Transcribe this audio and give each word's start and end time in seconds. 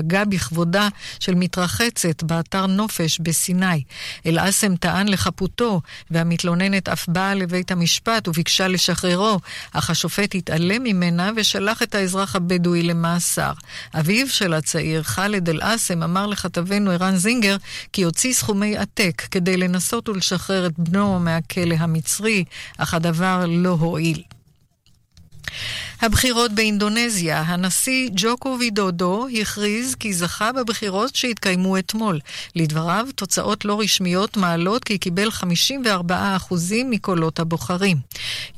פגע 0.00 0.24
בכבודה 0.24 0.88
של 1.20 1.34
מתרחצת 1.34 2.22
באתר 2.22 2.66
נופש 2.66 3.18
בסיני. 3.18 3.82
אל-אסם 4.26 4.76
טען 4.76 5.08
לחפותו, 5.08 5.80
והמתלוננת 6.10 6.88
אף 6.88 7.08
באה 7.08 7.34
לבית 7.34 7.70
המשפט 7.70 8.28
וביקשה 8.28 8.68
לשחררו, 8.68 9.40
אך 9.72 9.90
השופט 9.90 10.34
התעלם 10.34 10.82
ממנה 10.82 11.30
ושלח 11.36 11.82
את 11.82 11.94
האזרח 11.94 12.36
הבדואי 12.36 12.82
למאסר. 12.82 13.52
אביו 13.94 14.28
של 14.28 14.54
הצעיר, 14.54 15.02
ח'אלד 15.02 15.48
אל-אסם, 15.48 16.02
אמר 16.02 16.26
לכתבנו 16.26 16.90
ערן 16.90 17.16
זינגר 17.16 17.56
כי 17.92 18.02
הוציא 18.02 18.32
סכומי 18.32 18.76
עתק 18.76 19.22
כדי 19.30 19.56
לנסות 19.56 20.08
ולשחרר 20.08 20.66
את 20.66 20.78
בנו 20.78 21.20
מהכלא 21.20 21.74
המצרי, 21.78 22.44
אך 22.78 22.94
הדבר 22.94 23.44
לא 23.48 23.76
הועיל. 23.80 24.22
הבחירות 26.00 26.52
באינדונזיה, 26.52 27.40
הנשיא 27.40 28.08
ג'וקו 28.14 28.56
וידודו 28.60 29.26
הכריז 29.40 29.94
כי 29.94 30.12
זכה 30.12 30.52
בבחירות 30.52 31.16
שהתקיימו 31.16 31.78
אתמול. 31.78 32.18
לדבריו, 32.56 33.06
תוצאות 33.14 33.64
לא 33.64 33.80
רשמיות 33.80 34.36
מעלות 34.36 34.84
כי 34.84 34.98
קיבל 34.98 35.28
54% 35.28 36.12
מקולות 36.84 37.40
הבוחרים. 37.40 37.96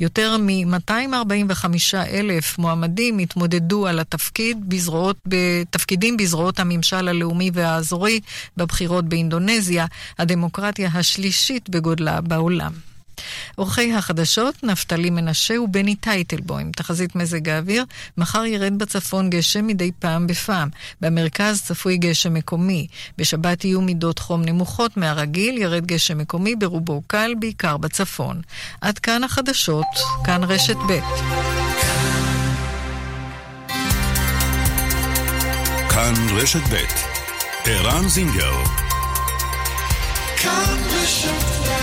יותר 0.00 0.36
מ-245 0.38 1.64
אלף 1.95 2.59
מועמדים 2.59 3.19
התמודדו 3.19 3.86
על 3.86 4.00
התפקיד 4.00 4.69
בזרועות, 4.69 5.16
בתפקידים 5.27 6.16
בזרועות 6.16 6.61
הממשל 6.61 7.09
הלאומי 7.09 7.50
והאזורי 7.55 8.20
בבחירות 8.56 9.05
באינדונזיה, 9.05 9.86
הדמוקרטיה 10.19 10.91
השלישית 10.95 11.70
בגודלה 11.70 12.20
בעולם. 12.20 12.91
עורכי 13.56 13.94
החדשות, 13.94 14.64
נפתלי 14.64 15.10
מנשה 15.10 15.60
ובני 15.60 15.94
טייטלבוים. 15.94 16.72
תחזית 16.72 17.16
מזג 17.16 17.48
האוויר, 17.48 17.84
מחר 18.18 18.44
ירד 18.44 18.78
בצפון 18.78 19.30
גשם 19.30 19.66
מדי 19.66 19.90
פעם 19.98 20.26
בפעם. 20.26 20.68
במרכז 21.00 21.62
צפוי 21.62 21.96
גשם 21.96 22.34
מקומי. 22.34 22.86
בשבת 23.18 23.64
יהיו 23.64 23.80
מידות 23.80 24.18
חום 24.18 24.42
נמוכות 24.42 24.96
מהרגיל, 24.96 25.58
ירד 25.58 25.86
גשם 25.86 26.19
מקומי 26.19 26.56
ברובו 26.56 27.02
קל, 27.06 27.32
בעיקר 27.38 27.77
בצפון. 27.77 28.41
עד 28.80 28.98
כאן 28.98 29.24
החדשות, 29.24 29.86
כאן 30.24 30.44
רשת 30.44 30.76
ב'. 30.88 30.98
כאן 35.91 36.14
רשת 36.36 36.60
ב' 36.72 36.76
ערן 37.64 38.08
זינגר 38.08 38.54
כאן 40.36 40.76
רשת 40.91 41.69
ב' 41.69 41.81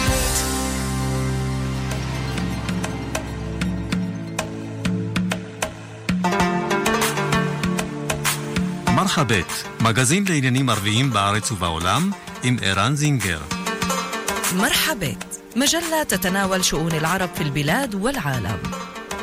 מרחבת, 8.98 9.64
מגזין 9.80 10.24
לעניינים 10.28 10.68
ערביים 10.68 11.10
בארץ 11.10 11.52
ובעולם, 11.52 12.10
עם 12.42 12.56
ערן 12.62 12.96
זינגר. 12.96 13.40
مرحبت 14.56 15.24
مجلة 15.56 16.02
تتناول 16.08 16.64
شؤون 16.64 16.92
العرب 16.92 17.28
في 17.34 17.42
البلاد 17.42 17.94
والعالم 17.94 18.58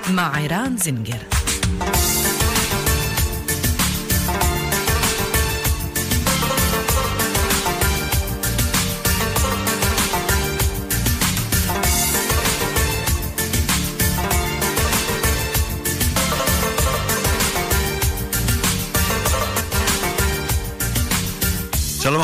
مع 0.10 0.36
عيران 0.36 0.78
زنجر 0.78 1.24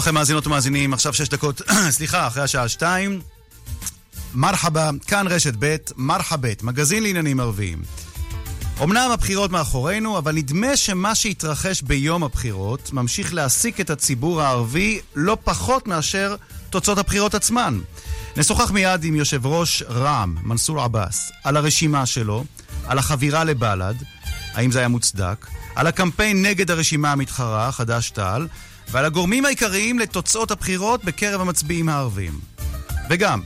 לכם 0.03 0.14
מאזינות 0.14 0.47
ומאזינים, 0.47 0.92
עכשיו 0.92 1.14
שש 1.14 1.28
דקות, 1.28 1.62
סליחה, 1.97 2.27
אחרי 2.27 2.42
השעה 2.42 2.69
שתיים. 2.69 3.20
מרחבה, 4.34 4.91
כאן 5.06 5.27
רשת 5.27 5.55
ב', 5.58 5.77
מרחבת, 5.97 6.63
מגזין 6.63 7.02
לעניינים 7.02 7.40
ערביים. 7.40 7.83
אמנם 8.83 9.11
הבחירות 9.14 9.51
מאחורינו, 9.51 10.18
אבל 10.18 10.33
נדמה 10.33 10.77
שמה 10.77 11.14
שהתרחש 11.14 11.83
ביום 11.83 12.24
הבחירות 12.24 12.92
ממשיך 12.92 13.35
להעסיק 13.35 13.80
את 13.80 13.90
הציבור 13.90 14.42
הערבי 14.42 15.01
לא 15.14 15.36
פחות 15.45 15.86
מאשר 15.86 16.36
תוצאות 16.70 16.98
הבחירות 16.98 17.34
עצמן. 17.34 17.80
נשוחח 18.36 18.70
מיד 18.70 19.05
עם 19.05 19.14
יושב 19.17 19.46
ראש 19.46 19.83
רע"מ, 19.83 20.36
מנסור 20.42 20.80
עבאס, 20.80 21.33
על 21.45 21.57
הרשימה 21.57 22.07
שלו, 22.07 22.45
על 22.86 22.98
החבירה 22.98 23.45
לבל"ד, 23.45 23.95
האם 24.55 24.70
זה 24.70 24.79
היה 24.79 24.89
מוצדק, 24.89 25.46
על 25.74 25.86
הקמפיין 25.86 26.42
נגד 26.42 26.70
הרשימה 26.70 27.13
המתחרה, 27.13 27.73
חד"ש-תע"ל, 27.73 28.46
ועל 28.91 29.05
הגורמים 29.05 29.45
העיקריים 29.45 29.98
לתוצאות 29.98 30.51
הבחירות 30.51 31.05
בקרב 31.05 31.41
המצביעים 31.41 31.89
הערבים. 31.89 32.41
וגם, 33.11 33.41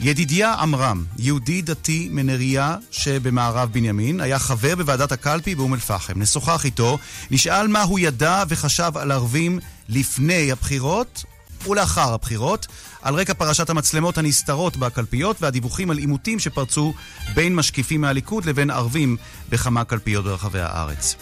ידידיה 0.00 0.54
עמרם, 0.54 1.04
יהודי 1.18 1.62
דתי 1.62 2.08
מנריה 2.12 2.76
שבמערב 2.90 3.68
בנימין, 3.72 4.20
היה 4.20 4.38
חבר 4.38 4.74
בוועדת 4.74 5.12
הקלפי 5.12 5.54
באום 5.54 5.74
אל-פחם. 5.74 6.12
נשוחח 6.16 6.64
איתו, 6.64 6.98
נשאל 7.30 7.68
מה 7.68 7.82
הוא 7.82 7.98
ידע 7.98 8.42
וחשב 8.48 8.92
על 8.94 9.12
ערבים 9.12 9.58
לפני 9.88 10.52
הבחירות 10.52 11.24
ולאחר 11.68 12.14
הבחירות, 12.14 12.66
על 13.02 13.14
רקע 13.14 13.34
פרשת 13.34 13.70
המצלמות 13.70 14.18
הנסתרות 14.18 14.76
בקלפיות 14.76 15.42
והדיווחים 15.42 15.90
על 15.90 15.98
עימותים 15.98 16.38
שפרצו 16.38 16.94
בין 17.34 17.54
משקיפים 17.54 18.00
מהליכוד 18.00 18.44
לבין 18.44 18.70
ערבים 18.70 19.16
בכמה 19.48 19.84
קלפיות 19.84 20.24
ברחבי 20.24 20.60
הארץ. 20.60 21.16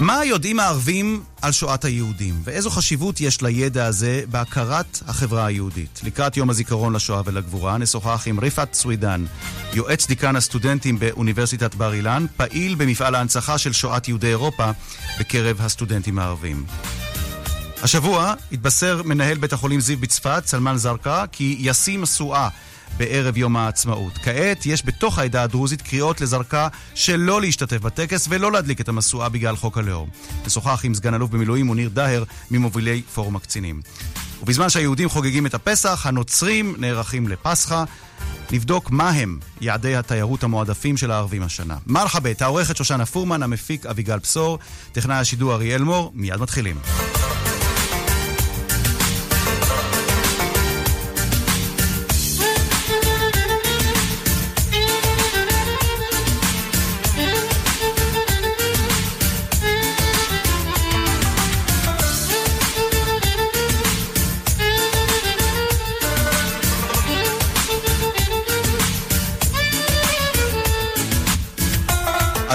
מה 0.00 0.24
יודעים 0.24 0.60
הערבים 0.60 1.22
על 1.42 1.52
שואת 1.52 1.84
היהודים, 1.84 2.34
ואיזו 2.44 2.70
חשיבות 2.70 3.20
יש 3.20 3.42
לידע 3.42 3.86
הזה 3.86 4.22
בהכרת 4.30 4.98
החברה 5.06 5.46
היהודית? 5.46 6.00
לקראת 6.04 6.36
יום 6.36 6.50
הזיכרון 6.50 6.92
לשואה 6.92 7.22
ולגבורה 7.24 7.78
נשוחח 7.78 8.22
עם 8.26 8.38
ריפת 8.38 8.74
סווידן, 8.74 9.24
יועץ 9.72 10.06
דיקן 10.06 10.36
הסטודנטים 10.36 10.98
באוניברסיטת 10.98 11.74
בר 11.74 11.94
אילן, 11.94 12.26
פעיל 12.36 12.74
במפעל 12.74 13.14
ההנצחה 13.14 13.58
של 13.58 13.72
שואת 13.72 14.08
יהודי 14.08 14.26
אירופה 14.26 14.70
בקרב 15.20 15.60
הסטודנטים 15.60 16.18
הערבים. 16.18 16.64
השבוע 17.82 18.34
התבשר 18.52 19.02
מנהל 19.04 19.38
בית 19.38 19.52
החולים 19.52 19.80
זיו 19.80 19.98
בצפת, 19.98 20.42
סלמן 20.46 20.76
זרקה, 20.76 21.24
כי 21.32 21.56
ישים 21.58 22.02
משואה 22.02 22.48
בערב 22.96 23.36
יום 23.36 23.56
העצמאות. 23.56 24.18
כעת 24.18 24.66
יש 24.66 24.86
בתוך 24.86 25.18
העדה 25.18 25.42
הדרוזית 25.42 25.82
קריאות 25.82 26.20
לזרקה 26.20 26.68
שלא 26.94 27.40
להשתתף 27.40 27.80
בטקס 27.80 28.26
ולא 28.30 28.52
להדליק 28.52 28.80
את 28.80 28.88
המשואה 28.88 29.28
בגלל 29.28 29.56
חוק 29.56 29.78
הלאום. 29.78 30.08
נשוחח 30.46 30.80
עם 30.84 30.94
סגן 30.94 31.14
אלוף 31.14 31.30
במילואים 31.30 31.66
מוניר 31.66 31.88
דהר 31.88 32.24
ממובילי 32.50 33.02
פורום 33.14 33.36
הקצינים. 33.36 33.80
ובזמן 34.42 34.68
שהיהודים 34.68 35.08
חוגגים 35.08 35.46
את 35.46 35.54
הפסח, 35.54 36.06
הנוצרים 36.06 36.74
נערכים 36.78 37.28
לפסחא. 37.28 37.84
נבדוק 38.52 38.90
מה 38.90 39.10
הם 39.10 39.38
יעדי 39.60 39.96
התיירות 39.96 40.42
המועדפים 40.42 40.96
של 40.96 41.10
הערבים 41.10 41.42
השנה. 41.42 41.76
מרחבת, 41.86 42.42
העורכת 42.42 42.76
שושנה 42.76 43.06
פורמן, 43.06 43.42
המפיק 43.42 43.86
אביגל 43.86 44.18
בשור, 44.18 44.58
טכנאי 44.92 45.16
השידור 45.16 45.54
אריאל 45.54 45.82
מור, 45.82 46.12
מיד 46.14 46.40
מתחילים. 46.40 46.76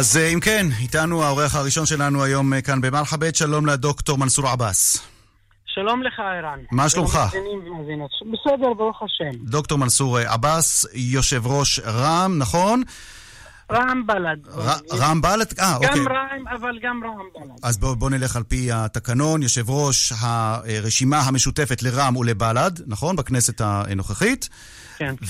אז 0.10 0.18
אה, 0.18 0.28
אם 0.28 0.40
כן, 0.40 0.66
איתנו 0.82 1.24
העורך 1.24 1.56
הראשון 1.56 1.86
שלנו 1.86 2.24
היום 2.24 2.54
אה, 2.54 2.62
כאן 2.62 2.82
במלחבית, 2.82 3.36
שלום 3.36 3.66
לדוקטור 3.66 4.18
מנסור 4.18 4.48
עבאס. 4.48 5.08
שלום 5.66 6.04
לך, 6.04 6.20
ערן. 6.20 6.60
מה 6.72 6.90
שלומך? 6.90 7.20
בסדר, 8.22 8.74
ברוך 8.78 9.02
השם. 9.04 9.40
דוקטור 9.44 9.78
מנסור 9.78 10.20
אה, 10.20 10.34
עבאס, 10.34 10.86
יושב 10.94 11.48
ראש 11.48 11.80
רע"מ, 11.80 12.38
נכון? 12.38 12.84
רע"מ 13.72 14.08
בל"ד. 14.08 14.48
רע"מ 14.92 15.22
בל"ד? 15.22 15.60
אה, 15.60 15.76
אוקיי. 15.76 15.90
גם 15.90 16.08
רע"מ, 16.08 16.48
אבל 16.48 16.80
גם 16.84 17.02
רע"מ 17.04 17.30
בל"ד. 17.36 17.60
אז 17.64 17.78
בואו 17.78 17.96
בוא 17.96 18.10
נלך 18.10 18.36
על 18.36 18.44
פי 18.44 18.72
התקנון, 18.72 19.44
יושב 19.44 19.70
ראש 19.70 20.14
הרשימה 20.20 21.20
המשותפת 21.20 21.84
לרע"מ 21.84 22.18
ולבל"ד, 22.18 22.72
נכון? 22.88 23.16
בכנסת 23.16 23.62
הנוכחית. 23.62 24.50
כן, 25.00 25.16
כן. 25.16 25.26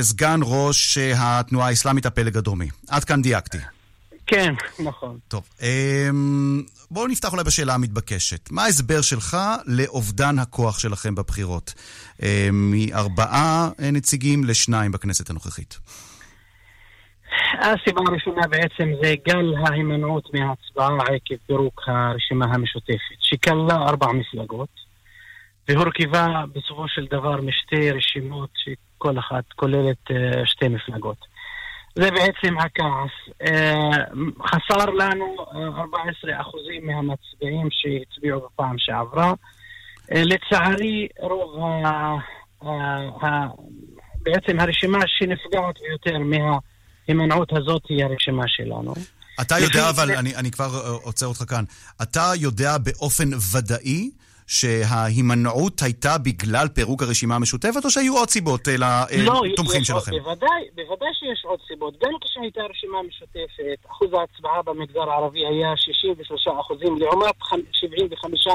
וסגן 0.00 0.40
ראש 0.42 0.98
התנועה 0.98 1.68
האסלאמית 1.68 2.06
הפלג 2.06 2.36
הדרומי. 2.36 2.68
עד 2.88 3.04
כאן 3.04 3.22
דייקתי. 3.22 3.58
כן, 4.26 4.54
נכון. 4.84 5.18
טוב, 5.28 5.48
אמ, 5.62 6.62
בואו 6.90 7.06
נפתח 7.06 7.32
אולי 7.32 7.44
בשאלה 7.44 7.74
המתבקשת. 7.74 8.50
מה 8.50 8.64
ההסבר 8.64 9.00
שלך 9.00 9.36
לאובדן 9.66 10.38
הכוח 10.38 10.78
שלכם 10.78 11.14
בבחירות? 11.14 11.74
אמ, 12.22 12.28
מארבעה 12.74 13.68
נציגים 13.92 14.44
לשניים 14.44 14.92
בכנסת 14.92 15.30
הנוכחית. 15.30 15.78
הסיבה 17.60 18.00
הראשונה 18.08 18.46
בעצם 18.50 18.92
זה 19.02 19.14
גל 19.28 19.54
ההימנעות 19.66 20.24
מההצבעה 20.34 20.96
עקב 20.96 21.34
פירוק 21.46 21.80
הרשימה 21.86 22.44
המשותפת, 22.44 23.18
שכללה 23.20 23.74
ארבע 23.74 24.06
מפלגות, 24.12 24.83
והורכבה 25.68 26.44
בסופו 26.54 26.88
של 26.88 27.06
דבר 27.10 27.40
משתי 27.40 27.90
רשימות 27.90 28.50
שכל 28.54 29.18
אחת 29.18 29.44
כוללת 29.56 30.10
אה, 30.10 30.46
שתי 30.46 30.68
מפלגות. 30.68 31.34
זה 31.94 32.10
בעצם 32.10 32.58
הכעס. 32.58 33.36
אה, 33.46 33.90
חסר 34.46 34.90
לנו 34.90 35.36
אה, 35.54 35.80
14 35.80 36.40
אחוזים 36.40 36.86
מהמצביעים 36.86 37.68
שהצביעו 37.70 38.40
בפעם 38.40 38.78
שעברה. 38.78 39.32
אה, 40.12 40.22
לצערי, 40.24 41.08
רוב 41.20 41.60
ה... 43.22 43.46
בעצם 44.22 44.60
הרשימה 44.60 44.98
שנפגעת 45.06 45.74
ביותר 45.80 46.18
מההימנעות 46.18 47.52
הזאת 47.52 47.82
היא 47.88 48.04
הרשימה 48.04 48.42
שלנו. 48.46 48.94
אתה 49.40 49.58
יודע, 49.58 49.90
אבל 49.90 50.10
אני, 50.10 50.36
אני 50.36 50.50
כבר 50.50 50.70
אה, 50.84 50.90
עוצר 50.90 51.26
אותך 51.26 51.44
כאן, 51.48 51.64
אתה 52.02 52.32
יודע 52.36 52.78
באופן 52.78 53.28
ודאי 53.52 54.10
שההימנעות 54.46 55.82
הייתה 55.82 56.18
בגלל 56.18 56.68
פירוק 56.68 57.02
הרשימה 57.02 57.34
המשותפת, 57.36 57.84
או 57.84 57.90
שהיו 57.90 58.16
עוד 58.16 58.28
סיבות 58.30 58.68
אה, 58.68 58.74
לתומכים 58.74 59.80
יש 59.82 59.90
עוד- 59.90 60.02
שלכם? 60.02 60.18
בוודאי, 60.18 60.62
בוודאי 60.74 61.08
שיש 61.14 61.44
עוד 61.44 61.58
סיבות. 61.68 61.94
גם 62.02 62.10
כשהייתה 62.24 62.60
רשימה 62.70 63.02
משותפת, 63.02 63.78
אחוז 63.90 64.08
ההצבעה 64.12 64.62
במגזר 64.62 65.10
הערבי 65.10 65.46
היה 65.46 65.72
63 65.76 66.48
אחוזים, 66.60 66.96
לעומת 66.98 67.42
חמ- 67.42 67.72
75 67.72 68.46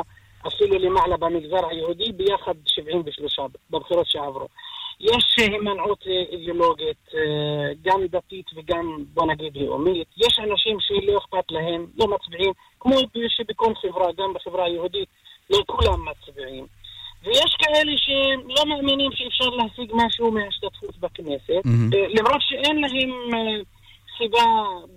אפילו 0.47 0.79
למעלה 0.79 1.17
במגזר 1.17 1.67
היהודי, 1.69 2.11
ביחד 2.11 2.53
73 2.65 3.39
בבחירות 3.69 4.07
שעברו. 4.07 4.47
יש 4.99 5.25
הימנעות 5.37 6.03
אה, 6.07 6.23
אידיאולוגית, 6.31 7.03
אה, 7.13 7.19
גם 7.81 8.01
דתית 8.11 8.45
וגם, 8.55 8.97
בוא 9.13 9.25
נגיד, 9.31 9.57
לאומית. 9.57 10.07
יש 10.17 10.39
אנשים 10.39 10.77
שלא 10.79 11.17
אכפת 11.17 11.51
להם, 11.51 11.85
לא 11.97 12.05
מצביעים, 12.07 12.51
כמו 12.79 12.95
שבכל 13.27 13.73
חברה, 13.81 14.07
גם 14.17 14.33
בחברה 14.33 14.65
היהודית, 14.65 15.09
לא 15.49 15.59
כולם 15.65 16.05
מצביעים. 16.09 16.65
ויש 17.23 17.55
כאלה 17.59 17.91
שלא 17.97 18.65
מאמינים 18.65 19.11
שאפשר 19.11 19.49
להשיג 19.49 19.91
משהו 19.93 20.31
מההשתתפות 20.31 20.97
בכנסת. 20.99 21.61
אה, 21.93 22.07
למרות 22.09 22.41
שאין 22.41 22.81
להם 22.81 23.33
אה, 23.33 23.61
סיבה, 24.17 24.45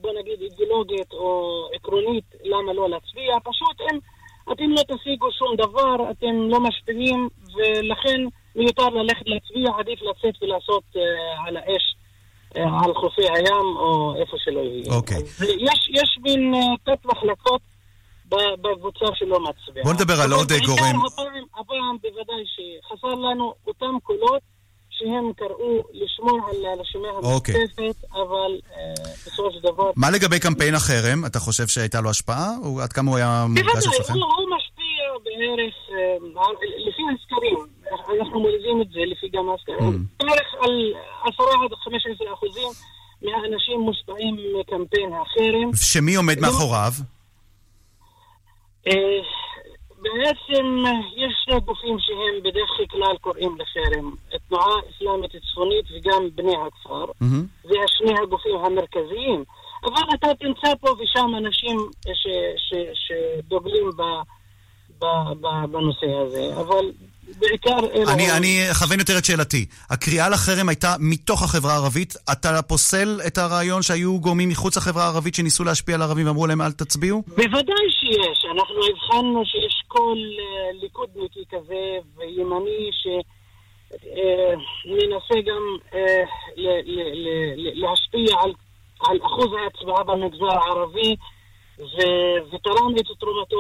בוא 0.01 0.11
נגיד, 0.21 0.41
אידיאולוגית 0.41 1.13
או 1.13 1.69
עקרונית 1.75 2.25
למה 2.45 2.73
לא 2.73 2.89
להצביע, 2.89 3.37
פשוט 3.45 3.77
הם, 3.81 3.99
אתם 4.53 4.71
לא 4.71 4.83
תשיגו 4.83 5.33
שום 5.33 5.57
דבר, 5.57 6.11
אתם 6.11 6.49
לא 6.51 6.61
משפיעים, 6.61 7.29
ולכן 7.55 8.21
מיותר 8.57 8.89
ללכת 8.89 9.29
להצביע, 9.29 9.69
עדיף 9.79 10.03
לצאת 10.03 10.43
ולעשות 10.43 10.85
אה, 10.97 11.03
על 11.47 11.57
האש. 11.57 11.95
אה, 12.57 12.85
על 12.85 12.95
חופי 12.95 13.23
הים 13.23 13.77
או 13.77 14.15
איפה 14.21 14.37
שלא 14.45 14.61
יהיה. 14.61 14.95
אוקיי. 14.97 15.17
אז 15.17 15.43
יש, 15.43 15.89
יש 15.91 16.19
מין 16.23 16.55
אה, 16.55 16.61
תת 16.97 17.07
מחלקות 17.07 17.61
ב- 17.61 17.72
בקבוצה 18.63 19.05
שלא 19.15 19.41
מצביעה. 19.41 19.85
בוא 19.85 19.93
נדבר 19.93 20.21
על 20.21 20.33
עוד, 20.33 20.53
אה, 20.53 20.59
גורם. 20.67 21.07
הפעם, 21.07 21.45
הפעם 21.61 21.97
בוודאי 22.03 22.45
שחסר 22.55 23.15
לנו 23.15 23.55
אותם 23.67 23.95
קולות 24.03 24.43
שהם 24.91 25.33
קראו 25.37 25.83
לשמור 25.93 26.41
על 26.51 26.57
הרשימה 26.67 27.09
אוקיי. 27.09 27.55
המשותפת, 27.55 28.05
אבל 28.13 28.53
אה, 28.77 28.93
בסופו 29.27 29.51
של 29.53 29.61
דבר... 29.73 29.91
מה 29.97 30.11
לגבי 30.11 30.41
קמפיין 30.41 30.75
החרם? 30.75 31.27
אתה 31.27 31.39
חושב 31.39 31.67
שהייתה 31.67 32.01
לו 32.01 32.11
השפעה? 32.11 32.49
או 32.65 32.81
עד 32.81 32.93
כמה 32.93 33.11
הוא 33.11 33.17
היה 33.19 33.47
בוודאי, 33.49 33.73
אצלכם? 33.79 34.13
הוא, 34.13 34.23
הוא 34.25 34.49
משפיע 34.57 35.03
בערך, 35.25 35.75
אה, 35.93 36.45
לפי 36.89 37.03
הסקרים, 37.15 37.57
אנחנו 38.21 38.41
מודדים 38.41 38.83
את 38.83 38.89
זה 38.93 39.01
לפי 39.07 39.29
גם 39.29 39.45
הסקרים, 39.55 39.93
Mm. 39.93 40.25
בערך 40.27 40.55
על 40.61 40.93
10 41.23 41.43
עד 41.65 41.75
15 41.85 42.33
אחוזים 42.35 42.69
מהאנשים 43.23 43.81
מושפעים 43.81 44.37
מקמפיין 44.61 45.11
החרם. 45.13 45.71
שמי 45.77 46.15
עומד 46.15 46.41
מאחוריו? 46.41 46.93
אה, 48.87 49.21
בעצם 49.99 50.67
אה, 50.87 50.93
יש 51.17 51.33
שני 51.45 51.61
גופים 51.61 51.97
שהם 51.99 52.43
בדרך 52.43 52.71
כלל 52.91 53.17
קוראים 53.21 53.57
לחרם, 53.59 54.15
התנועה 54.35 54.67
האסלאמית 54.87 55.35
הצפונית 55.35 55.85
וגם 55.91 56.29
בני 56.35 56.57
הכפר, 56.67 57.05
מהמם. 57.21 57.47
זה 57.63 57.75
השני 57.85 58.15
הגופים 58.23 58.57
המרכזיים. 58.57 59.45
אבל 59.85 60.03
אתה 60.15 60.29
תמצא 60.35 60.75
פה 60.81 60.89
ושם 60.99 61.31
אנשים 61.39 61.79
ש, 62.15 62.27
ש, 62.57 62.75
שדוגלים 62.95 63.91
ב, 63.97 64.03
ב, 64.99 65.07
ב, 65.41 65.47
בנושא 65.71 66.07
הזה, 66.07 66.61
אבל 66.61 66.93
בעיקר... 67.39 67.79
אני, 68.13 68.33
אני 68.33 68.71
אכוון 68.71 68.99
יותר 68.99 69.19
את 69.19 69.25
שאלתי. 69.25 69.67
הקריאה 69.91 70.29
לחרם 70.29 70.69
הייתה 70.69 70.95
מתוך 70.99 71.43
החברה 71.43 71.73
הערבית. 71.73 72.15
אתה 72.33 72.63
פוסל 72.63 73.21
את 73.27 73.39
הרעיון 73.39 73.83
שהיו 73.83 74.21
גורמים 74.21 74.49
מחוץ 74.49 74.77
לחברה 74.77 75.05
הערבית 75.05 75.35
שניסו 75.35 75.65
להשפיע 75.65 75.95
על 75.95 76.03
הערבים 76.03 76.27
ואמרו 76.27 76.47
להם 76.47 76.63
אל 76.63 76.73
תצביעו? 76.73 77.23
בוודאי 77.29 77.87
שיש. 78.01 78.45
אנחנו 78.55 78.77
הבחנו 78.91 79.43
שיש 79.47 79.83
קול 79.89 80.19
אה, 80.19 80.81
ליכודניקי 80.83 81.45
כזה 81.51 81.83
וימני 82.17 82.91
שמנסה 83.93 85.35
גם 85.47 85.63
אה, 85.95 86.23
ל- 86.57 86.83
ל- 86.87 87.81
להשפיע 87.81 88.37
על, 89.01 89.19
אחוז 89.27 89.49
ההצבעה 89.65 90.05
במגזר 90.05 90.59
הערבי 90.59 91.17
ותרם 91.79 92.93
את 93.01 93.07
תרומתו 93.21 93.57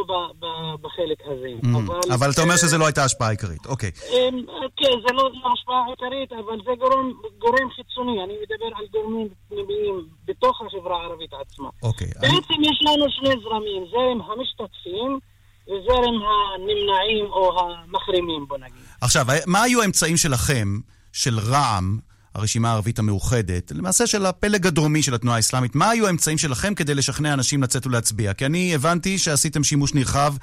בחלק 0.83 1.19
הזה. 1.25 1.49
Mm. 1.63 2.15
אבל 2.15 2.31
אתה 2.31 2.43
אומר 2.43 2.57
שזו 2.57 2.79
לא 2.79 2.87
הייתה 2.87 3.05
השפעה 3.05 3.31
עיקרית. 3.31 3.67
אוקיי. 3.67 3.91
אמ, 4.11 4.43
כן, 4.77 4.95
זה 5.09 5.15
לא 5.15 5.31
לא 5.43 5.49
השפעה 5.53 5.83
עיקרית, 5.91 6.33
אבל 6.33 6.59
זה 6.65 6.71
גורם, 6.79 7.13
גורם 7.39 7.71
חיצוני. 7.77 8.25
אני 8.25 8.33
מדבר 8.43 8.77
על 8.79 8.85
גורמים 8.93 9.29
פנימיים 9.49 9.95
בתוך 10.25 10.63
החברה 10.63 10.97
הערבית 11.01 11.31
עצמה. 11.41 11.69
אוקיי. 11.83 12.07
אני- 12.23 12.29
בעצם 12.29 12.63
יש 12.63 12.79
לנו 12.87 13.05
שני 13.11 13.43
זרמים, 13.43 13.85
זרם 13.91 14.21
המשתתפים 14.31 15.19
וזרם 15.67 16.15
הנמנעים 16.23 17.25
או 17.33 17.61
המחרימים, 17.61 18.47
בוא 18.49 18.59
נגיד. 18.59 18.83
עכשיו, 19.01 19.27
מה 19.47 19.63
היו 19.63 19.83
האמצעים 19.83 20.17
שלכם, 20.17 20.69
של 21.13 21.39
רע"מ, 21.39 21.99
הרשימה 22.35 22.71
הערבית 22.71 22.99
המאוחדת, 22.99 23.73
למעשה 23.73 24.07
של 24.07 24.27
הפלג 24.27 24.67
הדרומי 24.67 25.03
של 25.03 25.15
התנועה 25.15 25.37
האסלאמית, 25.37 25.75
מה 25.75 25.91
היו 25.91 26.07
האמצעים 26.07 26.39
שלכם 26.39 26.75
כדי 26.75 26.95
לשכנע 26.95 27.35
אנשים 27.35 27.63
לצאת 27.63 27.87
ולהצביע? 27.87 28.35
כי 28.35 28.47
אני 28.47 28.75
הבנתי 28.75 29.19
שעשיתם 29.19 29.65
שימוש 29.65 29.95
נרחב 29.95 30.35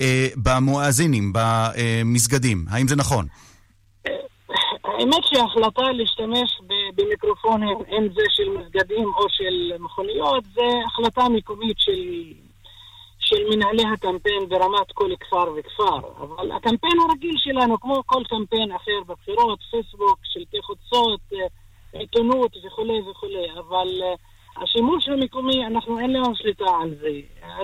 אה, 0.00 0.28
במואזינים, 0.36 1.32
במסגדים. 1.34 2.64
האם 2.70 2.88
זה 2.88 2.96
נכון? 2.96 3.26
האמת 4.84 5.22
שההחלטה 5.24 5.82
להשתמש 5.92 6.60
במיקרופונים, 6.94 7.78
אם 7.78 8.08
זה 8.14 8.22
של 8.28 8.48
מסגדים 8.58 9.04
או 9.04 9.26
של 9.28 9.82
מכוניות, 9.84 10.44
זה 10.54 10.62
החלטה 10.86 11.28
מקומית 11.28 11.76
של, 11.78 12.32
של 13.28 13.42
מנהלי 13.50 13.82
הקמפיין 13.92 14.48
ברמת 14.48 14.88
כל 14.94 15.10
כפר 15.20 15.46
וכפר. 15.58 15.98
אבל 16.20 16.52
הקמפיין 16.52 16.98
הרגיל 17.08 17.34
שלנו, 17.36 17.80
כמו 17.80 18.02
כל 18.06 18.22
קמפיין 18.28 18.72
אחר 18.72 18.98
בבחירות, 19.08 19.58
פייסבוק, 19.70 20.18
שלטי 20.24 20.56
חוצות, 20.62 21.20
אה, 21.32 21.38
עיתונות 22.00 22.56
וכולי 22.66 23.00
וכולי, 23.10 23.46
אבל 23.54 23.88
אה, 24.02 24.62
השימוש 24.62 25.08
המקומי, 25.08 25.66
אנחנו 25.66 25.98
אין 25.98 26.12
לנו 26.12 26.32
שליטה 26.34 26.64
על 26.82 26.94
זה. 27.00 27.08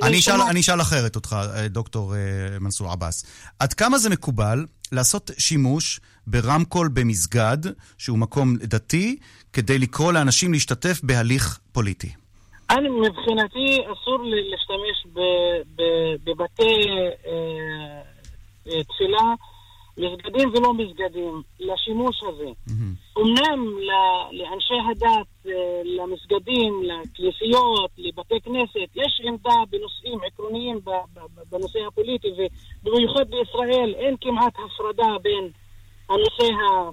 אני 0.03 0.19
אשאל, 0.19 0.41
אשאל 0.61 0.81
אחרת 0.81 1.17
אותך, 1.17 1.37
אה, 1.57 1.69
דוקטור 1.69 2.15
מנסור 2.61 2.89
עבאס. 2.93 3.25
עד 3.59 3.73
כמה 3.73 3.99
זה 3.99 4.11
מקובל 4.11 4.67
לעשות 4.93 5.31
שימוש 5.39 6.01
ברמקול 6.27 6.89
במסגד, 6.89 7.59
שהוא 7.99 8.19
מקום 8.19 8.57
דתי, 8.57 9.17
כדי 9.53 9.79
לקרוא 9.79 10.13
לאנשים 10.13 10.53
להשתתף 10.53 11.01
בהליך 11.03 11.59
פוליטי? 11.73 12.22
אני, 12.79 12.89
מבחינתי, 12.89 13.79
אסור 13.93 14.19
להשתמש 14.23 15.07
בבתי 16.25 16.89
אה, 16.91 18.03
אה, 18.67 18.85
תפילה, 18.85 19.35
מסגדים 19.99 20.49
ולא 20.55 20.75
מסגדים, 20.75 21.43
לשימוש 21.61 22.23
הזה. 22.23 22.51
אמנם 23.19 23.79
לאנשי 24.33 24.75
הדת, 24.91 25.27
אה, 25.47 25.83
למסגדים, 25.85 26.83
לכנסיות, 26.83 27.91
לבתי 27.99 28.41
כנסת, 28.41 28.97
יש 28.97 29.21
עמדה 29.25 29.55
בנושאים 29.71 30.19
עקרוניים 30.27 30.81
בנושא 31.51 31.79
הפוליטי, 31.89 32.29
ובמיוחד 32.85 33.31
בישראל 33.31 33.95
אין 33.97 34.17
כמעט 34.21 34.55
הפרדה 34.65 35.19
בין 35.23 35.51
הנושא 36.09 36.53
ה... 36.53 36.91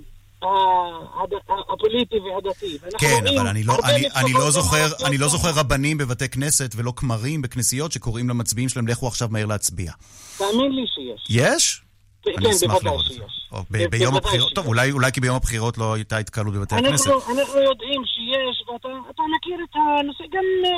הפוליטי 1.74 2.16
והדתי. 2.20 2.78
כן, 2.98 3.28
אבל 3.28 3.48
אני 3.48 3.64
לא, 3.64 3.74
אני, 3.84 4.08
אני, 4.16 4.34
לא 4.34 4.52
זוכר, 4.52 4.86
אני 5.08 5.18
לא. 5.18 5.28
זוכר 5.28 5.50
רבנים 5.56 5.98
בבתי 5.98 6.30
כנסת 6.30 6.72
ולא 6.76 6.94
כמרים 6.96 7.42
בכנסיות 7.42 7.92
שקוראים 7.92 8.30
למצביעים 8.30 8.70
שלהם, 8.70 8.88
לכו 8.88 9.08
עכשיו 9.08 9.28
מהר 9.32 9.46
להצביע. 9.46 9.92
תאמין 10.38 10.72
לי 10.72 10.86
שיש. 10.88 11.26
יש? 11.30 11.82
כן, 12.24 12.32
אני 12.38 12.52
אשמח 12.52 12.72
בוודאי 12.72 12.92
לראות 12.92 13.06
את 13.06 13.12
זה. 13.12 13.18
שיש. 13.18 13.88
ביום 13.92 14.16
הבחירות, 14.16 14.48
שיש. 14.48 14.54
טוב, 14.54 14.68
אולי, 14.68 14.92
אולי 14.92 15.12
כי 15.12 15.22
ביום 15.22 15.36
הבחירות 15.36 15.78
לא 15.78 15.94
הייתה 15.94 16.18
התקהלות 16.18 16.54
בבתי 16.54 16.76
הכנסת. 16.76 17.08
אנחנו, 17.08 17.40
אנחנו 17.40 17.60
יודעים 17.60 18.02
שיש, 18.06 18.68
ואתה 18.68 18.88
אתה 19.10 19.24
מכיר 19.36 19.58
את 19.70 19.76
הנושא 19.76 20.24
גם 20.32 20.46
אה, 20.66 20.72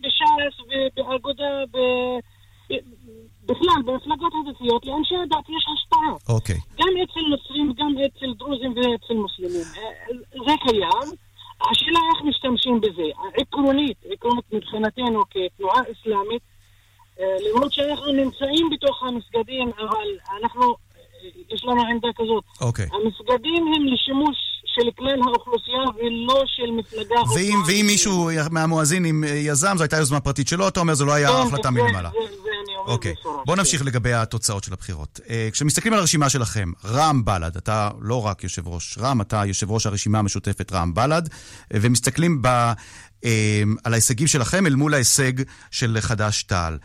בש"ס 0.00 0.60
ובאגודה, 0.60 1.44
בכלל, 3.48 3.82
במפלגות 3.84 4.32
הדתיות, 4.40 4.86
לאנשי 4.86 5.14
הדת 5.16 5.48
יש 5.48 5.64
השפעה. 5.74 6.34
אוקיי. 6.36 6.56
גם 6.78 6.88
אצל 7.02 7.20
נוצרים, 7.20 7.72
גם 7.76 7.92
אצל 8.06 8.32
דרוזים 8.38 8.74
ואצל 8.76 9.14
מוסלמים. 9.14 9.66
אה, 9.76 10.16
זה 10.46 10.52
קיים, 10.68 11.08
השאלה 11.70 12.00
איך 12.10 12.22
משתמשים 12.24 12.80
בזה. 12.80 13.08
עקרונית, 13.34 13.96
עקרונית 14.12 14.52
מבחינתנו 14.52 15.22
כתנועה 15.30 15.80
אסלאמית, 15.92 16.42
אה, 17.20 17.24
למרות 17.48 17.72
שאנחנו 17.72 18.12
נמצאים 18.12 18.70
בתוך 18.70 19.02
המסגדים, 19.02 19.70
אבל 19.78 20.08
אנחנו, 20.40 20.62
אה, 20.64 21.28
יש 21.50 21.64
לנו 21.64 21.82
עמדה 21.90 22.08
כזאת. 22.16 22.44
אוקיי. 22.60 22.86
המסגדים 22.92 23.66
הם 23.74 23.86
לשימוש 23.86 24.47
של 24.78 24.88
כלל 24.98 25.22
האוכלוסייה 25.26 25.78
ולא 25.78 26.44
של 26.46 26.70
מפלגה. 26.70 27.20
או 27.20 27.34
ואם, 27.34 27.58
ואם. 27.66 27.86
מישהו 27.86 28.30
מהמואזינים 28.50 29.24
אה, 29.24 29.28
יזם, 29.28 29.74
זו 29.76 29.82
הייתה 29.82 29.96
יוזמה 29.96 30.20
פרטית 30.20 30.48
שלו, 30.48 30.68
אתה 30.68 30.80
אומר, 30.80 30.94
זו 30.94 31.06
לא 31.06 31.12
היה 31.12 31.28
כן, 31.28 31.34
החלטה 31.34 31.70
מלמעלה. 31.70 32.10
אוקיי, 32.86 33.14
בואו 33.24 33.46
כן. 33.46 33.58
נמשיך 33.58 33.84
לגבי 33.84 34.12
התוצאות 34.12 34.64
של 34.64 34.72
הבחירות. 34.72 35.20
אה, 35.30 35.48
כשמסתכלים 35.52 35.92
על 35.92 36.00
הרשימה 36.00 36.28
שלכם, 36.28 36.72
רע"מ 36.84 37.24
בל"ד, 37.24 37.56
אתה 37.56 37.90
לא 38.00 38.26
רק 38.26 38.44
יושב 38.44 38.68
ראש 38.68 38.98
רע"מ, 38.98 39.20
אתה 39.20 39.42
יושב 39.46 39.70
ראש 39.70 39.86
הרשימה 39.86 40.18
המשותפת 40.18 40.72
רע"מ 40.72 40.94
בל"ד, 40.94 41.28
אה, 41.74 41.78
ומסתכלים 41.82 42.42
ב, 42.42 42.46
אה, 43.24 43.62
על 43.84 43.92
ההישגים 43.92 44.26
שלכם 44.26 44.66
אל 44.66 44.74
מול 44.74 44.94
ההישג 44.94 45.32
של 45.70 45.96
חד"ש-תע"ל. 46.00 46.78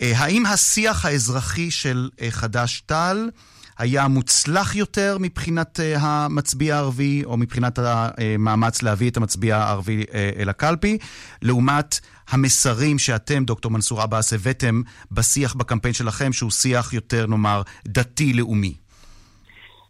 אה, 0.00 0.12
האם 0.16 0.46
השיח 0.46 1.04
האזרחי 1.04 1.70
של 1.70 2.10
אה, 2.20 2.30
חד"ש-תע"ל 2.30 3.30
היה 3.78 4.08
מוצלח 4.08 4.74
יותר 4.74 5.16
מבחינת 5.20 5.80
אה, 5.80 5.96
המצביע 6.00 6.76
הערבי, 6.76 7.24
או 7.24 7.36
מבחינת 7.36 7.78
המאמץ 7.78 8.82
להביא 8.82 9.10
את 9.10 9.16
המצביע 9.16 9.56
הערבי 9.56 10.04
אה, 10.14 10.30
אל 10.38 10.48
הקלפי, 10.48 10.98
לעומת 11.42 12.00
המסרים 12.28 12.98
שאתם, 12.98 13.44
דוקטור 13.44 13.70
מנסור 13.70 14.00
עבאס, 14.00 14.32
הבאתם 14.32 14.82
בשיח 15.12 15.54
בקמפיין 15.54 15.94
שלכם, 15.94 16.32
שהוא 16.32 16.50
שיח 16.50 16.92
יותר, 16.92 17.26
נאמר, 17.26 17.62
דתי-לאומי. 17.88 18.74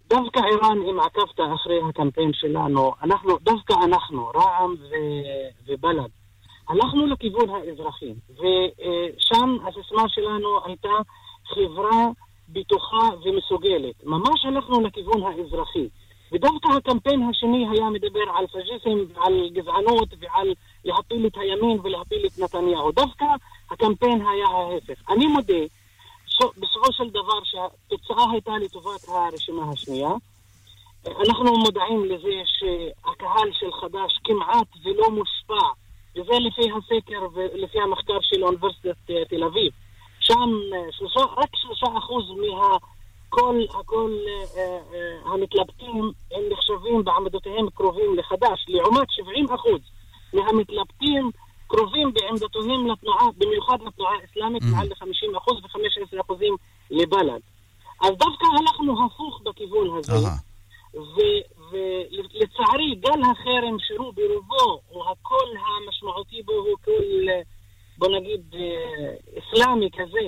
דווקא 0.08 0.38
ערן, 0.38 0.78
אם 0.90 1.00
עקבת 1.00 1.40
אחרי 1.54 1.80
הקמפיין 1.88 2.30
שלנו, 2.32 2.92
אנחנו, 3.02 3.38
דווקא 3.42 3.74
אנחנו, 3.84 4.26
רע"מ 4.34 4.74
ו- 4.80 5.72
ובל"ד, 5.72 6.10
הלכנו 6.68 7.06
לכיוון 7.06 7.48
האזרחי, 7.50 8.14
ושם 8.30 9.56
הסיסמה 9.68 10.08
שלנו 10.08 10.48
הייתה 10.66 10.88
חברה 11.54 12.06
בטוחה 12.48 13.08
ומסוגלת. 13.24 14.04
ממש 14.04 14.44
הלכנו 14.44 14.80
לכיוון 14.80 15.22
האזרחי. 15.22 15.88
ודווקא 16.32 16.68
הקמפיין 16.68 17.22
השני 17.22 17.66
היה 17.70 17.90
מדבר 17.90 18.24
על 18.36 18.46
פאשיזם 18.46 18.98
ועל 19.14 19.48
גזענות 19.52 20.08
ועל 20.18 20.54
להפיל 20.84 21.26
את 21.26 21.32
הימין 21.36 21.78
ולהפיל 21.82 22.26
את 22.26 22.38
נתניהו. 22.38 22.92
דווקא 22.92 23.24
הקמפיין 23.70 24.26
היה 24.26 24.46
ההפך. 24.46 25.10
אני 25.10 25.26
מודה 25.26 25.62
בסופו 26.40 26.92
של 26.92 27.10
דבר 27.10 27.44
שהתוצאה 27.44 28.30
הייתה 28.32 28.52
לטובת 28.58 29.08
הרשימה 29.08 29.70
השנייה. 29.72 30.10
אנחנו 31.06 31.58
מודעים 31.58 32.04
לזה 32.04 32.42
שהקהל 32.44 33.48
של 33.52 33.72
חד"ש 33.72 34.18
כמעט 34.24 34.66
ולא 34.84 35.10
מושפע, 35.10 35.68
וזה 36.16 36.32
לפי 36.32 36.70
הסקר 36.70 37.26
ולפי 37.34 37.80
המחקר 37.80 38.18
של 38.22 38.44
אוניברסיטת 38.44 39.10
אה, 39.10 39.24
תל 39.24 39.44
אביב. 39.44 39.72
שם 40.26 40.50
אה, 40.74 40.92
שלושה, 40.92 41.20
רק 41.20 41.56
שלושה 41.56 41.86
אחוז 41.98 42.24
מה... 42.30 42.76
כל, 43.28 43.60
הכל 43.80 44.10
אה, 44.28 44.62
אה, 44.62 45.32
המתלבטים 45.32 46.12
הם 46.32 46.42
נחשבים 46.52 47.04
בעמדותיהם 47.04 47.70
קרובים 47.74 48.18
לחד"ש, 48.18 48.64
לעומת 48.68 49.10
70 49.10 49.46
אחוז 49.54 49.80
מהמתלבטים 50.32 51.30
קרובים 51.66 52.12
בעמדותיהם 52.12 52.86
לתנועה, 52.86 53.26
במיוחד 53.38 53.78
לתנועה 53.86 54.12
האסלאמית, 54.22 54.62
מעל 54.62 54.86
ל-50 54.88 55.38
אחוז 55.38 55.56
ו-15 55.56 56.20
אחוזים 56.20 56.56
לבל"ד. 56.90 57.40
אז 58.02 58.10
דווקא 58.10 58.46
הלכנו 58.58 59.06
הפוך 59.06 59.40
בכיוון 59.44 59.98
הזה. 59.98 60.28
ולצערי 61.70 62.94
גל 62.94 63.22
החרם 63.30 63.76
שהוא 63.78 64.12
ברובו, 64.14 64.80
או 64.90 65.10
הקול 65.10 65.48
המשמעותי 65.66 66.42
בו 66.42 66.52
הוא 66.52 66.76
קול, 66.84 67.28
אה, 67.28 67.40
בוא 67.98 68.08
נגיד, 68.08 68.40
אה, 68.54 69.38
אסלאמי 69.38 69.88
כזה. 69.92 70.26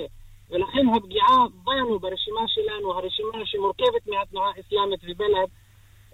ולכן 0.51 0.85
הפגיעה 0.95 1.37
בנו, 1.63 1.99
ברשימה 1.99 2.41
שלנו, 2.47 2.93
הרשימה 2.93 3.45
שמורכבת 3.45 4.07
מהתנועה 4.07 4.49
האסלאמית 4.57 4.99
ובל"ד, 5.03 5.49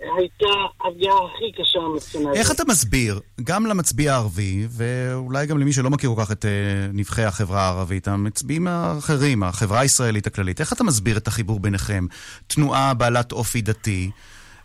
אה, 0.02 0.08
הייתה 0.18 0.86
הפגיעה 0.88 1.16
הכי 1.16 1.52
קשה 1.52 1.80
מבחינה 1.96 2.34
איך. 2.34 2.52
אתה 2.52 2.64
מסביר, 2.70 3.20
גם 3.44 3.66
למצביע 3.66 4.14
הערבי, 4.14 4.68
ואולי 4.70 5.48
גם 5.48 5.58
למי 5.60 5.74
שלא 5.74 5.90
מכיר 5.90 6.10
כל 6.16 6.22
כך 6.22 6.32
את 6.32 6.46
אה, 6.46 6.52
נבחי 6.94 7.24
החברה 7.24 7.62
הערבית, 7.62 8.08
המצביעים 8.08 8.68
האחרים, 8.68 9.44
החברה 9.44 9.80
הישראלית 9.80 10.28
הכללית, 10.28 10.62
איך 10.62 10.74
אתה 10.74 10.84
מסביר 10.84 11.18
את 11.18 11.28
החיבור 11.28 11.60
ביניכם? 11.60 12.06
תנועה 12.48 12.94
בעלת 12.94 13.32
אופי 13.32 13.62
דתי, 13.62 14.12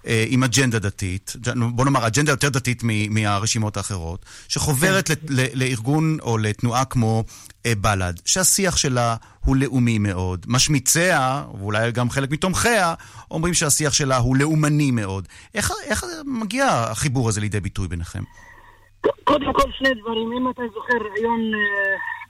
עם 0.04 0.42
אג'נדה 0.45 0.78
דתית, 0.78 1.33
בוא 1.75 1.85
נאמר, 1.85 2.07
אג'נדה 2.07 2.33
יותר 2.33 2.49
דתית 2.49 2.83
מ- 2.85 3.14
מהרשימות 3.14 3.76
האחרות, 3.76 4.25
שחוברת 4.49 5.11
ל- 5.11 5.14
ל- 5.28 5.47
לארגון 5.54 6.16
או 6.23 6.38
לתנועה 6.38 6.85
כמו 6.85 7.25
אה, 7.66 7.73
בל"ד, 7.80 8.14
שהשיח 8.25 8.76
שלה 8.76 9.16
הוא 9.45 9.57
לאומי 9.57 9.99
מאוד. 9.99 10.47
משמיציה, 10.49 11.45
ואולי 11.59 11.92
גם 11.92 12.11
חלק 12.11 12.30
מתומכיה, 12.30 12.95
אומרים 13.30 13.54
שהשיח 13.54 13.92
שלה 13.92 14.16
הוא 14.16 14.37
לאומני 14.37 14.90
מאוד. 14.90 15.28
איך, 15.54 15.71
איך 15.85 16.04
מגיע 16.25 16.66
החיבור 16.66 17.28
הזה 17.28 17.40
לידי 17.40 17.61
ביטוי 17.61 17.88
ביניכם? 17.88 18.23
קודם 19.25 19.52
כל 19.52 19.71
שני 19.78 19.88
דברים, 20.00 20.33
אם 20.38 20.50
אתה 20.50 20.62
זוכר 20.75 20.95
אה, 20.95 21.30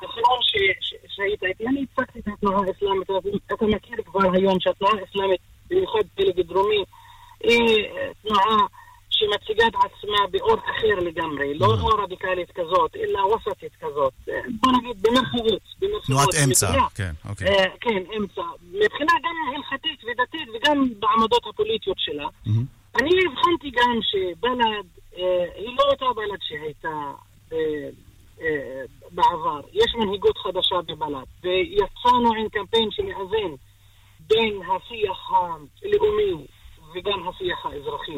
האחרון 0.02 0.38
ש- 0.42 0.94
שהיית 1.16 1.42
איתי, 1.42 1.64
אני 1.66 1.84
הצגתי 1.92 2.18
את 2.18 2.28
התנועה 2.28 2.58
האסלאמית, 2.68 3.10
אתה 3.54 3.64
מכיר 3.66 3.96
כבר 4.06 4.32
היום 4.34 4.56
שהתנועה 4.60 4.92
האסלאמית, 5.00 5.40
במיוחד 5.70 5.98
פלג 6.16 6.46
דרומי, 6.46 6.76
אה, 6.76 6.84
תנועה 8.22 8.66
שמציגה 9.20 9.66
את 9.66 9.74
עצמה 9.74 10.26
באור 10.30 10.54
אחר 10.54 10.98
לגמרי, 11.04 11.54
לא 11.54 11.68
לא 11.68 12.02
רדיקלית 12.02 12.50
כזאת, 12.50 12.96
אלא 12.96 13.20
וסטית 13.20 13.72
כזאת, 13.80 14.12
אה, 14.28 14.34
בוא 14.60 14.72
נגיד 14.72 15.02
במרכאות. 15.02 15.62
תנועת 16.06 16.28
אמצע. 16.44 16.72
כן, 16.94 17.12
אוקיי. 17.28 17.48
אה, 17.48 17.64
כן, 17.80 18.02
אמצע. 18.16 18.42
מבחינה 18.72 19.12
גם 19.22 19.34
הלכתית 19.56 20.04
ודתית 20.04 20.48
וגם 20.54 20.88
בעמדות 20.98 21.46
הפוליטיות 21.46 21.96
שלה. 21.98 22.28
מהמם. 22.46 22.64
אני 23.00 23.10
הבחנתי 23.26 23.70
גם 23.70 23.98
שבל"ד 24.02 24.86
אה, 25.18 25.44
היא 25.56 25.76
לא 25.78 25.84
אותה 25.90 26.04
בל"ד 26.16 26.38
שהייתה 26.42 27.12
אה, 27.52 27.58
אה, 28.40 28.82
בעבר. 29.10 29.60
יש 29.72 29.94
מנהיגות 29.98 30.38
חדשה 30.38 30.76
בבל"ד, 30.86 31.26
ויצאנו 31.42 32.34
עם 32.34 32.48
קמפיין 32.48 32.90
שמאזן 32.90 33.54
בין 34.20 34.60
השיח 34.62 35.30
הלאומי 35.30 36.46
וגם 36.94 37.28
השיח 37.28 37.66
האזרחי. 37.66 38.16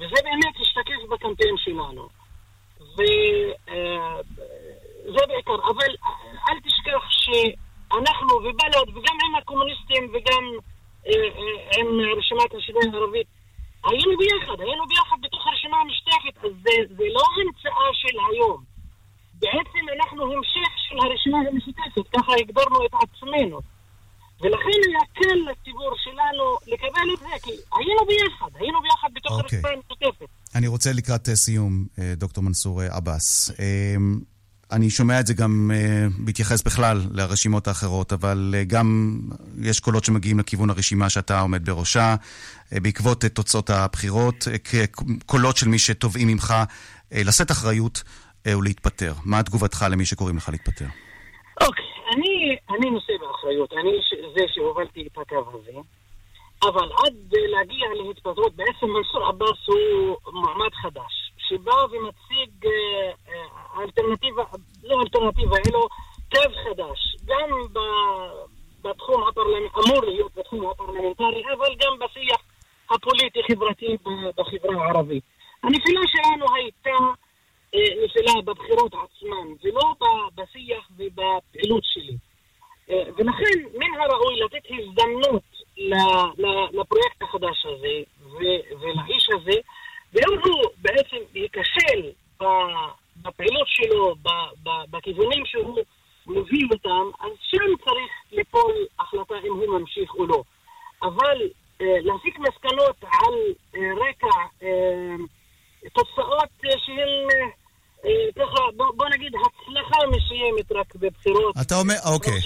וזה 0.00 0.16
באמת 0.24 0.60
השתקף 0.60 1.08
בקמפיין 1.10 1.56
שלנו. 1.56 2.08
וזה 2.80 5.26
בעיקר, 5.28 5.54
אבל 5.54 5.96
אל 6.48 6.60
תשכח 6.60 7.02
שאנחנו 7.08 8.34
ובל"ד 8.34 8.88
וגם 8.88 9.16
עם 9.26 9.36
הקומוניסטים 9.36 10.10
וגם 10.12 10.44
אה, 11.06 11.12
אה, 11.12 11.80
עם 11.80 12.00
רשימת 12.18 12.54
השינוי 12.54 12.82
הערבית 12.92 13.26
היינו 13.84 14.18
ביחד, 14.18 14.60
היינו 14.60 14.86
ביחד 14.86 15.16
בתוך 15.20 15.46
הרשימה 15.46 15.80
המשותפת, 15.80 16.44
אז 16.44 16.50
זה, 16.62 16.94
זה 16.96 17.04
לא 17.12 17.22
המצאה 17.36 17.88
של 17.92 18.18
היום. 18.30 18.64
בעצם 19.34 19.86
אנחנו 19.96 20.32
המשך 20.32 20.72
של 20.76 20.96
הרשימה 20.98 21.38
המשותפת, 21.38 22.16
ככה 22.16 22.32
הגדרנו 22.40 22.86
את 22.86 22.94
עצמנו. 22.94 23.60
ולכן 24.42 24.78
היה 24.88 25.00
קל 25.14 25.50
לציבור 25.50 25.94
שלנו 26.04 26.56
לקבל 26.66 27.14
את 27.14 27.18
זה, 27.18 27.26
כי 27.42 27.50
היינו 27.50 28.00
ביחד, 28.06 28.50
היינו 28.60 28.80
ביחד 28.82 29.08
בתוך 29.14 29.32
אוקיי. 29.32 29.58
הרשימה 29.58 29.68
המשותפת. 29.68 30.26
אני 30.54 30.66
רוצה 30.66 30.92
לקראת 30.92 31.28
אה, 31.28 31.36
סיום, 31.36 31.86
אה, 31.98 32.14
דוקטור 32.16 32.44
מנסור 32.44 32.82
אה, 32.82 32.96
עבאס. 32.96 33.50
אה, 33.60 33.96
אני 34.72 34.90
שומע 34.90 35.20
את 35.20 35.26
זה 35.26 35.34
גם 35.34 35.70
בהתייחס 36.18 36.62
בכלל 36.62 37.02
לרשימות 37.10 37.68
האחרות, 37.68 38.12
אבל 38.12 38.54
גם 38.66 39.18
יש 39.60 39.80
קולות 39.80 40.04
שמגיעים 40.04 40.38
לכיוון 40.38 40.70
הרשימה 40.70 41.10
שאתה 41.10 41.40
עומד 41.40 41.64
בראשה, 41.70 42.16
בעקבות 42.72 43.24
תוצאות 43.24 43.70
הבחירות, 43.70 44.48
קולות 45.26 45.56
של 45.56 45.68
מי 45.68 45.78
שתובעים 45.78 46.28
ממך 46.28 46.54
לשאת 47.12 47.50
אחריות 47.50 48.02
ולהתפטר. 48.48 49.14
מה 49.24 49.42
תגובתך 49.42 49.86
למי 49.90 50.06
שקוראים 50.06 50.36
לך 50.36 50.48
להתפטר? 50.48 50.86
אוקיי, 51.60 51.84
אני, 51.84 52.01
אני 52.70 52.90
נושא 52.90 53.12
באחריות, 53.20 53.72
אני 53.72 53.90
זה 54.34 54.44
שהובלתי 54.48 55.06
את 55.06 55.18
הקו 55.18 55.44
הזה, 55.54 55.72
אבל 56.62 56.90
עד 57.04 57.14
להגיע 57.32 57.86
להתפטרות, 57.94 58.54
בעצם 58.54 58.86
מנסור 58.86 59.24
עבאס 59.24 59.66
הוא 59.66 60.16
מועמד 60.32 60.74
חדש, 60.74 61.32
שבא 61.48 61.74
ומציג 61.90 62.66
אה, 62.66 63.12
אה, 63.28 63.82
אלטרנטיבה, 63.82 64.42
לא 64.82 65.00
אלטרנטיבה, 65.00 65.56
אלא 65.66 65.86
קו 66.32 66.54
חדש, 66.64 67.16
גם 67.24 67.48
ב, 67.72 67.78
בתחום 68.82 69.22
הפרלמנטרי, 69.28 69.82
אמור 69.86 70.04
להיות 70.04 70.34
בתחום 70.34 70.70
הפרלמנטרי, 70.70 71.42
אבל 71.58 71.74
גם 71.78 71.98
בשיח 71.98 72.40
הפוליטי-חברתי 72.90 73.96
בחברה 74.36 74.84
הערבית. 74.84 75.24
הנפילה 75.62 76.00
שלנו 76.06 76.54
הייתה 76.54 76.98
אה, 77.74 78.04
נפילה 78.04 78.32
בבחירות 78.44 78.92
עצמן, 78.94 79.48
ולא 79.62 79.94
בשיח 80.34 80.88
ובפעילות 80.96 81.84
שלי. 81.84 82.16
אה, 82.90 83.02
ולכן 83.16 83.58
מן 83.74 84.00
הראוי 84.00 84.40
לתת 84.40 84.66
הזדמנות 84.70 85.42
לפרויקט 86.72 87.22
החדש 87.22 87.66
הזה 87.66 88.02
ולאיש 88.80 89.28
הזה, 89.34 89.60
ואם 90.12 90.38
הוא 90.44 90.62
בעצם 90.78 91.16
ייכשל 91.34 92.10
בפעילות 93.22 93.66
שלו, 93.66 94.14
בכיוונים 94.90 95.46
שהוא 95.46 95.78
מוביל 96.26 96.68
אותם, 96.72 97.10
אז 97.20 97.30
שם 97.40 97.84
צריך 97.84 98.12
ליפול 98.32 98.72
החלטה 98.98 99.34
אם 99.44 99.52
הוא 99.52 99.78
ממשיך 99.78 100.14
או 100.14 100.26
לא. 100.26 100.42
אבל 101.02 101.48
אה, 101.80 101.96
להסיק 102.00 102.38
מסקנות 102.38 102.96
על 103.02 103.34
אה, 103.76 103.90
רקע 103.96 104.66
תוצאות 105.92 106.50
שהן... 106.76 107.52
ככה, 108.38 108.62
בוא, 108.76 109.08
נגיד 109.14 109.32
הצלחה 109.34 109.98
מסוימת 110.06 110.72
רק 110.72 110.94
בבחירות. 110.94 111.54
אתה 111.60 111.74
אומר, 111.74 111.94
אוקיי. 112.04 112.40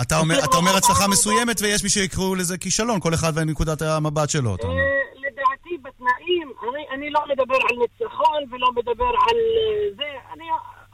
אתה 0.00 0.18
אומר, 0.18 0.38
אתה 0.44 0.56
אומר 0.56 0.76
הצלחה 0.76 1.08
מסוימת 1.08 1.60
ויש 1.60 1.82
מי 1.82 1.88
שיקראו 1.88 2.34
לזה 2.34 2.58
כישלון, 2.58 3.00
כל 3.00 3.14
אחד 3.14 3.32
ונקודת 3.34 3.82
המבט 3.82 4.30
שלו, 4.30 4.54
אתה 4.54 4.66
אומר. 4.66 4.76
אה, 4.76 5.02
לדעתי 5.14 5.76
בתנאים, 5.82 6.52
אני, 6.62 6.84
אני 6.94 7.10
לא 7.10 7.20
מדבר 7.28 7.54
על 7.70 7.76
ניצחון 7.78 8.42
ולא 8.50 8.72
מדבר 8.72 9.04
על 9.04 9.36
אה, 9.36 9.94
זה, 9.96 10.32
אני, 10.32 10.44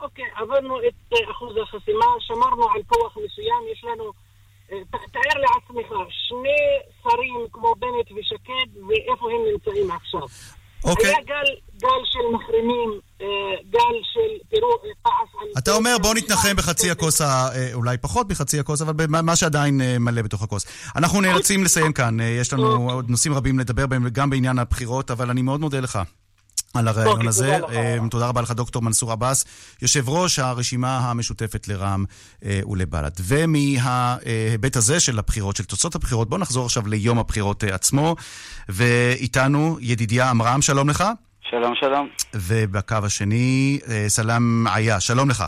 אוקיי, 0.00 0.24
עברנו 0.36 0.78
את 0.80 1.12
אה, 1.12 1.30
אחוז 1.30 1.56
החסימה, 1.62 2.06
שמרנו 2.20 2.70
על 2.70 2.82
כוח 2.86 3.16
מסוים, 3.16 3.62
יש 3.72 3.84
לנו, 3.84 4.12
תאר 5.12 5.40
לעצמך, 5.40 5.94
שני 6.10 6.60
שרים 7.02 7.46
כמו 7.52 7.74
בנט 7.74 8.18
ושקד, 8.18 8.68
ואיפה 8.88 9.30
הם 9.30 9.40
נמצאים 9.52 9.90
עכשיו. 9.90 10.57
אוקיי. 10.84 11.06
היה 11.06 11.16
גל, 11.26 11.50
גל 11.82 12.02
של 12.04 12.36
מחרימים, 12.36 13.00
אה, 13.20 13.26
גל 13.70 13.96
של 14.12 14.56
תראו, 14.56 14.70
אה, 14.70 14.90
כעס 15.04 15.42
על... 15.42 15.48
אתה 15.58 15.72
אומר 15.74 15.96
בוא 16.02 16.14
נתנחם 16.14 16.56
בחצי 16.56 16.90
הכוס, 16.90 17.20
אה, 17.20 17.48
אולי 17.74 17.96
פחות 17.96 18.30
מחצי 18.30 18.60
הכוס, 18.60 18.82
אבל 18.82 18.92
במה 19.06 19.36
שעדיין 19.36 19.80
אה, 19.80 19.98
מלא 19.98 20.22
בתוך 20.22 20.42
הכוס. 20.42 20.66
אנחנו 20.96 21.20
נאלצים 21.20 21.64
לסיים 21.64 21.92
כאן, 21.92 22.20
אה, 22.20 22.26
יש 22.26 22.52
לנו 22.52 22.90
עוד 22.90 23.10
נושאים 23.10 23.34
רבים 23.34 23.58
לדבר 23.58 23.86
בהם, 23.86 24.08
גם 24.08 24.30
בעניין 24.30 24.58
הבחירות, 24.58 25.10
אבל 25.10 25.30
אני 25.30 25.42
מאוד 25.42 25.60
מודה 25.60 25.80
לך. 25.80 25.98
על 26.74 26.88
הרעיון 26.88 27.12
אוקיי, 27.12 27.28
הזה. 27.28 27.58
תודה 27.60 27.72
לך. 27.72 27.76
אה, 27.76 28.08
תודה 28.10 28.28
רבה 28.28 28.42
לך, 28.42 28.50
דוקטור 28.50 28.82
מנסור 28.82 29.12
עבאס, 29.12 29.44
יושב 29.82 30.08
ראש 30.08 30.38
הרשימה 30.38 30.98
המשותפת 30.98 31.68
לרע"מ 31.68 32.04
אה, 32.44 32.60
ולבל"ד. 32.68 33.10
ומההיבט 33.20 34.76
הזה 34.76 35.00
של 35.00 35.18
הבחירות, 35.18 35.56
של 35.56 35.64
תוצאות 35.64 35.94
הבחירות, 35.94 36.28
בואו 36.28 36.40
נחזור 36.40 36.64
עכשיו 36.66 36.88
ליום 36.88 37.18
הבחירות 37.18 37.64
אה, 37.64 37.74
עצמו. 37.74 38.16
ואיתנו 38.68 39.78
ידידיה 39.80 40.30
עמרם, 40.30 40.62
שלום 40.62 40.90
לך. 40.90 41.04
שלום, 41.50 41.72
שלום. 41.80 42.08
ובקו 42.34 42.96
השני, 43.04 43.78
סלאם 44.08 44.66
עיה, 44.66 45.00
שלום 45.00 45.30
לך. 45.30 45.44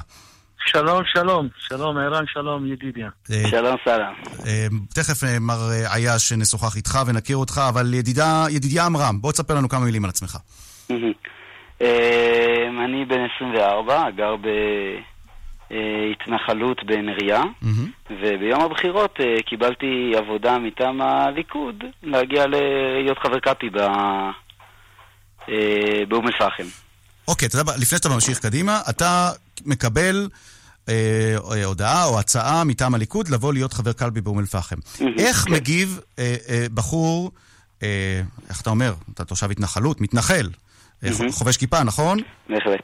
שלום, 0.67 1.03
שלום. 1.15 1.49
שלום, 1.69 1.99
ערן, 1.99 2.25
שלום, 2.27 2.67
ידידיה. 2.73 3.09
שלום, 3.50 3.77
סלאם. 3.85 4.15
תכף 4.95 5.23
מר 5.41 5.71
אה, 5.71 5.95
עייש 5.95 6.33
נשוחח 6.33 6.77
איתך 6.77 6.99
ונכיר 7.07 7.37
אותך, 7.37 7.61
אבל 7.69 7.95
ידידה, 7.95 8.47
ידידיה 8.50 8.87
עמרם, 8.87 9.21
בוא 9.21 9.33
תספר 9.33 9.55
לנו 9.55 9.69
כמה 9.69 9.85
מילים 9.85 10.05
על 10.05 10.11
עצמך. 10.11 10.39
אמ, 11.80 12.80
אני 12.85 13.04
בן 13.04 13.26
24, 13.37 14.11
גר 14.16 14.35
בהתנחלות 15.70 16.85
בנריה, 16.87 17.42
מהמם. 17.62 17.90
וביום 18.11 18.61
הבחירות 18.61 19.20
אה, 19.20 19.42
קיבלתי 19.42 20.12
עבודה 20.16 20.59
מטעם 20.59 21.00
הליכוד 21.00 21.85
להגיע 22.02 22.47
להיות 22.47 23.18
חבר 23.18 23.38
קאפי 23.38 23.70
אה, 25.49 26.04
באום 26.09 26.26
אל-פחם. 26.26 26.66
אוקיי, 27.28 27.49
אתה 27.49 27.59
יודע, 27.59 27.73
לפני 27.73 27.99
שאתה 27.99 28.09
ממשיך 28.09 28.38
קדימה, 28.38 28.80
אתה 28.90 29.30
מקבל 29.66 30.28
אה, 30.88 31.37
אה, 31.52 31.64
הודעה 31.64 32.04
או 32.04 32.18
הצעה 32.20 32.64
מטעם 32.64 32.94
הליכוד 32.94 33.28
לבוא 33.28 33.52
להיות 33.52 33.73
חבר 33.73 33.92
קלפי 33.92 34.20
באום 34.20 34.38
אל-פחם. 34.38 34.76
איך 35.18 35.37
כן. 35.37 35.52
מגיב 35.52 36.00
אה, 36.18 36.37
אה, 36.49 36.66
בחור, 36.75 37.30
אה, 37.82 38.23
איך 38.49 38.61
אתה 38.61 38.70
אומר, 38.70 38.94
אתה 39.14 39.25
תושב 39.25 39.50
התנחלות, 39.50 40.00
מתנחל, 40.00 40.49
מהמם. 41.02 41.33
חובש 41.33 41.57
כיפה, 41.57 41.85
נכון? 41.85 42.19
בהחלט. 42.49 42.83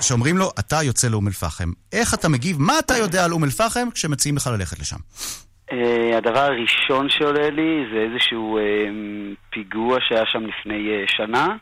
שאומרים 0.00 0.38
לו, 0.38 0.50
אתה 0.58 0.82
יוצא 0.82 1.08
לאום 1.08 1.26
אל-פחם. 1.26 1.70
איך 1.92 2.14
אתה 2.14 2.28
מגיב? 2.28 2.56
מה 2.60 2.78
אתה 2.78 2.94
יודע 2.96 3.24
על 3.24 3.32
אום 3.32 3.44
אל-פחם 3.44 3.88
כשמציעים 3.94 4.36
לך 4.36 4.46
ללכת 4.46 4.78
לשם? 4.78 4.96
אה, 5.72 6.16
הדבר 6.16 6.40
הראשון 6.40 7.08
שעולה 7.10 7.50
לי 7.50 7.84
זה 7.92 7.98
איזשהו 7.98 8.58
אה, 8.58 8.62
פיגוע 9.50 9.98
שהיה 10.08 10.22
שם 10.26 10.46
לפני 10.46 10.88
אה, 10.90 11.04
שנה, 11.06 11.56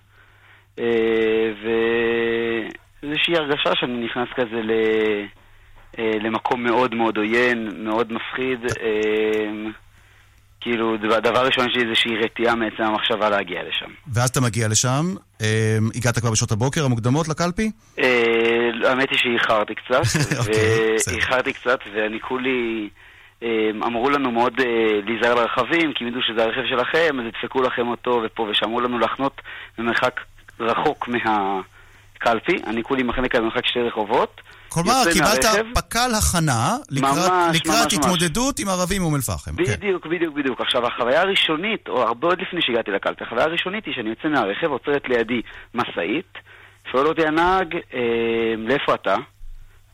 ואיזושהי 3.03 3.37
הרגשה 3.37 3.71
שאני 3.75 4.05
נכנס 4.05 4.29
כזה 4.37 4.63
ל... 4.63 4.73
למקום 5.99 6.65
מאוד 6.65 6.95
מאוד 6.95 7.17
עוין, 7.17 7.85
מאוד 7.85 8.13
מפחיד. 8.13 8.59
כאילו, 10.65 10.95
הדבר 11.17 11.39
הראשון 11.39 11.71
שלי 11.71 11.81
זה 11.81 11.87
איזושהי 11.87 12.17
רתיעה 12.25 12.55
מעצם 12.55 12.83
המחשבה 12.83 13.31
להגיע 13.31 13.63
לשם. 13.69 13.91
ואז 14.13 14.29
אתה 14.29 14.41
מגיע 14.41 14.69
לשם, 14.69 15.05
אה, 15.43 15.79
הגעת 15.95 16.19
כבר 16.19 16.31
בשעות 16.31 16.53
הבוקר 16.53 16.85
המוקדמות 16.85 17.29
לקלפי? 17.29 17.71
אה, 17.99 18.71
האמת 18.85 19.11
היא 19.11 19.19
שאיחרתי 19.19 19.75
קצת, 19.75 20.03
אוקיי. 20.39 20.55
ואיחרתי 21.07 21.53
קצת, 21.53 21.79
ואני 21.95 22.21
כולי... 22.21 22.89
אה, 23.43 23.71
אמרו 23.87 24.11
לנו 24.11 24.31
מאוד 24.31 24.61
אה, 24.61 25.01
להיזהר 25.07 25.35
לרכבים, 25.35 25.93
כי 25.93 26.05
אם 26.05 26.09
ידעו 26.09 26.23
שזה 26.23 26.45
הרכב 26.45 26.63
שלכם, 26.69 27.21
אז 27.21 27.27
ידפקו 27.27 27.63
לכם 27.63 27.89
אותו 27.89 28.23
ופה 28.25 28.43
ושם. 28.43 28.67
אמרו 28.67 28.81
לנו 28.81 28.99
לחנות 28.99 29.41
במרחק 29.79 30.21
רחוק 30.61 31.09
מהקלפי. 31.09 32.57
אני 32.67 32.83
כולי 32.83 33.03
מחנק 33.03 33.35
על 33.35 33.43
מרחק 33.43 33.67
שתי 33.67 33.81
רחובות. 33.81 34.41
כלומר, 34.75 35.03
קיבלת 35.13 35.45
מהרכב. 35.45 35.65
פק"ל 35.75 36.11
הכנה 36.19 36.77
לקראת, 36.91 37.31
ממש, 37.31 37.57
לקראת 37.57 37.77
ממש, 37.77 37.95
ממש. 37.95 37.95
התמודדות 37.95 38.59
עם 38.59 38.69
ערבים 38.69 39.03
מאום 39.03 39.15
אל-פחם. 39.15 39.57
כן. 39.57 39.63
בדיוק, 39.63 40.07
בדיוק, 40.07 40.35
בדיוק. 40.35 40.61
עכשיו, 40.61 40.87
החוויה 40.87 41.21
הראשונית, 41.21 41.89
או 41.89 42.03
הרבה 42.03 42.29
עוד 42.29 42.41
לפני 42.41 42.61
שהגעתי 42.63 42.91
לקלפי, 42.91 43.25
החוויה 43.25 43.45
הראשונית 43.45 43.87
היא 43.87 43.95
שאני 43.95 44.11
יוצא 44.11 44.29
מהרכב, 44.29 44.71
עוצרת 44.71 45.09
לידי 45.09 45.43
משאית, 45.75 46.39
שואל 46.93 47.07
אותי 47.07 47.27
הנהג, 47.27 47.75
אה, 47.95 48.01
לאיפה 48.59 48.95
אתה? 48.95 49.17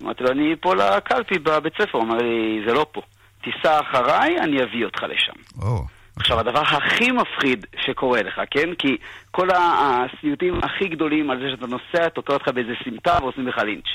אמרתי 0.02 0.24
לו, 0.24 0.30
אני 0.30 0.54
פה 0.60 0.74
לקלפי 0.74 1.38
בבית 1.38 1.72
ספר. 1.74 1.98
הוא 1.98 2.02
אומר 2.02 2.16
לי, 2.16 2.62
זה 2.66 2.74
לא 2.74 2.86
פה. 2.92 3.02
תיסע 3.44 3.80
אחריי, 3.80 4.38
אני 4.40 4.62
אביא 4.62 4.84
אותך 4.84 5.02
לשם. 5.02 5.62
או, 5.62 5.84
עכשיו, 6.16 6.40
הדבר 6.40 6.60
הכי 6.60 7.10
מפחיד 7.12 7.66
שקורה 7.86 8.22
לך, 8.22 8.40
כן? 8.50 8.74
כי 8.74 8.96
כל 9.30 9.48
הסיוטים 9.50 10.60
הכי 10.62 10.88
גדולים 10.88 11.30
על 11.30 11.38
זה 11.38 11.50
שאתה 11.50 11.66
נוסע, 11.66 12.08
תוקע 12.08 12.32
אותך 12.32 12.48
באיזה 12.48 12.72
סמטה 12.84 13.18
ועושים 13.22 13.48
לך 13.48 13.58
לינץ'. 13.58 13.88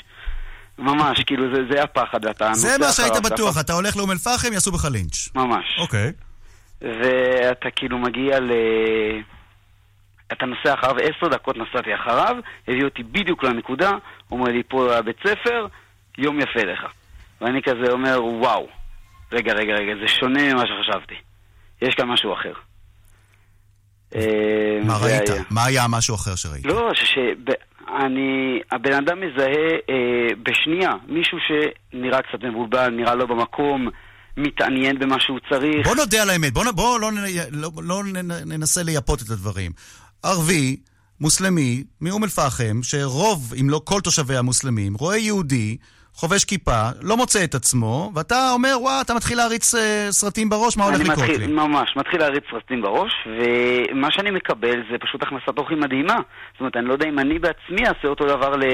ממש, 0.78 1.22
כאילו, 1.26 1.54
זה, 1.54 1.62
זה 1.70 1.82
הפחד, 1.82 2.24
ואתה 2.24 2.54
זה 2.54 2.78
מה 2.78 2.92
שהיית 2.92 3.22
בטוח, 3.24 3.60
אתה 3.60 3.72
הולך 3.72 3.96
לאום 3.96 4.10
אל-פחם, 4.10 4.52
יעשו 4.52 4.72
בך 4.72 4.84
לינץ'. 4.84 5.28
ממש. 5.34 5.64
אוקיי. 5.78 6.12
ואתה 6.80 7.70
כאילו 7.76 7.98
מגיע 7.98 8.40
ל... 8.40 8.50
אתה 10.32 10.46
נוסע 10.46 10.74
אחריו, 10.74 10.96
עשר 10.96 11.28
דקות 11.28 11.56
נסעתי 11.56 11.94
אחריו, 11.94 12.36
הביא 12.68 12.84
אותי 12.84 13.02
בדיוק 13.02 13.44
לנקודה, 13.44 13.90
אומר 14.30 14.50
לי, 14.50 14.62
פה 14.68 14.96
הבית 14.96 15.16
ספר, 15.18 15.66
יום 16.18 16.40
יפה 16.40 16.60
לך. 16.64 16.86
ואני 17.40 17.62
כזה 17.62 17.92
אומר, 17.92 18.24
וואו, 18.24 18.68
רגע, 19.32 19.52
רגע, 19.52 19.72
רגע, 19.72 19.92
זה 20.00 20.08
שונה 20.08 20.54
ממה 20.54 20.62
שחשבתי. 20.62 21.14
יש 21.82 21.94
כאן 21.94 22.08
משהו 22.08 22.32
אחר. 22.32 22.52
אה, 24.14 24.78
מה 24.84 24.98
זה 24.98 25.06
ראית? 25.06 25.28
היה. 25.28 25.42
מה 25.50 25.64
היה 25.64 25.84
המשהו 25.84 26.14
אחר 26.14 26.34
שראית? 26.34 26.66
לא, 26.66 26.90
שאני... 27.86 28.60
הבן 28.72 28.92
אדם 28.92 29.20
מזהה 29.20 29.70
אה, 29.90 30.34
בשנייה 30.42 30.92
מישהו 31.08 31.38
שנראה 31.46 32.22
קצת 32.22 32.44
מבולבל, 32.44 32.90
נראה 32.90 33.14
לא 33.14 33.26
במקום, 33.26 33.88
מתעניין 34.36 34.98
במה 34.98 35.20
שהוא 35.20 35.38
צריך. 35.48 35.86
בוא 35.86 35.96
נודה 35.96 36.22
על 36.22 36.30
האמת, 36.30 36.52
בוא, 36.52 36.64
בוא 36.70 37.00
לא, 37.00 37.10
לא, 37.50 37.70
לא 37.82 38.02
ננסה 38.46 38.82
לייפות 38.82 39.22
את 39.22 39.30
הדברים. 39.30 39.72
ערבי, 40.22 40.76
מוסלמי, 41.20 41.84
מאום 42.00 42.24
אל-פחם, 42.24 42.82
שרוב, 42.82 43.54
אם 43.60 43.70
לא 43.70 43.80
כל 43.84 44.00
תושביה 44.00 44.42
מוסלמים, 44.42 44.94
רואה 44.94 45.16
יהודי, 45.16 45.76
חובש 46.16 46.44
כיפה, 46.44 46.88
לא 47.02 47.16
מוצא 47.16 47.44
את 47.44 47.54
עצמו, 47.54 48.12
ואתה 48.14 48.50
אומר, 48.50 48.76
וואה, 48.80 49.00
אתה 49.00 49.14
מתחיל 49.14 49.36
להריץ 49.36 49.74
אה, 49.74 50.06
סרטים 50.10 50.48
בראש, 50.48 50.76
מה 50.76 50.84
הולך 50.84 51.00
אני 51.00 51.04
לקרות 51.04 51.18
מתחיל, 51.18 51.40
לי? 51.40 51.46
ממש, 51.46 51.96
מתחיל 51.96 52.20
להריץ 52.20 52.44
סרטים 52.50 52.82
בראש, 52.82 53.12
ומה 53.26 54.08
שאני 54.10 54.30
מקבל 54.30 54.82
זה 54.90 54.98
פשוט 55.00 55.22
הכנסת 55.22 55.58
אורחים 55.58 55.80
מדהימה. 55.80 56.16
זאת 56.52 56.60
אומרת, 56.60 56.76
אני 56.76 56.84
לא 56.84 56.92
יודע 56.92 57.08
אם 57.08 57.18
אני 57.18 57.38
בעצמי 57.38 57.86
אעשה 57.88 58.08
אותו 58.08 58.24
דבר 58.26 58.56
ל, 58.56 58.64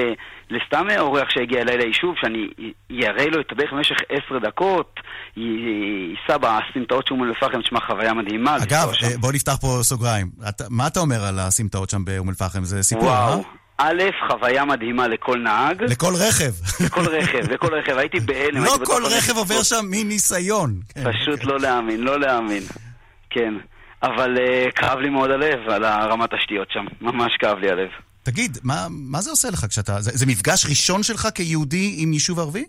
לסתם 0.49 0.87
אורח 0.99 1.29
שהגיע 1.29 1.61
אליי 1.61 1.77
ליישוב, 1.77 2.15
שאני 2.21 2.47
יראה 2.89 3.25
לו 3.25 3.41
את 3.41 3.51
הדרך 3.51 3.73
במשך 3.73 3.95
עשר 4.09 4.39
דקות, 4.39 4.99
ייסע 5.37 6.37
בסמטאות 6.37 7.07
שהוא 7.07 7.19
מלפחם, 7.19 7.61
תשמע, 7.61 7.79
חוויה 7.87 8.13
מדהימה. 8.13 8.57
אגב. 8.63 8.91
אה, 9.03 9.17
בוא 9.17 9.31
נפתח 9.31 9.55
פה 9.61 9.79
סוגריים. 9.81 10.29
אתה, 10.49 10.63
מה 10.69 10.87
אתה 10.87 10.99
אומר 10.99 11.23
על 11.23 11.39
הסמטאות 11.39 11.89
שם 11.89 12.05
באום 12.05 12.29
אל-פחם? 12.29 12.63
זה 12.63 12.83
סיפור, 12.83 13.09
אה? 13.09 13.62
א', 13.77 14.03
חוויה 14.27 14.65
מדהימה 14.65 15.07
לכל 15.07 15.39
נהג, 15.39 15.83
לכל 15.83 16.13
רכב. 16.15 16.83
לכל 16.85 17.05
רכב, 17.07 17.51
לכל 17.51 17.75
רכב, 17.75 17.97
הייתי 17.97 18.19
בהלם. 18.27 18.63
לא 18.63 18.77
כל 18.85 19.03
רכב. 19.05 19.37
עובר 19.37 19.63
שם 19.63 19.85
מניסיון. 19.89 20.79
כן, 20.89 21.03
פשוט 21.11 21.39
כן. 21.39 21.47
לא 21.47 21.59
להאמין, 21.59 21.99
לא 21.99 22.19
להאמין. 22.19 22.63
כן. 23.29 23.53
אבל 24.03 24.37
uh, 24.37 24.71
כאב 24.71 24.99
לי 24.99 25.09
מאוד 25.09 25.29
הלב 25.29 25.69
על 25.69 25.83
הרמת 25.83 26.29
תשתיות 26.33 26.67
שם. 26.71 26.85
ממש 27.01 27.31
כאב 27.39 27.57
לי 27.57 27.69
הלב. 27.69 27.89
תגיד, 28.23 28.57
מה, 28.63 28.87
מה 28.89 29.21
זה 29.21 29.29
עושה 29.29 29.49
לך 29.49 29.65
כשאתה... 29.69 30.01
זה, 30.01 30.11
זה 30.13 30.25
מפגש 30.25 30.65
ראשון 30.65 31.03
שלך 31.03 31.27
כיהודי 31.35 31.95
עם 31.97 32.13
יישוב 32.13 32.39
ערבי? 32.39 32.65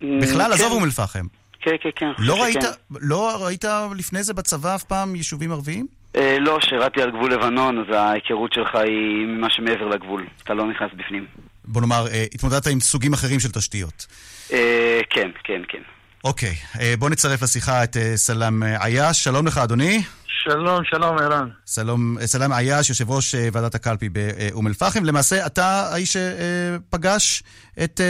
בכלל, 0.00 0.46
כן, 0.46 0.52
עזוב 0.52 0.72
אום 0.72 0.84
אל-פחם. 0.84 1.26
כן, 1.60 1.76
כן, 1.82 1.88
כן. 1.96 2.10
לא 2.18 2.42
ראית, 2.42 2.62
שכן. 2.62 2.68
לא 2.90 3.44
ראית 3.44 3.64
לפני 3.96 4.22
זה 4.22 4.34
בצבא 4.34 4.74
אף 4.74 4.82
פעם 4.84 5.16
יישובים 5.16 5.52
ערביים? 5.52 5.86
אה, 6.16 6.38
לא, 6.40 6.58
שירתי 6.60 7.02
על 7.02 7.10
גבול 7.10 7.32
לבנון, 7.32 7.78
אז 7.78 7.94
ההיכרות 7.94 8.52
שלך 8.52 8.74
היא 8.74 9.26
ממה 9.26 9.50
שמעבר 9.50 9.88
לגבול. 9.88 10.26
אתה 10.42 10.54
לא 10.54 10.66
נכנס 10.66 10.90
בפנים. 10.96 11.26
בוא 11.64 11.80
נאמר, 11.80 12.06
אה, 12.12 12.24
התמודדת 12.34 12.66
עם 12.66 12.80
סוגים 12.80 13.12
אחרים 13.12 13.40
של 13.40 13.52
תשתיות. 13.52 14.06
אה, 14.52 15.00
כן, 15.10 15.30
כן, 15.44 15.62
כן. 15.68 15.82
אוקיי, 16.24 16.54
בוא 16.98 17.10
נצרף 17.10 17.42
לשיחה 17.42 17.84
את 17.84 17.96
סלאם 18.14 18.62
עייש. 18.62 19.24
שלום 19.24 19.46
לך, 19.46 19.58
אדוני. 19.58 20.02
שלום, 20.26 20.84
שלום, 20.84 21.18
ערן. 21.18 21.48
סלום, 21.66 22.18
אה, 22.20 22.26
סלאם 22.26 22.52
עייש, 22.52 22.88
יושב 22.88 23.10
ראש 23.10 23.34
ועדת 23.52 23.74
הקלפי 23.74 24.08
באום 24.08 24.66
אל-פחם. 24.66 25.04
למעשה, 25.04 25.46
אתה 25.46 25.88
האיש 25.92 26.16
שפגש 26.16 27.42
את 27.84 28.00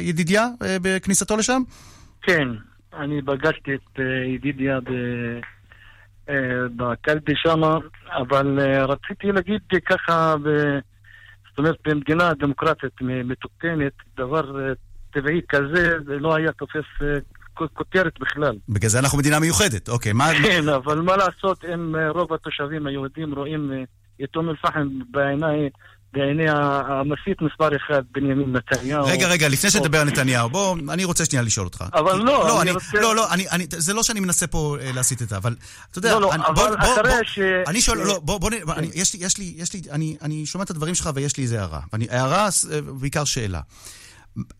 ידידיה 0.00 0.46
בכניסתו 0.60 1.36
לשם? 1.36 1.62
כן, 2.22 2.48
אני 3.00 3.22
פגשתי 3.26 3.70
את 3.74 4.00
ידידיה 4.34 4.80
ב- 4.80 5.55
בקלפי 6.76 7.32
שם, 7.36 7.60
אבל 8.12 8.58
אה, 8.60 8.84
רציתי 8.84 9.32
להגיד 9.32 9.60
ככה, 9.86 10.34
זאת 11.48 11.58
אומרת, 11.58 11.76
במדינה 11.86 12.32
דמוקרטית 12.34 12.92
מתוקנת, 13.00 13.92
דבר 14.16 14.60
אה, 14.60 14.72
טבעי 15.12 15.40
כזה, 15.48 15.90
זה 16.06 16.18
לא 16.18 16.34
היה 16.34 16.52
תופס 16.52 16.84
אה, 17.02 17.18
כותרת 17.74 18.12
בכלל. 18.20 18.56
בגלל 18.68 18.90
זה 18.90 18.98
אנחנו 18.98 19.18
מדינה 19.18 19.40
מיוחדת. 19.40 19.88
אוקיי, 19.88 20.12
מה... 20.12 20.24
כן, 20.42 20.68
אבל 20.68 21.00
מה 21.00 21.16
לעשות 21.16 21.64
אם 21.74 21.96
רוב 22.14 22.32
התושבים 22.32 22.86
היהודים 22.86 23.34
רואים 23.34 23.72
את 24.24 24.36
אום 24.36 24.48
אל-פחם 24.48 24.88
בעיני, 25.10 25.70
בעיני 26.12 26.44
המסית 26.50 27.42
מספר 27.42 27.76
אחד, 27.76 28.02
בנימין 28.12 28.52
נתניהו. 28.56 29.06
רגע, 29.06 29.28
רגע, 29.28 29.48
לפני 29.48 29.70
שנדבר 29.70 30.00
על 30.00 30.06
נתניהו, 30.08 30.50
בוא, 30.50 30.76
אני 30.90 31.04
רוצה 31.04 31.24
שנייה 31.24 31.42
לשאול 31.42 31.66
אותך. 31.66 31.84
אבל 31.94 32.16
לא, 32.18 32.24
לא, 32.24 32.62
אני 32.62 32.70
רוצה- 32.70 33.00
לא, 33.00 33.16
לא, 33.16 33.32
אני, 33.32 33.48
אני, 33.50 33.66
זה 33.70 33.94
לא 33.94 34.02
שאני 34.02 34.20
מנסה 34.20 34.46
פה 34.46 34.76
אה, 34.80 34.92
להסיט 34.92 35.22
את 35.22 35.28
זה, 35.28 35.36
אבל 35.36 35.56
אתה 35.90 35.98
יודע, 35.98 36.12
לא, 36.14 36.20
לא, 36.20 36.32
אני, 36.32 36.42
אבל 36.46 36.54
בוא, 36.54 36.68
אחרי 36.78 37.10
בוא, 37.10 37.22
ש- 37.24 37.38
אני 37.66 37.80
שואל, 37.80 37.98
לא, 37.98 38.18
בוא, 38.22 38.38
בוא, 38.38 38.50
אני, 38.76 38.90
יש 38.94 39.14
לי, 39.14 39.24
יש 39.24 39.38
לי, 39.38 39.54
יש 39.56 39.72
לי, 39.74 39.80
אני, 39.90 40.16
אני 40.22 40.46
שומע 40.46 40.64
את 40.64 40.70
הדברים 40.70 40.94
שלך 40.94 41.10
ויש 41.14 41.36
לי 41.36 41.42
איזה 41.42 41.60
הערה. 41.60 41.80
ואני, 41.92 42.06
הערה, 42.10 42.44
אה, 42.72 42.80
בעיקר 42.82 43.24
שאלה. 43.24 43.60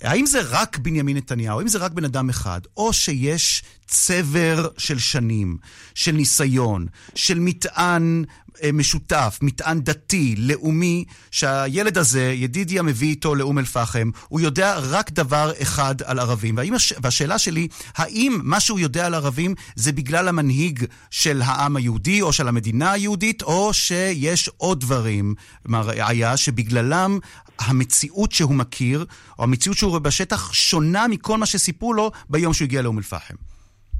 האם 0.02 0.26
זה 0.26 0.40
רק 0.50 0.78
בנימין 0.78 1.16
נתניהו, 1.16 1.58
האם 1.58 1.68
זה 1.68 1.78
רק 1.78 1.92
בן 1.92 2.04
אדם 2.04 2.28
אחד, 2.30 2.60
או 2.76 2.92
שיש 2.92 3.62
צבר 3.86 4.68
של 4.78 4.98
שנים, 4.98 5.56
של 5.94 6.12
ניסיון, 6.12 6.86
של 7.14 7.38
מטען 7.38 8.24
אה, 8.62 8.72
משותף, 8.72 9.38
מטען 9.42 9.80
דתי, 9.80 10.34
לאומי, 10.38 11.04
שהילד 11.30 11.98
הזה, 11.98 12.32
ידידיה 12.36 12.82
מביא 12.82 13.08
איתו 13.08 13.34
לאום 13.34 13.58
אל-פחם, 13.58 14.10
הוא 14.28 14.40
יודע 14.40 14.78
רק 14.78 15.10
דבר 15.10 15.52
אחד 15.62 15.94
על 16.04 16.18
ערבים. 16.18 16.56
והאם, 16.56 16.74
הש... 16.74 16.92
והשאלה 17.02 17.38
שלי, 17.38 17.68
האם 17.96 18.40
מה 18.42 18.60
שהוא 18.60 18.78
יודע 18.78 19.06
על 19.06 19.14
ערבים 19.14 19.54
זה 19.76 19.92
בגלל 19.92 20.28
המנהיג 20.28 20.84
של 21.10 21.42
העם 21.42 21.76
היהודי 21.76 22.22
או 22.22 22.32
של 22.32 22.48
המדינה 22.48 22.92
היהודית, 22.92 23.42
או 23.42 23.72
שיש 23.72 24.50
עוד 24.56 24.80
דברים, 24.80 25.34
מר 25.66 25.90
עיה, 25.90 26.36
שבגללם 26.36 27.18
המציאות 27.58 28.32
שהוא 28.32 28.54
מכיר, 28.54 29.04
או 29.38 29.44
המציאות 29.44 29.78
שהוא 29.78 29.88
רואה 29.88 30.00
בשטח, 30.00 30.52
שונה 30.52 31.08
מכל 31.08 31.38
מה 31.38 31.46
שסיפרו 31.46 31.92
לו 31.92 32.10
ביום 32.30 32.54
שהוא 32.54 32.66
הגיע 32.66 32.82
לאום 32.82 32.98
אל-פחם. 32.98 33.34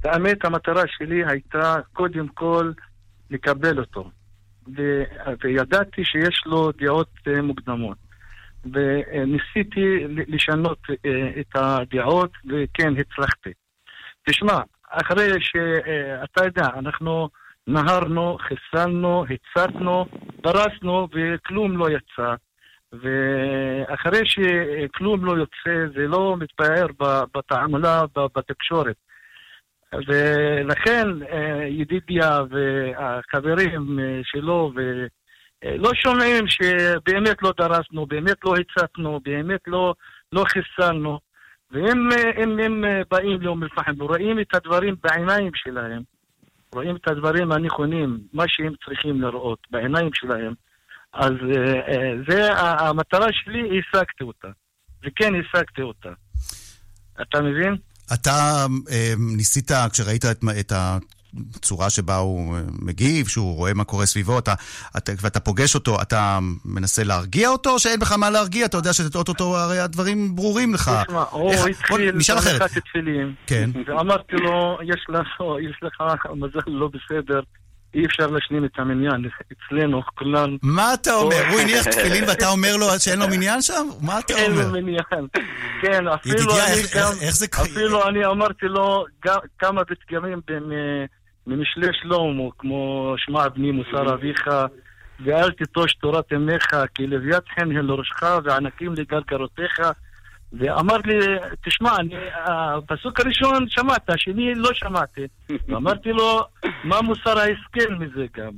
האמת, 0.07 0.45
המטרה 0.45 0.83
שלי 0.87 1.23
הייתה 1.27 1.75
קודם 1.93 2.27
כל 2.27 2.71
לקבל 3.31 3.79
אותו. 3.79 4.09
ו- 4.77 5.03
וידעתי 5.43 6.05
שיש 6.05 6.43
לו 6.45 6.71
דעות 6.71 7.09
אה, 7.27 7.41
מוקדמות. 7.41 7.97
וניסיתי 8.73 10.07
לשנות 10.27 10.79
אה, 10.89 11.39
את 11.39 11.55
הדעות, 11.55 12.31
וכן, 12.49 12.93
הצלחתי. 12.97 13.49
תשמע, 14.29 14.59
אחרי 14.89 15.29
שאתה 15.39 16.45
יודע, 16.45 16.67
אנחנו 16.77 17.29
נהרנו, 17.67 18.37
חיסלנו, 18.37 19.25
הצתנו, 19.25 20.05
דרסנו, 20.43 21.07
וכלום 21.13 21.77
לא 21.77 21.87
יצא. 21.89 22.35
ואחרי 22.93 24.21
שכלום 24.25 25.25
לא 25.25 25.31
יוצא, 25.31 25.93
זה 25.95 26.07
לא 26.07 26.35
מתפאר 26.39 26.87
בתעמולה, 27.35 28.03
בתקשורת. 28.35 28.95
ולכן 29.93 31.07
אה, 31.31 31.67
ידידיה 31.67 32.41
והחברים 32.49 33.99
אה, 33.99 34.19
שלו 34.23 34.71
ולא 34.75 35.89
שומעים 35.93 36.47
שבאמת 36.47 37.43
לא 37.43 37.53
דרסנו, 37.57 38.05
באמת 38.05 38.37
לא 38.43 38.53
הצתנו, 38.55 39.19
באמת 39.23 39.61
לא, 39.67 39.93
לא 40.31 40.43
חיסלנו. 40.43 41.19
ואם 41.71 42.09
אה, 42.11 42.43
אם 42.43 42.59
הם 42.59 42.85
אה, 42.85 43.01
באים 43.11 43.41
לאום 43.41 43.63
אל-פחם 43.63 43.93
ורואים 43.97 44.39
את 44.39 44.55
הדברים 44.55 44.95
בעיניים 45.03 45.51
שלהם, 45.55 46.01
רואים 46.73 46.95
את 46.95 47.07
הדברים 47.07 47.51
הנכונים, 47.51 48.19
מה 48.33 48.43
שהם 48.47 48.73
צריכים 48.85 49.21
לראות 49.21 49.59
בעיניים 49.71 50.09
שלהם, 50.13 50.53
אז 51.13 51.31
אה, 51.31 51.73
אה, 51.87 52.13
זה 52.29 52.53
המטרה 52.53 53.27
שלי, 53.31 53.79
השגתי 53.79 54.23
אותה. 54.23 54.47
וכן 55.03 55.33
השגתי 55.35 55.81
אותה. 55.81 56.09
אתה 57.21 57.41
מבין? 57.41 57.75
אתה 58.13 58.65
אה, 58.91 59.13
ניסית, 59.17 59.71
כשראית 59.91 60.25
את, 60.25 60.43
את 60.59 60.73
הצורה 61.55 61.89
שבה 61.89 62.15
הוא 62.15 62.55
אה, 62.55 62.61
מגיב, 62.79 63.27
שהוא 63.27 63.55
רואה 63.55 63.73
מה 63.73 63.83
קורה 63.83 64.05
סביבו, 64.05 64.39
אתה, 64.39 64.53
אתה, 64.97 65.11
ואתה 65.21 65.39
פוגש 65.39 65.75
אותו, 65.75 66.01
אתה 66.01 66.39
מנסה 66.65 67.03
להרגיע 67.03 67.49
אותו, 67.49 67.69
או 67.69 67.79
שאין 67.79 67.99
בך 67.99 68.11
מה 68.11 68.29
להרגיע? 68.29 68.65
אתה 68.65 68.77
יודע 68.77 68.93
שאו-טו-טו 68.93 69.57
הרי 69.57 69.79
הדברים 69.79 70.35
ברורים 70.35 70.73
לך. 70.73 70.91
תשמע, 71.07 71.23
הוא 71.31 71.53
התחיל 71.53 72.37
אחרת. 72.37 72.59
בהנחת 72.59 72.77
תפילין, 72.77 73.33
כן. 73.47 73.69
ואמרתי 73.87 74.35
לו, 74.35 74.77
יש 74.83 75.05
לך, 75.09 75.43
יש 75.69 75.79
לך 75.83 76.01
מזל 76.35 76.59
לא 76.67 76.87
בסדר, 76.87 77.39
אי 77.93 78.05
אפשר 78.05 78.27
להשלים 78.27 78.65
את 78.65 78.71
המניין, 78.79 79.25
אצלנו 79.51 80.01
כולן 80.15 80.55
מה 80.61 80.93
אתה 80.93 81.13
אומר? 81.13 81.35
הוא 81.51 81.59
הניח 81.59 81.87
תפילין 81.87 82.23
ואתה 82.29 82.47
אומר 82.49 82.75
לו 82.77 82.87
שאין 82.99 83.19
לו 83.19 83.27
מניין 83.27 83.61
שם? 83.61 83.87
מה 84.01 84.19
אתה 84.19 84.33
אין 84.33 84.51
לו 84.51 84.63
אומר? 84.63 84.81
מניין. 84.81 85.27
כן, 85.81 86.07
אפילו 86.07 86.51
אני 86.51 86.81
גם, 86.95 87.11
איך- 87.21 87.35
זה 87.35 87.47
קורה? 87.47 87.67
אפילו 87.67 88.07
אני 88.07 88.25
אמרתי 88.25 88.65
לו 88.65 89.05
כמה 89.59 89.81
פתגמים 89.85 90.41
ממשלי 91.47 91.87
שלמה, 92.01 92.43
כמו 92.59 93.13
שמע 93.17 93.47
בני 93.49 93.71
מוסר 93.71 94.13
אביך, 94.13 94.47
ואל 95.25 95.51
תיטוש 95.51 95.93
תורת 95.93 96.33
אמך, 96.33 96.75
כי 96.95 97.07
לוויית 97.07 97.43
חן 97.55 97.61
הן 97.77 97.85
לראשך 97.85 98.23
וענקים 98.43 98.93
לגלגלותיך. 98.93 99.79
ואמר 100.53 100.97
לי, 101.05 101.17
תשמע, 101.65 101.95
אני, 101.99 102.15
הפסוק 102.45 103.19
הראשון 103.19 103.65
שמעת, 103.69 104.09
השני 104.09 104.55
לא 104.55 104.69
שמעתי. 104.73 105.21
ואמרתי 105.67 106.09
לו, 106.09 106.41
מה 106.83 107.01
מוסר 107.01 107.39
ההשכל 107.39 107.93
מזה 107.99 108.25
גם? 108.37 108.51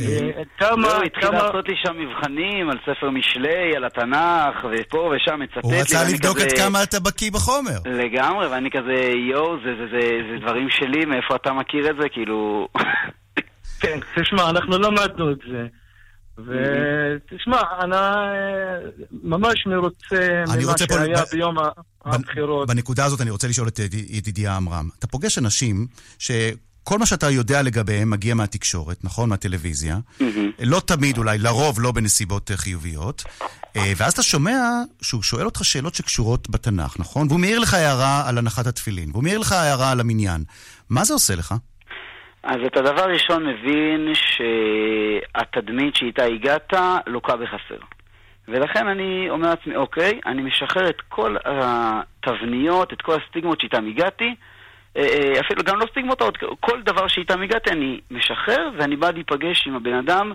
אה, 0.00 0.42
כמה, 0.58 0.76
לא, 0.76 0.96
הוא 0.96 1.04
התחיל 1.04 1.28
כמה... 1.28 1.38
לעשות 1.38 1.68
לי 1.68 1.74
שם 1.76 1.96
מבחנים 1.98 2.70
על 2.70 2.78
ספר 2.82 3.10
משלי, 3.10 3.76
על 3.76 3.84
התנ"ך, 3.84 4.56
ופה 4.64 5.12
ושם 5.16 5.40
מצטט 5.40 5.58
הוא 5.62 5.72
לי. 5.72 5.80
רצה 5.80 5.98
ואני 5.98 6.12
לבדוק 6.12 6.38
עד 6.38 6.52
כמה 6.52 6.82
אתה 6.82 7.00
בקיא 7.00 7.30
בחומר. 7.30 7.78
לגמרי, 7.84 8.46
ואני 8.46 8.70
כזה, 8.70 9.10
יואו, 9.30 9.56
זה 9.62 10.36
דברים 10.40 10.68
שלי, 10.70 11.04
מאיפה 11.04 11.36
אתה 11.36 11.52
מכיר 11.52 11.90
את 11.90 11.96
זה? 12.00 12.08
כאילו... 12.08 12.68
כן, 13.80 13.98
תשמע, 14.16 14.50
אנחנו 14.50 14.78
למדנו 14.78 15.32
את 15.32 15.38
זה. 15.50 15.66
ותשמע, 16.38 17.60
אני 17.82 17.96
אה, 17.96 18.76
ממש 19.22 19.66
מרוצה 19.66 20.42
ממה 20.46 20.74
פה- 20.74 20.94
שהיה 20.94 21.22
ב- 21.24 21.28
ביום 21.32 21.56
הבחירות. 22.04 22.68
בנקודה 22.68 23.04
הזאת 23.04 23.20
אני 23.20 23.30
רוצה 23.30 23.48
לשאול 23.48 23.68
את 23.68 23.78
ידי- 23.78 24.06
ידידיה 24.08 24.56
עמרם. 24.56 24.88
אתה 24.98 25.06
פוגש 25.06 25.38
אנשים 25.38 25.86
שכל 26.18 26.98
מה 26.98 27.06
שאתה 27.06 27.30
יודע 27.30 27.62
לגביהם 27.62 28.10
מגיע 28.10 28.34
מהתקשורת, 28.34 29.04
נכון? 29.04 29.28
מהטלוויזיה. 29.28 29.98
לא 30.60 30.80
תמיד 30.86 31.18
אולי, 31.18 31.38
לרוב 31.38 31.80
לא 31.80 31.92
בנסיבות 31.92 32.50
אה, 32.50 32.56
חיוביות. 32.56 33.24
אה, 33.76 33.92
ואז 33.96 34.12
אתה 34.12 34.22
שומע 34.22 34.60
שהוא 35.02 35.22
שואל 35.22 35.44
אותך 35.44 35.64
שאלות 35.64 35.94
שקשורות 35.94 36.50
בתנ"ך, 36.50 36.96
נכון? 36.98 37.28
והוא 37.28 37.40
מעיר 37.40 37.58
לך 37.58 37.74
הערה 37.74 38.28
על 38.28 38.38
הנחת 38.38 38.66
התפילין, 38.66 39.10
והוא 39.10 39.22
מעיר 39.22 39.38
לך 39.38 39.52
הערה 39.52 39.90
על 39.90 40.00
המניין. 40.00 40.44
מה 40.90 41.04
זה 41.04 41.12
עושה 41.14 41.34
לך? 41.34 41.54
אז 42.44 42.56
אתה 42.66 42.80
דבר 42.80 43.04
ראשון 43.04 43.46
מבין 43.46 44.12
שהתדמית 44.14 45.96
שאיתה 45.96 46.24
הגעת 46.24 46.72
לוקה 47.06 47.36
בחסר. 47.36 47.78
ולכן 48.48 48.88
אני 48.88 49.30
אומר 49.30 49.48
לעצמי, 49.48 49.76
אוקיי, 49.76 50.20
אני 50.26 50.42
משחרר 50.42 50.88
את 50.88 51.00
כל 51.08 51.36
התבניות, 51.44 52.92
את 52.92 53.02
כל 53.02 53.16
הסטיגמות 53.20 53.60
שאיתן 53.60 53.86
הגעתי, 53.86 54.34
אה, 54.96 55.02
אה, 55.02 55.40
אפילו 55.40 55.62
גם 55.62 55.78
לא 55.78 55.86
סטיגמות, 55.90 56.22
כל 56.60 56.82
דבר 56.82 57.08
שאיתן 57.08 57.42
הגעתי 57.42 57.70
אני 57.70 58.00
משחרר, 58.10 58.70
ואני 58.78 58.96
בא 58.96 59.10
להיפגש 59.10 59.66
עם 59.66 59.76
הבן 59.76 59.94
אדם 59.94 60.32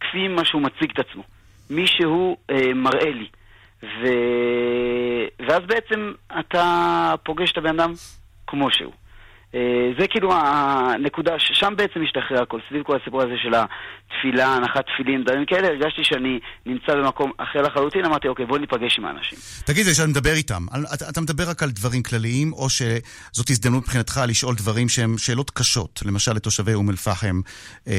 כפי 0.00 0.28
מה 0.28 0.44
שהוא 0.44 0.62
מציג 0.62 0.90
את 0.90 0.98
עצמו. 0.98 1.22
מי 1.70 1.86
שהוא 1.86 2.36
אה, 2.50 2.74
מראה 2.74 3.10
לי. 3.10 3.28
ו... 3.82 4.06
ואז 5.48 5.62
בעצם 5.66 6.12
אתה 6.40 7.14
פוגש 7.22 7.52
את 7.52 7.58
הבן 7.58 7.80
אדם 7.80 7.92
כמו 8.46 8.70
שהוא. 8.70 8.99
אה, 9.54 9.60
זה 9.98 10.06
כאילו 10.06 10.32
הנקודה, 10.34 11.34
שם 11.38 11.74
בעצם 11.76 12.00
השתחרר 12.04 12.42
הכל, 12.42 12.60
סביב 12.68 12.82
כל 12.82 12.96
הסיפור 13.00 13.22
הזה 13.22 13.34
של 13.42 13.54
התפילה, 13.54 14.56
הנחת 14.56 14.84
תפילין, 14.94 15.24
דברים 15.24 15.44
כאלה, 15.46 15.68
הרגשתי 15.68 16.00
שאני 16.04 16.38
נמצא 16.66 16.94
במקום 16.94 17.32
אחר 17.38 17.62
לחלוטין, 17.62 18.04
אמרתי, 18.04 18.28
אוקיי, 18.28 18.46
בוא 18.46 18.58
ניפגש 18.58 18.98
עם 18.98 19.04
האנשים. 19.04 19.38
תגיד, 19.64 19.86
כשאתה 19.86 20.08
מדבר 20.08 20.32
איתם, 20.32 20.66
אתה, 20.94 21.08
אתה 21.08 21.20
מדבר 21.20 21.50
רק 21.50 21.62
על 21.62 21.70
דברים 21.70 22.02
כלליים, 22.02 22.52
או 22.52 22.66
שזאת 22.70 23.50
הזדמנות 23.50 23.82
מבחינתך 23.82 24.20
לשאול 24.28 24.54
דברים 24.54 24.88
שהם 24.88 25.18
שאלות 25.18 25.50
קשות, 25.50 26.02
למשל 26.06 26.32
לתושבי 26.32 26.74
אום 26.74 26.90
אל-פחם, 26.90 27.40
אמ, 27.86 27.92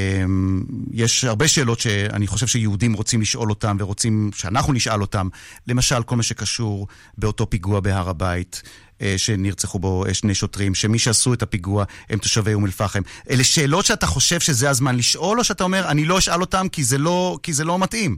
יש 0.93 1.23
הרבה 1.23 1.47
שאלות 1.47 1.79
שאני 1.79 2.27
חושב 2.27 2.47
שיהודים 2.47 2.93
רוצים 2.93 3.21
לשאול 3.21 3.49
אותם 3.49 3.77
ורוצים 3.79 4.29
שאנחנו 4.33 4.73
נשאל 4.73 5.01
אותם, 5.01 5.27
למשל 5.67 6.03
כל 6.03 6.15
מה 6.15 6.23
שקשור 6.23 6.87
באותו 7.17 7.49
פיגוע 7.49 7.79
בהר 7.79 8.09
הבית. 8.09 8.61
אה, 9.01 9.13
שנרצחו 9.17 9.79
בו 9.79 10.05
אה, 10.07 10.13
שני 10.13 10.35
שוטרים, 10.35 10.75
שמי 10.75 10.99
שעשו 10.99 11.33
את 11.33 11.41
הפיגוע 11.41 11.83
הם 12.09 12.19
תושבי 12.19 12.53
אום 12.53 12.65
אל-פחם. 12.65 13.01
אלה 13.29 13.43
שאלות 13.43 13.85
שאתה 13.85 14.05
חושב 14.05 14.39
שזה 14.39 14.69
הזמן 14.69 14.95
לשאול, 14.95 15.39
או 15.39 15.43
שאתה 15.43 15.63
אומר, 15.63 15.81
אני 15.91 16.05
לא 16.05 16.17
אשאל 16.17 16.41
אותם 16.41 16.65
כי 16.71 16.83
זה 16.83 16.97
לא, 16.97 17.37
כי 17.43 17.53
זה 17.53 17.65
לא 17.65 17.79
מתאים? 17.79 18.17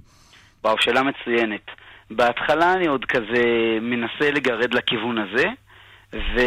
וואו, 0.63 0.75
שאלה 0.79 1.01
מצוינת. 1.03 1.65
בהתחלה 2.11 2.73
אני 2.73 2.87
עוד 2.87 3.05
כזה 3.05 3.43
מנסה 3.81 4.31
לגרד 4.31 4.73
לכיוון 4.73 5.17
הזה, 5.17 5.45
ו... 6.13 6.39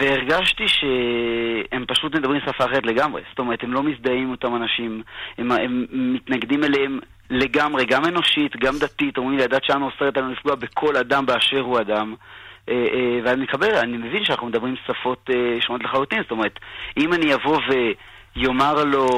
והרגשתי 0.00 0.64
שהם 0.68 1.84
פשוט 1.88 2.14
מדברים 2.14 2.40
שפה 2.40 2.64
אחרת 2.64 2.86
לגמרי. 2.86 3.22
זאת 3.30 3.38
אומרת, 3.38 3.62
הם 3.62 3.72
לא 3.72 3.82
מזדהים 3.82 4.22
עם 4.22 4.30
אותם 4.30 4.56
אנשים, 4.56 5.02
הם, 5.38 5.52
הם 5.52 5.86
מתנגדים 5.90 6.64
אליהם 6.64 6.98
לגמרי, 7.30 7.84
גם 7.84 8.04
אנושית, 8.04 8.56
גם 8.56 8.74
דתית, 8.78 9.18
אומרים 9.18 9.38
לי, 9.38 9.44
הדת 9.44 9.64
שלנו 9.64 9.86
אוסרת 9.86 10.16
עלינו 10.16 10.32
לפגוע 10.32 10.54
בכל 10.54 10.96
אדם 10.96 11.26
באשר 11.26 11.60
הוא 11.60 11.80
אדם. 11.80 12.14
אה, 12.68 12.74
אה, 12.74 13.20
ואני 13.24 13.42
מקבל, 13.42 13.74
אני 13.74 13.96
מבין 13.96 14.24
שאנחנו 14.24 14.46
מדברים 14.46 14.74
שפות 14.86 15.30
אה, 15.30 15.60
שונות 15.60 15.84
לחלוטין, 15.84 16.22
זאת 16.22 16.30
אומרת, 16.30 16.58
אם 16.96 17.12
אני 17.12 17.34
אבוא 17.34 17.60
ויאמר 17.68 18.84
לו 18.84 19.08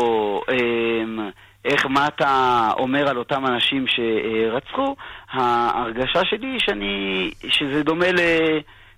איך, 1.65 1.87
מה 1.87 2.07
אתה 2.07 2.69
אומר 2.79 3.09
על 3.09 3.19
אותם 3.19 3.47
אנשים 3.47 3.85
שרצחו, 3.87 4.97
ההרגשה 5.31 6.25
שלי 6.25 6.47
היא 6.47 6.61
שאני, 6.61 7.31
שזה 7.49 7.83
דומה 7.83 8.13
ל... 8.13 8.21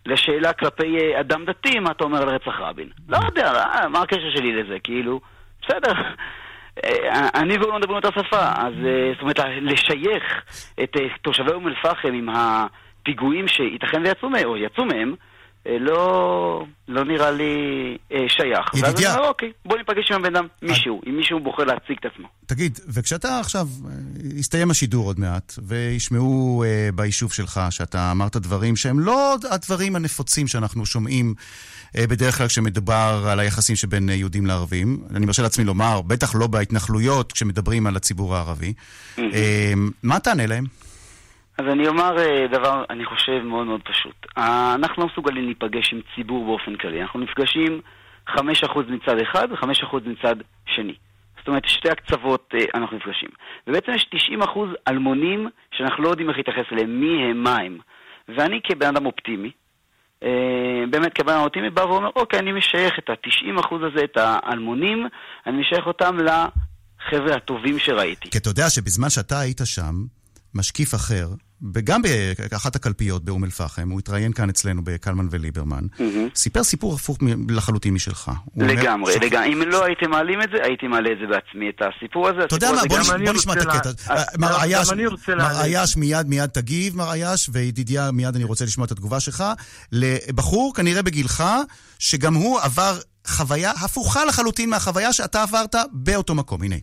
לשאלה 0.07 0.53
כלפי 0.53 1.21
אדם 1.21 1.45
דתי, 1.45 1.79
מה 1.79 1.91
אתה 1.91 2.05
אומר 2.05 2.23
על 2.23 2.29
רצח 2.29 2.61
רבין. 2.61 2.89
לא 3.09 3.19
יודע, 3.27 3.53
מה 3.89 4.03
הקשר 4.03 4.31
שלי 4.37 4.53
לזה? 4.53 4.79
כאילו, 4.85 5.21
בסדר. 5.63 5.93
אני 7.35 7.57
והוא 7.57 7.73
לא 7.73 7.79
מדברים 7.79 7.97
אותה 7.97 8.09
שפה, 8.09 8.39
אז 8.39 8.75
זאת 9.13 9.23
אומרת, 9.23 9.39
לשייך 9.61 10.43
את 10.83 10.97
תושבי 11.23 11.53
אום 11.53 11.69
אל-פחם 11.69 12.13
עם 12.13 12.29
ה... 12.29 12.67
פיגועים 13.03 13.49
שייתכן 13.49 14.03
ויצאו 14.03 14.31
מהם, 14.31 14.45
או 14.45 14.57
יצאו 14.57 14.85
מהם, 14.85 15.15
אה, 15.67 15.79
לא, 15.81 16.65
לא 16.89 17.05
נראה 17.05 17.31
לי 17.31 17.55
אה, 18.13 18.25
שייך. 18.29 18.75
ידידיה. 18.75 18.91
ואז 18.91 19.05
אני 19.05 19.17
אומר, 19.17 19.29
אוקיי, 19.29 19.53
בוא 19.65 19.79
ניפגש 19.79 20.11
עם 20.11 20.21
הבן 20.21 20.37
אדם, 20.37 20.47
מישהו, 20.63 21.01
אם 21.07 21.17
מישהו 21.17 21.41
בוחר 21.41 21.65
להציג 21.65 21.97
את 22.01 22.05
עצמו. 22.13 22.29
תגיד, 22.47 22.79
וכשאתה 22.89 23.41
עכשיו, 23.41 23.67
אה, 23.87 23.91
יסתיים 24.35 24.71
השידור 24.71 25.07
עוד 25.07 25.21
מעט, 25.21 25.55
וישמעו 25.63 26.65
אה, 26.67 26.89
ביישוב 26.95 27.33
שלך 27.33 27.61
שאתה 27.71 28.11
אמרת 28.11 28.37
דברים 28.37 28.77
שהם 28.77 29.01
לא 29.01 29.37
הדברים 29.51 29.97
הנפוצים 29.97 30.49
שאנחנו 30.49 30.87
שומעים 30.87 31.35
אה, 31.99 32.07
בדרך 32.07 32.39
כלל 32.39 32.47
כשמדובר 32.47 33.25
על 33.29 33.41
היחסים 33.41 33.77
שבין 33.77 34.09
אה, 34.09 34.15
יהודים 34.15 34.47
לערבים, 34.47 34.99
אני 35.15 35.27
מרשה 35.27 35.43
לעצמי 35.43 35.65
לומר, 35.65 36.01
בטח 36.03 36.35
לא 36.35 36.47
בהתנחלויות 36.47 37.33
כשמדברים 37.33 37.87
על 37.87 37.97
הציבור 37.97 38.37
הערבי, 38.37 38.73
אה, 39.19 39.73
מה 40.03 40.21
תענה 40.21 40.47
להם? 40.47 40.65
אז 41.63 41.73
אני 41.73 41.89
אומר 41.89 42.19
אה, 42.19 42.47
דבר, 42.53 42.85
אני 42.91 43.05
חושב, 43.05 43.43
מאוד 43.45 43.67
מאוד 43.67 43.81
פשוט. 43.85 44.27
אה, 44.39 44.75
אנחנו 44.75 45.03
לא 45.03 45.09
מסוגלים 45.13 45.45
להיפגש 45.45 45.93
עם 45.93 46.01
ציבור 46.15 46.47
באופן 46.47 46.77
כללי. 46.77 47.03
אנחנו 47.03 47.21
נפגשים 47.21 47.81
5% 48.29 48.33
מצד 48.89 49.19
אחד 49.23 49.49
ו-5% 49.51 49.97
מצד 50.07 50.37
שני. 50.67 50.95
זאת 51.39 51.49
אומרת, 51.49 51.63
שתי 51.67 51.91
הקצוות 51.91 52.55
אה, 52.55 52.65
אנחנו 52.75 52.97
נפגשים. 52.97 53.29
ובעצם 53.67 53.93
יש 53.93 54.11
90% 54.43 54.59
אלמונים 54.89 55.49
שאנחנו 55.71 56.03
לא 56.03 56.09
יודעים 56.09 56.29
איך 56.29 56.37
להתייחס 56.37 56.73
אליהם, 56.73 57.01
מי 57.01 57.31
הם, 57.31 57.43
מה 57.43 57.57
הם. 57.57 57.79
ואני 58.37 58.61
כבן 58.65 58.87
אדם 58.87 59.07
אופטימי, 59.07 59.51
באמת 60.91 61.13
כבן 61.15 61.33
אדם 61.33 61.43
אופטימי, 61.43 61.71
בא 61.71 61.81
ואומר, 61.81 62.11
אוקיי, 62.17 62.39
אני 62.39 62.53
משייך 62.53 62.99
את 62.99 63.11
ה-90% 63.11 63.75
הזה, 63.75 64.05
את 64.05 64.17
האלמונים, 64.17 65.07
אני 65.47 65.61
משייך 65.61 65.87
אותם 65.87 66.17
לחבר'ה 66.17 67.37
הטובים 67.37 67.79
שראיתי. 67.79 68.31
כי 68.31 68.39
אתה 68.39 68.49
יודע 68.49 68.71
שבזמן 68.71 69.11
שאתה 69.11 69.41
היית 69.41 69.61
שם, 69.65 69.95
משקיף 70.55 70.95
אחר, 70.95 71.27
וגם 71.75 72.03
באחת 72.03 72.77
הקלפיות 72.77 73.25
באום 73.25 73.45
אל-פחם, 73.45 73.91
הוא 73.91 73.99
התראיין 73.99 74.33
כאן 74.33 74.49
אצלנו 74.49 74.83
בקלמן 74.85 75.27
וליברמן, 75.31 75.85
mm-hmm. 75.85 76.03
סיפר 76.35 76.65
סיפור 76.65 76.95
הפוך 76.95 77.19
לחלוטין 77.49 77.95
משלך. 77.95 78.31
לגמרי, 78.57 79.15
אומר, 79.15 79.27
לגמרי. 79.27 79.53
אם 79.53 79.63
לא 79.63 79.85
הייתם 79.85 80.11
מעלים 80.11 80.43
את 80.43 80.49
זה, 80.53 80.59
הייתי 80.63 80.87
מעלה 80.87 81.13
את 81.13 81.17
זה 81.21 81.27
בעצמי, 81.27 81.69
את 81.69 81.83
הסיפור 81.97 82.29
הזה. 82.29 82.45
אתה 82.45 82.55
יודע 82.55 82.73
מה, 82.73 82.83
בוא. 82.89 82.99
בוא 83.25 83.33
נשמע 83.33 83.53
את 83.53 83.59
הקטע. 83.59 83.91
אה, 84.11 84.23
מר 84.39 84.61
עייש, 84.61 84.89
מר 85.29 85.61
עייש 85.63 85.97
מיד 85.97 86.27
מיד 86.29 86.47
תגיב, 86.47 86.97
מר 86.97 87.11
עייש, 87.11 87.51
וידידיה 87.53 88.11
מיד 88.11 88.35
אני 88.37 88.45
רוצה 88.45 88.65
לשמוע 88.65 88.87
את 88.87 88.91
התגובה 88.91 89.21
שלך, 89.21 89.45
לבחור 89.93 90.75
כנראה 90.75 91.03
בגילך, 91.03 91.45
שגם 91.99 92.35
הוא 92.35 92.61
עבר 92.61 92.99
חוויה 93.27 93.71
הפוכה 93.71 94.25
לחלוטין 94.25 94.71
מהחוויה 94.71 95.13
שאתה 95.13 95.43
עברת 95.43 95.75
באותו 95.93 96.35
מקום. 96.35 96.63
הנה. 96.63 96.77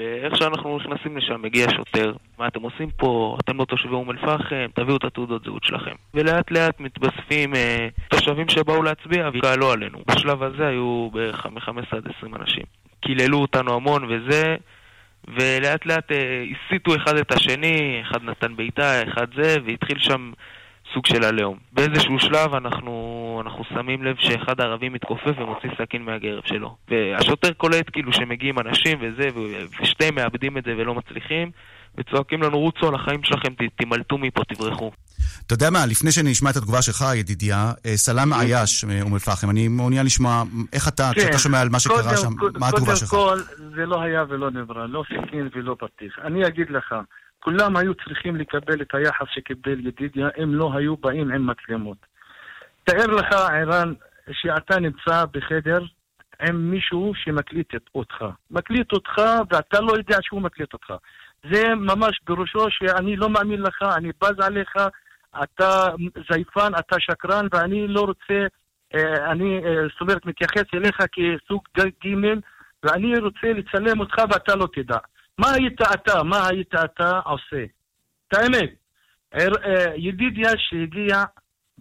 ואיך 0.00 0.36
שאנחנו 0.36 0.78
נכנסים 0.78 1.16
לשם, 1.16 1.42
מגיע 1.42 1.66
שוטר, 1.76 2.12
מה 2.38 2.46
אתם 2.46 2.62
עושים 2.62 2.90
פה? 2.96 3.36
אתם 3.40 3.56
לא 3.56 3.64
תושבי 3.64 3.94
אום 3.94 4.10
אל-פחם, 4.10 4.66
תביאו 4.74 4.96
את 4.96 5.04
התעודות 5.04 5.44
זהות 5.44 5.64
שלכם. 5.64 5.94
ולאט 6.14 6.50
לאט 6.50 6.80
מתווספים 6.80 7.54
אה, 7.54 7.88
תושבים 8.08 8.48
שבאו 8.48 8.82
להצביע 8.82 9.30
והתקהלו 9.32 9.70
עלינו. 9.70 9.98
בשלב 10.06 10.42
הזה 10.42 10.66
היו 10.66 11.08
בערך 11.12 11.46
מ-15 11.46 11.96
עד 11.96 12.08
20 12.16 12.34
אנשים. 12.34 12.62
קיללו 13.00 13.38
אותנו 13.38 13.74
המון 13.74 14.04
וזה, 14.04 14.56
ולאט 15.28 15.86
לאט 15.86 16.12
אה, 16.12 16.44
הסיתו 16.50 16.96
אחד 16.96 17.16
את 17.16 17.32
השני, 17.32 18.02
אחד 18.02 18.24
נתן 18.24 18.56
בעיטה, 18.56 19.02
אחד 19.02 19.26
זה, 19.34 19.56
והתחיל 19.66 19.98
שם 19.98 20.32
סוג 20.94 21.06
של 21.06 21.24
הלאום. 21.24 21.58
באיזשהו 21.72 22.18
שלב 22.18 22.54
אנחנו, 22.54 23.42
אנחנו 23.44 23.64
שמים 23.64 24.04
לב 24.04 24.16
שאחד 24.18 24.60
הערבים 24.60 24.92
מתכופף 24.92 25.38
ומוציא 25.38 25.70
סכין 25.78 26.02
מהגרב 26.02 26.42
שלו. 26.44 26.76
והשוטר 26.88 27.52
קולט 27.52 27.90
כאילו 27.92 28.12
שמגיעים 28.12 28.58
אנשים 28.58 28.98
וזה, 29.00 29.28
ושתיהם 29.82 30.14
מאבדים 30.14 30.58
את 30.58 30.64
זה 30.64 30.70
ולא 30.78 30.94
מצליחים, 30.94 31.50
וצועקים 31.98 32.42
לנו, 32.42 32.58
רוצו 32.58 32.88
על 32.88 32.94
החיים 32.94 33.22
שלכם, 33.22 33.48
תימלטו 33.76 34.18
מפה, 34.18 34.44
תברחו. 34.44 34.90
אתה 35.46 35.54
יודע 35.54 35.70
מה, 35.70 35.86
לפני 35.86 36.12
שאני 36.12 36.32
אשמע 36.32 36.50
את 36.50 36.56
התגובה 36.56 36.82
שלך, 36.82 37.04
ידידיה, 37.14 37.72
אה, 37.86 37.96
סלאם 37.96 38.34
כן. 38.34 38.40
עייש 38.40 38.84
מאום 38.84 39.14
אל-פחם, 39.14 39.50
אני 39.50 39.68
מעוניין 39.68 40.06
לשמוע 40.06 40.42
איך 40.72 40.88
אתה, 40.88 41.10
כשאתה 41.14 41.32
כן. 41.32 41.38
שומע 41.38 41.60
על 41.60 41.68
מה 41.68 41.80
שקרה 41.80 42.16
שם, 42.16 42.32
מה 42.58 42.68
התגובה 42.68 42.96
שלך? 42.96 43.08
קודם 43.08 43.38
כל, 43.38 43.64
זה 43.76 43.86
לא 43.86 44.02
היה 44.02 44.24
ולא 44.28 44.50
נברא, 44.50 44.86
לא 44.86 45.02
סכין 45.06 45.48
ולא 45.54 45.76
פתיח. 45.78 46.18
אני 46.24 46.46
אגיד 46.46 46.70
לך, 46.70 46.94
כולם 47.40 47.76
היו 47.76 47.94
צריכים 47.94 48.36
לקבל 48.36 48.82
את 48.82 48.94
היחס 48.94 49.26
שקיבל 49.34 49.86
ידידיה 49.86 50.28
אם 50.42 50.54
לא 50.54 50.70
היו 50.74 50.96
באים 50.96 51.30
עם 51.30 51.46
מצלמות. 51.46 51.98
תאר 52.84 53.06
לך, 53.06 53.32
ערן, 53.32 53.92
שאתה 54.32 54.80
נמצא 54.80 55.24
בחדר 55.32 55.80
עם 56.48 56.70
מישהו 56.70 57.12
שמקליט 57.14 57.74
אותך. 57.94 58.24
מקליט 58.50 58.92
אותך 58.92 59.18
ואתה 59.50 59.80
לא 59.80 59.92
יודע 59.92 60.18
שהוא 60.22 60.42
מקליט 60.42 60.72
אותך. 60.72 60.92
זה 61.50 61.74
ממש 61.74 62.20
פירושו 62.24 62.66
שאני 62.70 63.16
לא 63.16 63.30
מאמין 63.30 63.62
לך, 63.62 63.82
אני 63.96 64.10
בז 64.22 64.40
עליך, 64.46 64.76
אתה 65.42 65.86
זייפן, 66.30 66.72
אתה 66.78 66.96
שקרן, 66.98 67.46
ואני 67.52 67.88
לא 67.88 68.00
רוצה, 68.00 68.46
אה, 68.94 69.30
אני, 69.30 69.60
אה, 69.64 69.82
זאת 69.92 70.00
אומרת, 70.00 70.26
מתייחס 70.26 70.74
אליך 70.74 70.96
כסוג 71.12 71.62
ג' 71.78 72.16
ואני 72.82 73.18
רוצה 73.18 73.52
לצלם 73.52 74.00
אותך 74.00 74.16
ואתה 74.30 74.56
לא 74.56 74.68
תדע. 74.72 74.98
מה 75.40 75.52
היית 75.52 75.82
אתה, 75.94 76.22
מה 76.22 76.48
היית 76.48 76.74
אתה 76.74 77.20
עושה? 77.24 77.64
את 78.28 78.34
האמת, 78.34 78.70
אה, 79.34 79.96
ידידיה 79.96 80.50
שהגיע 80.56 81.24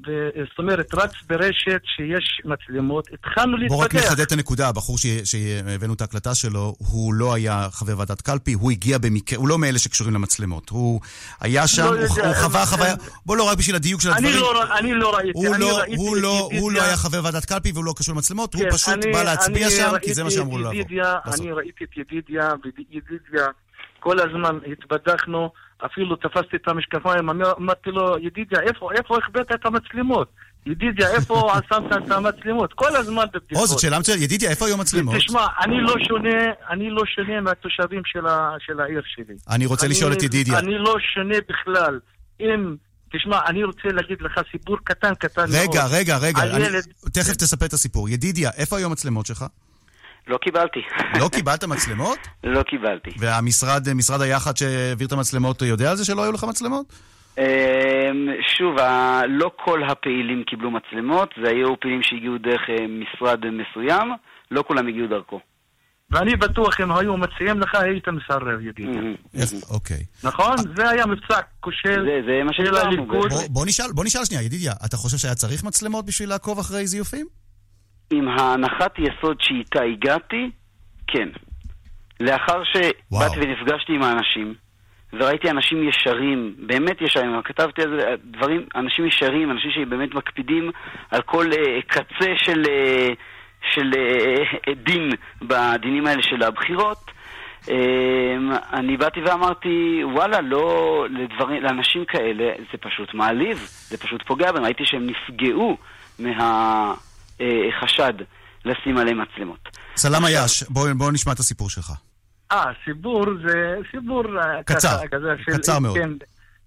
זאת 0.06 0.60
אומרת, 0.60 0.94
רץ 0.94 1.12
ברשת 1.28 1.82
שיש 1.96 2.42
מצלמות, 2.46 3.08
התחלנו 3.14 3.58
להתפתח. 3.58 3.76
בוא 3.76 3.84
רק 3.84 3.96
נחדד 3.96 4.20
את 4.20 4.32
הנקודה, 4.32 4.70
הבחור 4.70 4.98
שהבאנו 5.24 5.94
את 5.94 6.02
ההקלטה 6.02 6.36
שלו, 6.36 6.76
הוא 6.78 7.14
לא 7.14 7.34
היה 7.34 7.68
חבר 7.72 7.98
ועדת 7.98 8.22
קלפי, 8.22 8.54
הוא 8.54 8.72
הגיע 8.72 8.98
במקרה, 8.98 9.40
הוא 9.40 9.48
לא 9.48 9.58
מאלה 9.58 9.80
שקשורים 9.80 10.14
למצלמות. 10.14 10.70
הוא 10.70 11.02
היה 11.42 11.68
שם, 11.68 11.84
לא 11.84 11.90
הוא, 11.90 12.26
הוא 12.26 12.34
חווה 12.34 12.66
חוויה, 12.66 12.96
בוא 13.26 13.38
לא, 13.38 13.44
רק 13.44 13.58
בשביל 13.58 13.76
הדיוק 13.76 14.02
של 14.02 14.12
הדברים. 14.12 14.34
אני 14.34 14.42
לא, 14.42 14.78
אני 14.78 14.94
לא 14.94 15.16
ראיתי, 15.16 15.32
הוא 15.34 15.56
אני 15.56 15.62
לא, 15.64 15.78
ראיתי 15.78 15.96
הוא 15.96 16.18
לא, 16.18 16.50
הוא 16.60 16.72
לא 16.72 16.84
היה 16.84 16.98
חבר 16.98 17.22
ועדת 17.24 17.46
קלפי 17.46 17.72
והוא 17.72 17.86
לא 17.86 17.94
קשור 17.98 18.16
למצלמות, 18.16 18.54
הוא 18.54 18.64
כן, 18.64 18.72
פשוט 18.72 19.00
בא 19.14 19.24
להצביע 19.24 19.70
שם, 19.70 19.92
כי 20.02 20.14
זה 20.14 20.24
מה 20.24 20.32
שאמרו 20.32 20.58
לו 20.58 20.64
לעבור. 20.64 20.82
אני 21.34 21.52
ראיתי 21.52 21.84
את 21.84 21.98
ידידיה, 21.98 22.50
וידידיה, 22.64 23.48
כל 24.00 24.20
הזמן 24.20 24.60
התבדחנו. 24.72 25.50
אפילו 25.86 26.16
תפסתי 26.16 26.56
את 26.56 26.68
המשקפיים, 26.68 27.30
אמרתי 27.30 27.90
לו, 27.90 28.18
ידידיה, 28.18 28.60
איפה, 28.60 28.90
איפה 28.98 29.18
החבאת 29.18 29.52
את 29.52 29.66
המצלמות? 29.66 30.28
ידידיה, 30.66 31.08
איפה 31.12 31.52
שמת 31.70 31.92
את 32.06 32.12
המצלמות? 32.12 32.74
כל 32.74 32.96
הזמן 32.96 33.26
בבדיחות. 33.34 33.62
או, 33.62 33.68
זאת 33.68 33.80
שאלה 33.80 34.00
מצוינת. 34.00 34.22
ידידיה, 34.22 34.50
איפה 34.50 34.66
היו 34.66 34.76
המצלמות? 34.76 35.16
תשמע, 35.16 35.46
אני 35.66 35.82
לא 35.82 35.94
שונה, 36.08 36.38
אני 36.70 36.90
לא 36.90 37.04
שונה 37.06 37.42
מהתושבים 37.42 38.02
של, 38.06 38.28
ה, 38.28 38.56
של 38.60 38.80
העיר 38.80 39.02
שלי. 39.06 39.36
אני 39.50 39.66
רוצה 39.66 39.86
אני, 39.86 39.94
לשאול 39.94 40.14
את 40.14 40.24
ידידיה. 40.24 40.60
אני 40.60 40.78
לא 40.78 40.96
שונה 41.14 41.36
בכלל. 41.50 42.00
אם 42.40 42.76
תשמע, 43.14 43.40
אני 43.48 43.64
רוצה 43.64 43.88
להגיד 43.94 44.22
לך 44.22 44.40
סיפור 44.52 44.78
קטן 44.84 45.16
קטן 45.16 45.42
מאוד. 45.42 45.70
רגע, 45.70 45.86
רגע, 45.86 46.18
רגע, 46.18 46.42
תכף 47.14 47.36
תספר 47.36 47.66
את 47.66 47.74
הסיפור. 47.74 48.10
ידידיה, 48.10 48.50
איפה 48.58 48.78
היו 48.78 48.86
המצלמות 48.86 49.26
שלך? 49.26 49.46
לא 50.30 50.38
קיבלתי. 50.38 50.80
לא 51.20 51.30
קיבלת 51.30 51.64
מצלמות? 51.64 52.18
לא 52.44 52.64
קיבלתי. 52.64 53.10
והמשרד, 53.20 53.94
משרד 53.94 54.22
היח"צ 54.22 54.60
שהעביר 54.60 55.08
את 55.08 55.12
המצלמות, 55.12 55.62
יודע 55.62 55.90
על 55.92 55.96
זה 55.96 56.06
שלא 56.06 56.24
היו 56.24 56.32
לך 56.32 56.44
מצלמות? 56.44 56.86
אמ, 57.38 57.44
שוב, 58.58 58.76
לא 59.30 59.52
כל 59.66 59.84
הפעילים 59.84 60.44
קיבלו 60.48 60.72
מצלמות, 60.72 61.30
זה 61.44 61.50
היו 61.50 61.80
פעילים 61.80 62.00
שהגיעו 62.04 62.38
דרך 62.38 62.62
אה, 62.70 62.76
משרד 62.88 63.40
מסוים, 63.46 64.10
לא 64.52 64.64
כולם 64.68 64.88
הגיעו 64.88 65.08
דרכו. 65.08 65.40
ואני 66.12 66.36
בטוח 66.36 66.82
אם 66.82 66.92
היו 66.92 67.18
מציעים 67.18 67.60
לך, 67.60 67.76
היית 67.76 68.08
מסרב, 68.08 68.62
ידידי. 68.62 68.98
איך- 69.42 69.52
אוקיי. 69.70 70.04
נכון? 70.24 70.56
זה 70.76 70.90
היה 70.90 71.06
מבצע 71.06 71.40
כושל 71.60 72.06
זה- 72.06 72.22
זה 72.28 72.44
מה 72.46 72.54
של 72.54 72.66
שדיברנו, 72.66 72.88
הליכוד. 72.88 73.30
בוא- 73.30 73.42
בוא 73.50 73.66
נשאל, 73.66 73.92
בוא 73.92 74.04
נשאל 74.06 74.26
שנייה, 74.26 74.44
ידידיה, 74.44 74.74
אתה 74.86 74.98
חושב 74.98 75.18
שהיה 75.18 75.36
צריך 75.36 75.64
מצלמות 75.64 76.06
בשביל 76.06 76.30
לעקוב 76.30 76.60
אחרי 76.60 76.88
זיופים? 76.88 77.26
עם 78.12 78.28
ההנחת 78.28 79.00
יסוד 79.00 79.38
שאיתה 79.42 79.82
הגעתי, 79.84 80.50
כן. 81.08 81.30
לאחר 82.20 82.64
שבאתי 82.64 83.40
ונפגשתי 83.40 83.94
עם 83.94 84.04
האנשים, 84.04 84.54
וראיתי 85.14 85.50
אנשים 85.50 85.90
ישרים, 85.90 86.56
באמת 86.58 87.02
ישרים, 87.02 87.42
כתבתי 87.44 87.82
על 87.82 88.00
זה 88.00 88.16
דברים, 88.24 88.66
אנשים 88.76 89.06
ישרים, 89.06 89.52
אנשים 89.52 89.72
שבאמת 89.72 90.14
מקפידים 90.14 90.72
על 91.12 91.22
כל 91.22 91.46
אה, 91.54 91.82
קצה 91.88 92.32
של, 92.38 92.64
אה, 92.70 93.08
של 93.74 93.92
אה, 93.98 94.74
דין 94.74 95.10
בדינים 95.42 96.08
האלה 96.08 96.24
של 96.24 96.44
הבחירות. 96.44 97.12
אה, 97.70 98.58
אני 98.74 98.98
באתי 98.98 99.20
ואמרתי, 99.22 100.02
וואלה, 100.04 100.42
לא, 100.42 101.06
לדברים, 101.10 101.64
לאנשים 101.64 102.06
כאלה 102.06 102.52
זה 102.72 102.78
פשוט 102.78 103.14
מעליב, 103.14 103.58
זה 103.64 103.98
פשוט 103.98 104.24
פוגע 104.28 104.52
בהם. 104.52 104.64
ראיתי 104.64 104.84
שהם 104.86 105.08
נפגעו 105.08 105.78
מהחשד 107.40 108.14
לשים 108.66 108.98
עליהם 108.98 109.22
מצלמות. 109.22 109.60
סלאם 109.96 110.26
עייש, 110.26 110.64
בוא 110.70 110.88
בוא 110.98 111.12
נשמע 111.12 111.34
את 111.34 111.40
הסיפור 111.40 111.70
שלך. 111.70 111.92
אה, 112.52 112.66
סיפור 112.86 113.26
זה 113.48 113.76
סיפור... 113.92 114.24
אה, 114.40 114.64
קצר, 114.64 114.88
ככה, 114.98 115.08
כזה 115.08 115.28
של- 115.46 115.52
קצר 115.58 115.80
מאוד. 115.80 115.98
כן, 115.98 116.10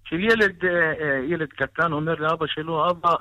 של 0.05 0.19
ילד, 0.19 0.65
אה, 0.65 0.69
אה, 0.69 1.19
ילד 1.29 1.47
קטן 1.47 1.91
אומר 1.91 2.15
לאבא 2.19 2.45
שלו, 2.47 2.89
אבא, 2.89 3.13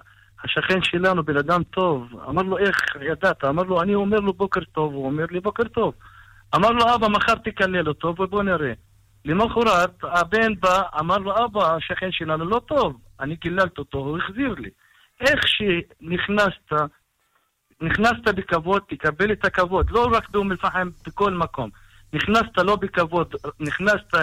השכן 0.45 0.83
שלנו 0.83 1.23
בן 1.23 1.37
אדם 1.37 1.63
טוב. 1.63 2.07
אמר 2.29 2.43
לו, 2.43 2.59
איך 2.59 2.77
ידעת? 3.13 3.45
אמר 3.45 3.63
לו, 3.63 3.83
אני 3.83 3.95
אומר 3.95 4.17
לו 4.21 4.33
בוקר 4.33 4.61
טוב, 4.73 4.95
הוא 4.95 5.07
אומר 5.07 5.25
לי 5.31 5.41
בוקר 5.41 5.65
טוב. 5.65 5.95
אמר 6.55 6.71
לו, 6.71 6.95
אבא, 6.95 7.09
מחר 7.09 7.35
תקלל 7.35 7.89
אותו 7.89 8.09
ובוא 8.19 8.43
נראה. 8.43 8.73
למחרת, 9.25 9.91
הבן 10.03 10.55
בא, 10.61 10.83
אמר 11.01 11.19
לו, 11.19 11.45
אבא, 11.45 11.75
השכן 11.77 12.09
שלנו 12.13 12.45
לא 12.45 12.61
טוב. 12.69 12.97
אני 13.21 13.37
קיללתי 13.37 13.75
אותו, 13.79 13.99
הוא 13.99 14.19
החזיר 14.19 14.55
לי. 14.59 14.69
איך 15.21 15.41
שנכנסת, 15.47 16.73
נכנסת 17.83 18.29
בכבוד, 18.35 18.83
תקבל 18.89 19.33
את 19.33 19.45
הכבוד. 19.45 19.91
לא 19.91 20.09
רק 20.13 20.31
באום 20.31 20.53
אל-פחם, 20.53 20.89
בכל 21.07 21.33
מקום. 21.33 21.71
נכנסת 22.13 22.59
לא 22.59 22.77
בכבוד, 22.77 23.35
נכנסת 23.61 24.15
אה, 24.15 24.21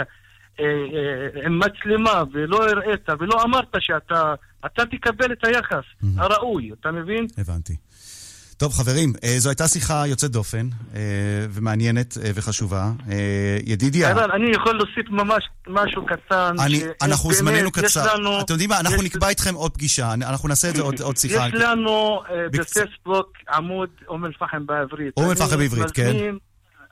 אה, 0.60 1.46
עם 1.46 1.60
מצלמה 1.60 2.24
ולא 2.32 2.70
הראית 2.70 3.10
ולא 3.20 3.44
אמרת 3.44 3.76
שאתה 3.80 4.34
אתה 4.66 4.86
תקבל 4.86 5.32
את 5.32 5.46
היחס 5.46 5.84
הראוי, 6.18 6.72
אתה 6.80 6.92
מבין? 6.92 7.28
הבנתי. 7.38 7.76
טוב, 8.60 8.74
חברים, 8.74 9.14
אה, 9.24 9.36
זו 9.38 9.50
הייתה 9.50 9.68
שיחה 9.68 10.08
יוצאת 10.08 10.32
דופן, 10.32 10.68
אה, 10.96 11.00
ומעניינת 11.50 12.18
אה, 12.18 12.32
וחשובה. 12.36 12.92
ידידיה, 13.66 14.12
אני 14.12 14.52
יכול 14.56 14.76
להוסיף 14.78 15.10
ממש 15.10 15.44
משהו 15.68 16.06
קטן. 16.06 16.56
אני, 16.66 16.80
ש- 16.80 16.84
אנחנו, 17.02 17.34
זמננו 17.34 17.72
קצר. 17.72 18.16
לנו- 18.16 18.42
אתם 18.42 18.54
יודעים 18.54 18.70
מה, 18.70 18.80
אנחנו 18.80 18.96
יש- 18.96 19.04
נקבע 19.04 19.30
איתכם 19.30 19.56
עוד 19.56 19.72
פגישה, 19.74 20.14
אנחנו 20.14 20.50
נעשה 20.50 20.70
את 20.70 20.76
זה 20.76 20.82
עוד 20.82 21.02
עוד 21.02 21.18
שיחה. 21.18 21.48
יש 21.48 21.54
לנו 21.54 22.22
בפייסבוק 22.52 23.28
עמוד 23.54 23.90
אום 24.08 24.26
אל-פחם 24.26 24.66
בעברית. 24.66 25.14
אום 25.18 25.30
אל-פחם 25.30 25.58
בעברית, 25.58 25.92
כן. 25.92 26.12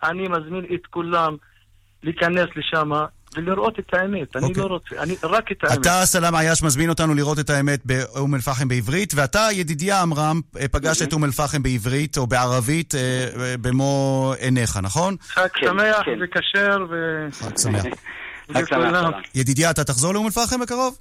אני 0.03 0.27
מזמין 0.27 0.65
את 0.73 0.85
כולם 0.89 1.35
להיכנס 2.03 2.47
לשם 2.55 2.91
ולראות 3.35 3.79
את 3.79 3.93
האמת. 3.93 4.35
אני 4.35 4.45
אוקיי. 4.45 4.63
לא 4.63 4.67
רוצה, 4.67 4.95
אני 5.03 5.15
רק 5.23 5.51
את 5.51 5.63
האמת. 5.63 5.77
אתה, 5.81 6.05
סלאם 6.05 6.35
עייש, 6.35 6.63
מזמין 6.63 6.89
אותנו 6.89 7.13
לראות 7.13 7.39
את 7.39 7.49
האמת 7.49 7.79
באום 7.85 8.35
אל-פחם 8.35 8.67
בעברית, 8.67 9.13
ואתה, 9.15 9.47
ידידיה 9.53 10.01
עמרם, 10.01 10.41
אה, 10.59 10.67
פגשת 10.67 11.07
את 11.07 11.13
אום 11.13 11.23
אל-פחם 11.23 11.63
בעברית 11.63 12.17
או 12.17 12.27
בערבית 12.27 12.95
אה, 12.95 12.99
אה, 13.39 13.55
במו 13.61 14.33
עיניך, 14.39 14.79
נכון? 14.83 15.15
חג 15.21 15.47
כן, 15.53 15.67
שמח 15.67 16.01
כן. 16.05 16.19
וכשר 16.21 16.85
ו... 16.89 16.95
חג 17.31 17.57
שמח. 17.57 17.85
ידידיה, 19.35 19.71
אתה 19.71 19.83
תחזור 19.83 20.13
לאום 20.13 20.25
אל-פחם 20.25 20.59
בקרוב? 20.59 20.97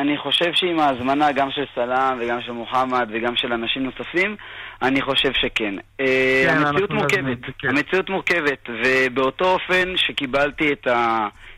אני 0.00 0.18
חושב 0.18 0.50
שעם 0.54 0.78
ההזמנה 0.78 1.32
גם 1.32 1.48
של 1.50 1.64
סלאם 1.74 2.18
וגם 2.20 2.38
של 2.46 2.52
מוחמד 2.52 3.08
וגם 3.14 3.36
של 3.36 3.52
אנשים 3.52 3.82
נוספים, 3.82 4.36
אני 4.82 5.02
חושב 5.02 5.32
שכן. 5.32 5.74
אה, 6.00 6.44
כן, 6.46 6.66
המציאות 6.66 6.90
מורכבת, 6.90 7.38
כן. 7.58 7.68
המציאות 7.68 8.10
מורכבת, 8.10 8.68
ובאותו 8.84 9.44
אופן 9.44 9.96
שקיבלתי 9.96 10.72
את 10.72 10.86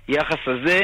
היחס 0.09 0.41
הזה, 0.47 0.81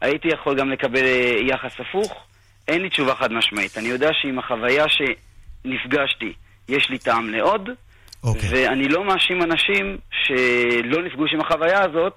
הייתי 0.00 0.28
יכול 0.28 0.58
גם 0.58 0.70
לקבל 0.70 1.04
אה, 1.04 1.36
יחס 1.46 1.72
הפוך. 1.80 2.26
אין 2.68 2.82
לי 2.82 2.88
תשובה 2.88 3.14
חד 3.14 3.32
משמעית. 3.32 3.78
אני 3.78 3.88
יודע 3.88 4.08
שעם 4.12 4.38
החוויה 4.38 4.84
שנפגשתי, 4.88 6.32
יש 6.68 6.90
לי 6.90 6.98
טעם 6.98 7.30
לעוד, 7.30 7.70
אוקיי. 8.24 8.48
ואני 8.52 8.88
לא 8.88 9.04
מאשים 9.04 9.42
אנשים 9.42 9.98
שלא 10.10 11.02
נפגוש 11.02 11.30
עם 11.34 11.40
החוויה 11.40 11.84
הזאת 11.84 12.14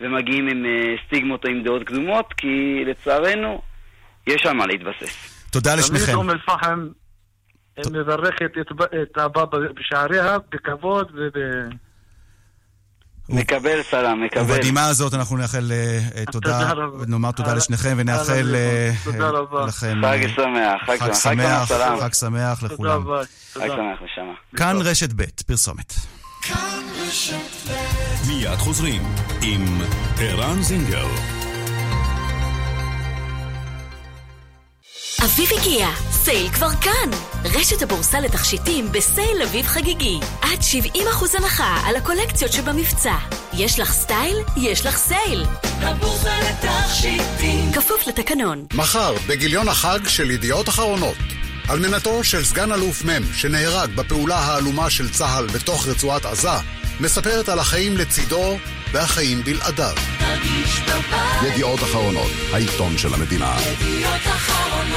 ומגיעים 0.00 0.48
עם 0.48 0.66
אה, 0.66 0.94
סטיגמות 1.06 1.44
או 1.44 1.50
עם 1.50 1.62
דעות 1.62 1.84
קדומות, 1.84 2.32
כי 2.36 2.84
לצערנו 2.86 3.62
יש 4.26 4.46
על 4.46 4.52
מה 4.52 4.66
להתבסס. 4.66 5.34
תודה 5.50 5.74
לשניכם. 5.74 6.12
אל-פחם 7.78 7.92
מברכת 7.92 8.50
את- 8.60 8.72
את 9.02 9.18
הבא 9.18 9.44
בשעריה 9.76 10.36
בכבוד 10.52 11.10
וב... 11.14 11.32
מקבל 13.28 13.82
סלאם, 13.90 14.24
מקבל. 14.24 14.42
ובנימה 14.42 14.86
הזאת 14.86 15.14
אנחנו 15.14 15.36
נאחל 15.36 15.72
אה, 15.72 15.98
אה, 16.16 16.24
תודה. 16.32 16.72
נאמר 17.06 17.30
תודה 17.32 17.48
אהלן, 17.48 17.58
לשניכם 17.58 17.94
ונאחל 17.98 18.54
אה, 18.54 18.90
תודה 19.04 19.24
אה, 19.24 19.30
רבה. 19.30 19.66
לכם 19.66 20.00
חג 20.02 20.18
אה, 20.22 20.28
שמח, 20.28 20.82
חג 20.86 20.96
חג 20.98 21.12
שמח, 21.12 21.14
חג 21.14 21.14
שמח, 21.14 21.68
שמח, 21.68 21.78
סלאם. 21.78 22.00
חג 22.00 22.12
שמח 22.12 22.60
תודה 22.60 22.74
לכולם. 22.74 22.90
רבה. 23.08 23.20
חג. 23.54 23.60
שמח, 23.66 23.98
נשמה. 24.12 24.32
כאן 24.56 24.76
רשת 24.80 25.12
ב', 25.16 25.22
פרסומת. 25.46 25.94
מיד 28.28 28.58
חוזרים 28.58 29.02
עם 29.42 29.64
ערן 30.20 30.62
זינגר. 30.62 31.06
אביב 35.22 35.48
הגיע, 35.58 35.88
סייל 36.10 36.48
כבר 36.48 36.70
כאן. 36.80 37.10
רשת 37.44 37.82
הבורסה 37.82 38.20
לתכשיטים 38.20 38.92
בסייל 38.92 39.42
אביב 39.42 39.66
חגיגי. 39.66 40.18
עד 40.42 40.58
70% 40.94 40.98
הנחה 41.38 41.80
על 41.84 41.96
הקולקציות 41.96 42.52
שבמבצע. 42.52 43.14
יש 43.52 43.80
לך 43.80 43.92
סטייל? 43.92 44.36
יש 44.56 44.86
לך 44.86 44.96
סייל. 44.96 45.44
הבורסה 45.62 46.32
לתכשיטים. 46.40 47.72
כפוף 47.72 48.06
לתקנון. 48.06 48.64
מחר, 48.74 49.14
בגיליון 49.26 49.68
החג 49.68 49.98
של 50.08 50.30
ידיעות 50.30 50.68
אחרונות. 50.68 51.16
אלמנתו 51.70 52.24
של 52.24 52.44
סגן 52.44 52.72
אלוף 52.72 53.04
מ' 53.04 53.32
שנהרג 53.34 53.90
בפעולה 53.94 54.38
האלומה 54.38 54.90
של 54.90 55.10
צה"ל 55.10 55.46
בתוך 55.46 55.86
רצועת 55.88 56.26
עזה, 56.26 56.58
מספרת 57.00 57.48
על 57.48 57.58
החיים 57.58 57.96
לצידו 57.96 58.58
והחיים 58.92 59.44
בלעדיו. 59.44 59.94
ידיעות 61.46 61.82
אחרונות, 61.82 62.30
העיתון 62.52 62.98
של 62.98 63.14
המדינה. 63.14 63.56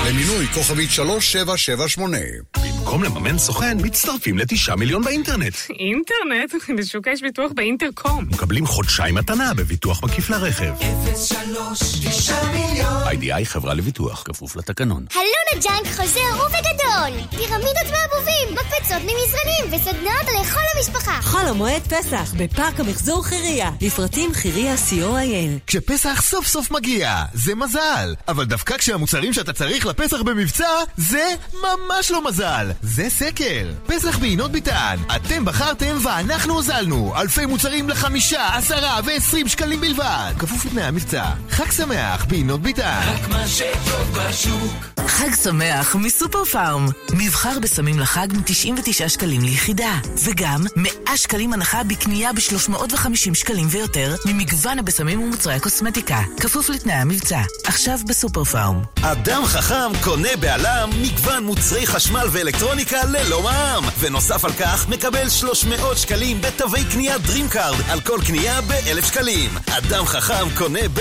למינוי 0.07 0.47
כוכבית 0.53 0.91
3778. 0.91 2.76
במקום 2.87 3.03
לממן 3.03 3.37
סוכן, 3.37 3.77
מצטרפים 3.81 4.37
לתשעה 4.37 4.75
מיליון 4.75 5.03
באינטרנט. 5.03 5.55
אינטרנט? 5.69 6.53
בשוק 6.77 7.07
יש 7.07 7.21
ביטוח 7.21 7.51
באינטרקום. 7.55 8.25
מקבלים 8.31 8.65
חודשיים 8.65 9.15
מתנה 9.15 9.53
בביטוח 9.53 10.03
מקיף 10.03 10.29
לרכב. 10.29 10.73
03 11.15 11.79
9 11.79 12.33
מיליון 12.53 13.03
איי-די-איי 13.07 13.45
חברה 13.45 13.73
לביטוח, 13.73 14.23
כפוף 14.25 14.55
לתקנון. 14.55 15.05
הלונה 15.11 15.63
ג'אנק 15.63 15.87
חוזר 15.95 16.45
ובגדול! 16.45 17.37
פירמידות 17.37 17.87
מאבובים, 17.91 18.47
מקפצות 18.51 19.01
ממזרנים 19.01 19.65
וסדנאות 19.71 20.27
לכל 20.41 20.59
המשפחה! 20.75 21.21
חול 21.21 21.45
המועד 21.45 21.81
פסח 21.81 22.33
בפארק 22.37 22.79
המחזור 22.79 23.23
חירייה. 23.23 23.71
לפרטים 23.81 24.33
חירייה 24.33 24.75
co.il 24.75 25.59
כשפסח 25.67 26.21
סוף 26.21 26.47
סוף 26.47 26.71
מגיע, 26.71 27.23
זה 27.33 27.55
מזל. 27.55 28.13
אבל 28.27 28.45
דווקא 28.45 28.77
כשהמוצרים 28.77 29.33
שאתה 29.33 29.53
צריך 29.53 29.85
לפסח 29.85 30.21
במבצע, 30.21 30.69
זה 30.97 31.27
ממש 31.53 32.11
לא 32.11 32.27
מזל. 32.27 32.71
זה 32.81 33.09
סקר. 33.09 33.71
פסח 33.85 34.17
ביינות 34.17 34.51
ביטן. 34.51 34.97
אתם 35.15 35.45
בחרתם 35.45 35.97
ואנחנו 36.03 36.53
הוזלנו. 36.53 37.13
אלפי 37.15 37.45
מוצרים 37.45 37.89
לחמישה, 37.89 38.55
עשרה 38.55 38.99
ועשרים 39.05 39.47
שקלים 39.47 39.81
בלבד. 39.81 40.33
כפוף 40.39 40.65
לתנאי 40.65 40.83
המבצע. 40.83 41.25
חג 41.49 41.71
שמח 41.71 42.25
ביינות 42.25 42.61
ביטן. 42.61 43.01
רק 43.05 43.29
מה 43.29 43.47
שטוב 43.47 44.17
בשוק. 44.17 44.85
חג 45.07 45.35
שמח 45.43 45.95
מסופר 45.95 46.45
פארם. 46.45 46.87
מבחר 47.13 47.59
בסמים 47.59 47.99
לחג 47.99 48.27
מ-99 48.33 49.09
שקלים 49.09 49.41
ליחידה. 49.41 49.99
וגם 50.23 50.63
100 50.75 51.17
שקלים 51.17 51.53
הנחה 51.53 51.83
בקנייה 51.83 52.33
ב-350 52.33 53.33
שקלים 53.33 53.67
ויותר 53.69 54.15
ממגוון 54.25 54.79
הבשמים 54.79 55.21
ומוצרי 55.21 55.53
הקוסמטיקה. 55.53 56.21
כפוף 56.39 56.69
לתנאי 56.69 56.95
המבצע. 56.95 57.41
עכשיו 57.63 57.99
בסופר 58.07 58.43
פארם. 58.43 58.81
אדם 59.01 59.45
חכם 59.45 59.91
קונה 60.03 60.29
בעלם 60.39 60.89
מגוון 61.01 61.43
מוצרי 61.43 61.87
חשמל 61.87 62.27
ואלקטרוניקה 62.31 62.66
ללא 63.07 63.41
מע"מ. 63.41 63.83
ונוסף 63.99 64.45
על 64.45 64.53
כך 64.53 64.89
מקבל 64.89 65.29
300 65.29 65.97
שקלים 65.97 66.41
בתווי 66.41 66.83
קנייה 66.93 67.15
DreamCard 67.15 67.91
על 67.91 68.01
כל 68.01 68.19
קנייה 68.27 68.61
ב-1,000 68.61 69.05
שקלים. 69.05 69.49
אדם 69.69 70.05
חכם 70.05 70.47
קונה 70.57 70.79
ב... 70.93 70.99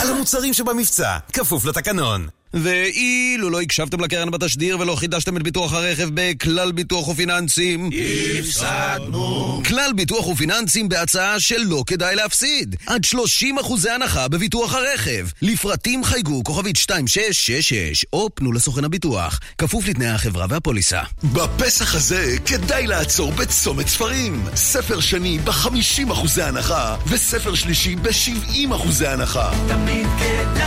על 0.00 0.10
המוצרים 0.10 0.54
שבמבצע, 0.54 1.18
כפוף 1.32 1.64
לתקנון. 1.64 2.37
ואילו 2.54 3.50
לא 3.50 3.60
הקשבתם 3.60 4.00
לקרן 4.00 4.30
בתשדיר 4.30 4.80
ולא 4.80 4.96
חידשתם 4.96 5.36
את 5.36 5.42
ביטוח 5.42 5.72
הרכב 5.72 6.08
בכלל 6.14 6.72
ביטוח 6.72 7.08
ופיננסים, 7.08 7.90
הפסדנו. 8.38 9.62
כלל 9.68 9.92
ביטוח 9.92 10.26
ופיננסים 10.26 10.88
בהצעה 10.88 11.40
שלא 11.40 11.84
כדאי 11.86 12.16
להפסיד. 12.16 12.76
עד 12.86 13.04
30 13.04 13.58
אחוזי 13.58 13.90
הנחה 13.90 14.28
בביטוח 14.28 14.74
הרכב. 14.74 15.26
לפרטים 15.42 16.04
חייגו 16.04 16.44
כוכבית 16.44 16.76
2666 16.76 18.04
או 18.12 18.28
פנו 18.34 18.52
לסוכן 18.52 18.84
הביטוח. 18.84 19.40
כפוף 19.58 19.88
לתנאי 19.88 20.08
החברה 20.08 20.46
והפוליסה. 20.48 21.02
בפסח 21.22 21.94
הזה 21.94 22.36
כדאי 22.46 22.86
לעצור 22.86 23.32
בצומת 23.32 23.88
ספרים. 23.88 24.44
ספר 24.54 25.00
שני 25.00 25.38
ב-50 25.38 26.12
אחוזי 26.12 26.42
הנחה, 26.42 26.96
וספר 27.06 27.54
שלישי 27.54 27.96
ב-70 27.96 28.74
אחוזי 28.74 29.06
הנחה. 29.06 29.50
תמיד 29.68 30.06
כדאי 30.18 30.57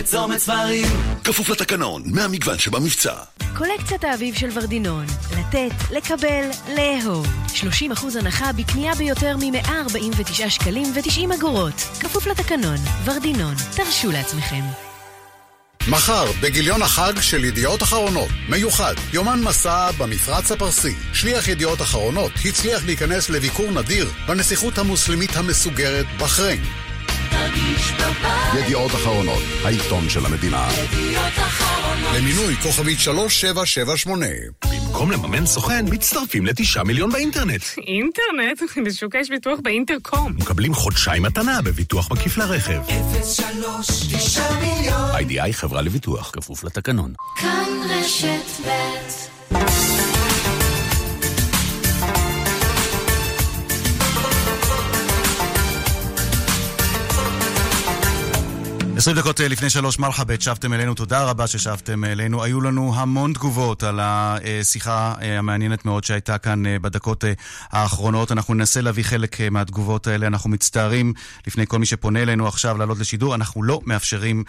בצומת 0.00 0.38
ספרים. 0.38 0.86
כפוף 1.24 1.48
לתקנון, 1.48 2.02
מהמגוון 2.06 2.58
שבמבצע. 2.58 3.14
קולקציית 3.56 4.04
האביב 4.04 4.34
של 4.34 4.48
ורדינון. 4.54 5.06
לתת, 5.38 5.74
לקבל, 5.90 6.50
לאהוב. 6.76 7.26
30% 7.54 8.18
הנחה 8.18 8.52
בקנייה 8.52 8.94
ביותר 8.94 9.36
מ-149 9.36 10.50
שקלים 10.50 10.92
ו-90 10.94 11.34
אגורות. 11.34 11.74
כפוף 11.74 12.26
לתקנון. 12.26 12.76
ורדינון. 13.04 13.54
תרשו 13.76 14.10
לעצמכם. 14.10 14.60
מחר, 15.88 16.24
בגיליון 16.42 16.82
החג 16.82 17.20
של 17.20 17.44
ידיעות 17.44 17.82
אחרונות, 17.82 18.28
מיוחד, 18.48 18.94
יומן 19.12 19.40
מסע 19.40 19.90
במפרץ 19.98 20.52
הפרסי. 20.52 20.94
שליח 21.12 21.48
ידיעות 21.48 21.82
אחרונות 21.82 22.32
הצליח 22.44 22.84
להיכנס 22.84 23.30
לביקור 23.30 23.70
נדיר 23.70 24.08
בנסיכות 24.28 24.78
המוסלמית 24.78 25.36
המסוגרת 25.36 26.06
בחריין. 26.18 26.62
ידיעות 28.58 28.90
אחרונות, 28.90 29.42
העיתון 29.64 30.08
של 30.08 30.26
המדינה. 30.26 30.68
ידיעות 30.82 31.32
אחרונות. 31.36 32.14
למינוי 32.16 32.56
כוכבית 32.56 32.98
3778. 32.98 34.26
במקום 34.72 35.10
לממן 35.10 35.46
סוכן, 35.46 35.84
מצטרפים 35.90 36.46
לתשעה 36.46 36.84
מיליון 36.84 37.10
באינטרנט. 37.12 37.62
אינטרנט? 37.86 38.62
בשוק 38.86 39.14
יש 39.14 39.30
ביטוח 39.30 39.58
באינטרקום. 39.62 40.32
מקבלים 40.38 40.74
חודשיים 40.74 41.22
מתנה 41.22 41.62
בביטוח 41.62 42.12
מקיף 42.12 42.38
לרכב. 42.38 42.80
03 43.22 43.88
9 44.14 44.42
מיליון. 44.60 45.10
איי-די-איי 45.14 45.52
חברה 45.52 45.82
לביטוח, 45.82 46.30
כפוף 46.34 46.64
לתקנון. 46.64 47.12
כאן 47.40 47.68
רשת 47.90 48.66
ב' 48.66 49.99
20 59.00 59.16
דקות 59.16 59.40
אה, 59.40 59.48
לפני 59.48 59.70
שלוש 59.70 59.98
מרחבת, 59.98 60.42
שבתם 60.42 60.72
אלינו, 60.72 60.94
תודה 60.94 61.24
רבה 61.24 61.46
ששבתם 61.46 62.04
אלינו. 62.04 62.44
היו 62.44 62.60
לנו 62.60 62.92
המון 62.96 63.32
תגובות 63.32 63.82
על 63.82 64.00
השיחה 64.02 65.14
אה, 65.22 65.38
המעניינת 65.38 65.84
מאוד 65.84 66.04
שהייתה 66.04 66.38
כאן 66.38 66.66
אה, 66.66 66.78
בדקות 66.78 67.24
האחרונות. 67.70 68.32
אנחנו 68.32 68.54
ננסה 68.54 68.80
להביא 68.80 69.04
חלק 69.04 69.40
מהתגובות 69.50 70.06
האלה. 70.06 70.26
אנחנו 70.26 70.50
מצטערים 70.50 71.12
לפני 71.46 71.66
כל 71.66 71.78
מי 71.78 71.86
שפונה 71.86 72.22
אלינו 72.22 72.48
עכשיו 72.48 72.78
לעלות 72.78 72.98
לשידור. 72.98 73.34
אנחנו 73.34 73.62
לא 73.62 73.80
מאפשרים 73.84 74.44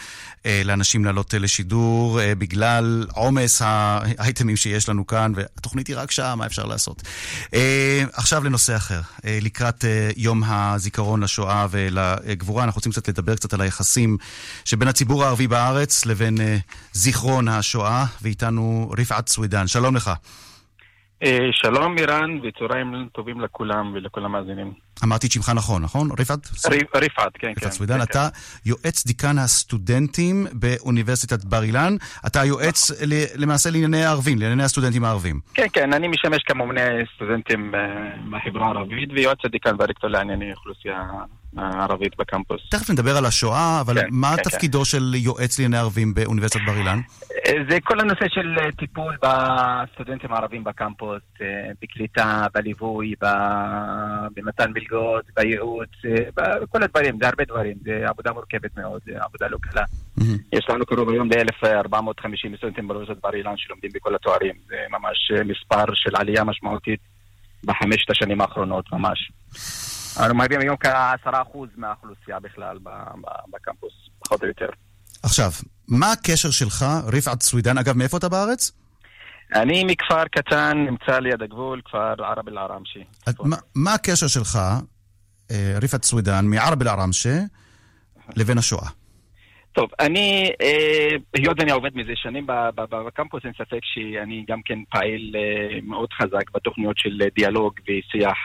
לאנשים 0.65 1.05
לעלות 1.05 1.33
לשידור 1.33 2.19
בגלל 2.37 3.07
עומס 3.13 3.61
האייטמים 3.65 4.57
שיש 4.57 4.89
לנו 4.89 5.07
כאן, 5.07 5.33
והתוכנית 5.35 5.87
היא 5.87 5.95
רק 5.97 6.11
שעה, 6.11 6.35
מה 6.35 6.45
אפשר 6.45 6.65
לעשות? 6.65 7.03
עכשיו 8.13 8.43
לנושא 8.43 8.75
אחר. 8.75 9.01
לקראת 9.23 9.85
יום 10.17 10.43
הזיכרון 10.43 11.23
לשואה 11.23 11.67
ולגבורה, 11.71 12.63
אנחנו 12.63 12.79
רוצים 12.79 12.91
קצת 12.91 13.09
לדבר 13.09 13.35
קצת 13.35 13.53
על 13.53 13.61
היחסים. 13.61 14.17
שבין 14.65 14.87
הציבור 14.87 15.23
הערבי 15.23 15.47
בארץ 15.47 16.05
לבין 16.05 16.37
uh, 16.37 16.41
זיכרון 16.93 17.47
השואה, 17.47 18.05
ואיתנו 18.21 18.91
רפעת 18.97 19.27
סווידן. 19.27 19.67
שלום 19.67 19.95
לך. 19.95 20.11
שלום 21.51 21.97
אירן, 21.97 22.39
וצהריים 22.43 23.07
טובים 23.13 23.41
לכולם 23.41 23.91
ולכל 23.95 24.25
המאזינים. 24.25 24.73
אמרתי 25.03 25.27
את 25.27 25.31
שמך 25.31 25.49
נכון, 25.49 25.81
נכון? 25.81 26.09
רפעת? 26.19 26.39
רפעת, 26.95 27.31
כן, 27.33 27.47
כן. 27.47 27.53
רפעת 27.57 27.71
סווידן, 27.71 28.01
אתה 28.01 28.29
יועץ 28.65 29.05
דיקן 29.05 29.37
הסטודנטים 29.37 30.47
באוניברסיטת 30.53 31.45
בר 31.45 31.63
אילן. 31.63 31.95
אתה 32.27 32.45
יועץ 32.45 32.91
למעשה 33.35 33.69
לענייני 33.69 34.03
הערבים, 34.03 34.39
לענייני 34.39 34.63
הסטודנטים 34.63 35.03
הערבים. 35.03 35.39
כן, 35.53 35.67
כן, 35.73 35.93
אני 35.93 36.07
משמש 36.07 36.43
כממונה 36.45 36.81
סטודנטים 37.15 37.73
מהחברה 38.25 38.65
הערבית 38.67 39.09
ויועץ 39.15 39.39
הדיקן 39.45 39.75
והרקטור 39.79 40.09
לענייני 40.09 40.51
אוכלוסייה 40.51 41.01
הערבית 41.57 42.17
בקמפוס. 42.17 42.61
תכף 42.69 42.89
נדבר 42.89 43.17
על 43.17 43.25
השואה, 43.25 43.81
אבל 43.81 43.95
מה 44.11 44.35
תפקידו 44.43 44.85
של 44.85 45.13
יועץ 45.15 45.59
לענייני 45.59 45.77
ערבים 45.77 46.13
באוניברסיטת 46.13 46.65
בר 46.65 46.77
אילן? 46.77 46.99
זה 47.69 47.77
כל 47.83 47.99
הנושא 47.99 48.25
של 48.29 48.57
טיפול 48.77 49.15
בסטודנטים 49.23 50.33
הערבים 50.33 50.63
בקמפוס, 50.63 51.21
בקליטה, 51.81 52.47
בליווי, 52.53 53.13
במתן 54.35 54.71
מלגות, 54.73 55.25
בייעוץ, 55.35 55.89
בכל 56.35 56.83
הדברים, 56.83 57.17
זה 57.21 57.27
הרבה 57.27 57.43
דברים, 57.45 57.77
זה 57.83 58.05
עבודה 58.07 58.31
מורכבת 58.33 58.77
מאוד, 58.77 59.01
זה 59.05 59.11
עבודה 59.21 59.47
לא 59.47 59.57
קלה. 59.61 59.83
יש 60.53 60.65
לנו 60.69 60.85
קרוב 60.85 61.09
היום 61.09 61.27
ל-1450 61.27 62.57
סטודנטים 62.57 62.87
באוניברסיטת 62.87 63.23
בר 63.23 63.33
אילן 63.35 63.57
שלומדים 63.57 63.91
בכל 63.93 64.15
התוארים, 64.15 64.55
זה 64.67 64.75
ממש 64.89 65.31
מספר 65.45 65.85
של 65.93 66.15
עלייה 66.15 66.43
משמעותית 66.43 66.99
בחמשת 67.63 68.09
השנים 68.09 68.41
האחרונות, 68.41 68.91
ממש. 68.91 69.31
אנחנו 70.19 70.35
מהווים 70.35 70.59
היום 70.59 70.77
כעשרה 70.77 71.41
אחוז 71.41 71.69
מהאוכלוסייה 71.77 72.39
בכלל 72.39 72.77
בקמפוס, 73.51 73.93
פחות 74.19 74.41
או 74.41 74.47
יותר. 74.47 74.69
עכשיו, 75.23 75.51
מה 75.87 76.11
הקשר 76.11 76.51
שלך, 76.51 76.85
רפעת 77.13 77.41
סווידן, 77.41 77.77
אגב, 77.77 77.97
מאיפה 77.97 78.17
אתה 78.17 78.29
בארץ? 78.29 78.71
אני 79.55 79.83
מכפר 79.83 80.27
קטן, 80.27 80.77
נמצא 80.77 81.19
ליד 81.19 81.41
הגבול, 81.41 81.81
כפר 81.85 82.13
ערב 82.25 82.47
אל-עראמשה. 82.47 82.99
מה, 83.75 83.93
הקשר 83.93 84.27
שלך, 84.27 84.59
אה, 85.51 85.77
רפעת 85.81 86.03
סווידן, 86.03 86.45
מערב 86.45 86.81
אל-עראמשה, 86.81 87.39
לבין 88.35 88.57
השואה? 88.57 88.87
טוב, 89.73 89.89
אני, 89.99 90.51
אה, 90.61 91.09
היות 91.33 91.59
ואני 91.59 91.71
עובד 91.71 91.89
מזה 91.95 92.11
שנים 92.15 92.47
בקמפוס, 92.75 93.41
אין 93.45 93.53
ספק 93.53 93.79
שאני 93.83 94.45
גם 94.47 94.61
כן 94.65 94.79
פעיל 94.89 95.35
אה, 95.35 95.79
מאוד 95.83 96.09
חזק 96.13 96.51
בתוכניות 96.53 96.97
של 96.97 97.19
דיאלוג 97.35 97.73
ושיח 97.83 98.37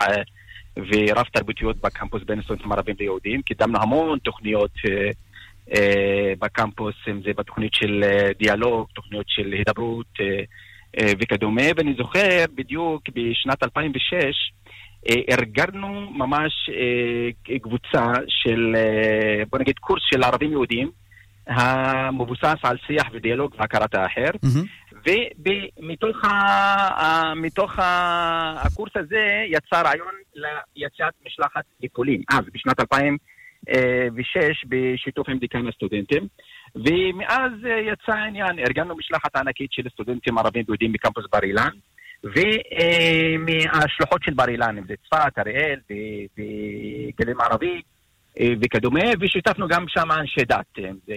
ורב 0.76 1.26
תרבותיות 1.32 1.76
בקמפוס 1.76 2.22
בין 2.22 2.42
סטודנטים 2.42 2.72
ערבים 2.72 2.96
ליהודים. 3.00 3.42
קידמנו 3.42 3.78
המון 3.82 4.18
תוכניות 4.18 4.70
אה, 4.88 5.10
אה, 5.74 6.32
בקמפוס, 6.38 6.94
אם 7.10 7.22
זה 7.22 7.30
בתוכנית 7.36 7.74
של 7.74 8.04
אה, 8.04 8.30
דיאלוג, 8.38 8.86
תוכניות 8.94 9.26
של 9.28 9.52
הידברות 9.52 10.12
וכדומה, 11.20 11.62
ואני 11.76 11.94
זוכר 11.98 12.44
בדיוק 12.54 13.02
בשנת 13.08 13.62
2006, 13.62 14.14
אה, 15.10 15.14
ארגנו 15.30 16.10
ממש 16.10 16.52
קבוצה 17.62 18.12
של, 18.28 18.76
בוא 19.50 19.58
נגיד, 19.58 19.78
קורס 19.78 20.02
של 20.10 20.22
ערבים 20.22 20.50
יהודים, 20.50 20.90
המבוסס 21.46 22.56
על 22.62 22.76
שיח 22.86 23.06
ודיאלוג 23.12 23.54
והכרת 23.58 23.94
האחר. 23.94 24.30
Mm-hmm. 24.44 24.86
ומתוך 25.78 26.24
ה, 27.78 28.66
הקורס 28.66 28.92
הזה 28.96 29.44
יצא 29.48 29.82
רעיון 29.82 30.12
ליציאת 30.36 31.14
משלחת 31.26 31.64
לפולין, 31.80 32.22
אז 32.30 32.44
בשנת 32.52 32.80
2006 32.80 34.64
בשיתוף 34.68 35.28
עם 35.28 35.38
דיקן 35.38 35.66
הסטודנטים. 35.66 36.26
ומאז 36.74 37.52
יצא 37.92 38.12
העניין, 38.12 38.58
ארגנו 38.58 38.96
משלחת 38.96 39.36
ענקית 39.36 39.72
של 39.72 39.88
סטודנטים 39.92 40.38
ערבים 40.38 40.64
ויהודים 40.68 40.92
בקמפוס 40.92 41.24
בר 41.32 41.42
אילן, 41.42 41.70
ומהשלוחות 42.24 44.22
של 44.22 44.34
בר 44.34 44.48
אילן, 44.48 44.78
אם 44.78 44.84
זה 44.88 44.94
צפת, 45.06 45.38
אריאל 45.38 45.80
וגליל 45.90 47.34
מערבי 47.34 47.82
וכדומה, 48.40 49.04
ושיתפנו 49.20 49.68
גם 49.68 49.84
שם 49.88 50.12
אנשי 50.12 50.44
דת, 50.44 50.78
אם 50.78 50.96
זה 51.06 51.14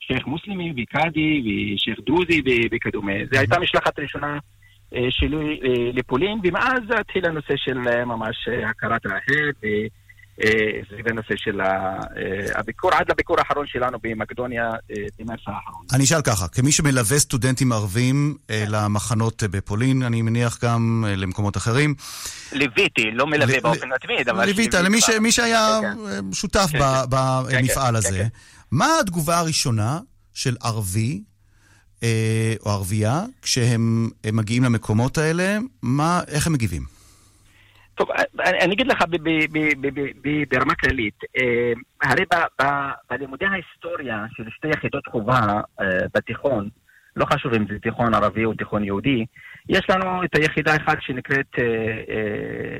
שייח' 0.00 0.26
מוסלמי 0.26 0.72
וקאדי 0.76 1.42
ושייח' 1.74 1.98
דרוזי 2.06 2.42
וכדומה. 2.72 3.12
זו 3.32 3.38
הייתה 3.38 3.58
משלחת 3.58 3.98
ראשונה 3.98 4.32
אה, 4.34 4.38
שלי 5.10 5.60
אה, 5.64 5.90
לפולין, 5.92 6.38
ומאז 6.44 6.82
התחיל 7.00 7.26
הנושא 7.26 7.54
של 7.56 7.78
אה, 7.88 8.04
ממש 8.04 8.48
אה, 8.48 8.70
הכרת 8.70 9.06
האחר, 9.06 9.50
וסביב 9.58 11.08
הנושא 11.08 11.34
של 11.36 11.60
אה, 11.60 11.96
הביקור, 12.54 12.90
עד 12.94 13.10
לביקור 13.10 13.36
האחרון 13.38 13.66
שלנו 13.66 13.98
במקדוניה 14.02 14.64
אה, 14.64 14.96
במרס 15.18 15.40
האחרון. 15.46 15.86
אני 15.94 16.04
אשאל 16.04 16.22
ככה, 16.22 16.48
כמי 16.48 16.72
שמלווה 16.72 17.18
סטודנטים 17.18 17.72
ערבים 17.72 18.36
אה, 18.50 18.64
למחנות 18.68 19.42
אה, 19.42 19.48
בפולין, 19.48 20.02
אני 20.02 20.22
מניח 20.22 20.58
גם 20.64 21.04
אה, 21.08 21.16
למקומות 21.16 21.56
אחרים, 21.56 21.94
ליוויתי, 22.52 23.10
לא 23.12 23.26
מלווה 23.26 23.60
באופן 23.60 23.88
מתמיד, 23.88 24.28
אבל... 24.28 24.44
ליווית, 24.44 24.74
למי 25.18 25.32
שהיה 25.32 25.78
כן, 25.82 25.98
אה, 26.06 26.18
שותף 26.32 26.68
כן, 26.72 26.78
כן. 26.78 27.10
במפעל 27.10 27.90
כן, 27.90 27.94
הזה, 27.94 28.18
כן. 28.18 28.28
מה 28.70 28.88
התגובה 29.00 29.38
הראשונה 29.38 29.98
של 30.34 30.56
ערבי 30.62 31.20
אה, 31.24 31.29
או 32.66 32.70
ערבייה 32.70 33.20
כשהם 33.42 34.08
הם 34.24 34.36
מגיעים 34.36 34.64
למקומות 34.64 35.18
האלה? 35.18 35.58
מה, 35.82 36.20
איך 36.28 36.46
הם 36.46 36.52
מגיבים? 36.52 36.82
טוב, 37.94 38.08
אני, 38.46 38.58
אני 38.58 38.74
אגיד 38.74 38.86
לך 38.86 39.04
ברמה 40.50 40.74
כללית, 40.74 41.18
אה, 41.36 41.72
הרי 42.02 42.24
בלימודי 43.10 43.44
ההיסטוריה 43.44 44.24
של 44.36 44.42
שתי 44.50 44.68
יחידות 44.68 45.06
חובה 45.06 45.40
אה, 45.80 45.86
בתיכון, 46.14 46.68
לא 47.16 47.24
חשוב 47.24 47.54
אם 47.54 47.64
זה 47.68 47.78
תיכון 47.82 48.14
ערבי 48.14 48.44
או 48.44 48.54
תיכון 48.54 48.84
יהודי, 48.84 49.24
יש 49.68 49.90
לנו 49.90 50.24
את 50.24 50.36
היחידה 50.36 50.76
אחת 50.76 50.98
שנקראת 51.00 51.46
אה, 51.58 51.64
אה, 51.64 52.76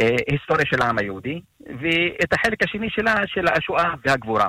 אה, 0.00 0.16
היסטוריה 0.30 0.66
של 0.66 0.82
העם 0.82 0.98
היהודי, 0.98 1.40
ואת 1.60 2.32
החלק 2.32 2.62
השני 2.62 2.90
שלה 2.90 3.14
של 3.26 3.44
השואה 3.48 3.94
והגבורה. 4.04 4.48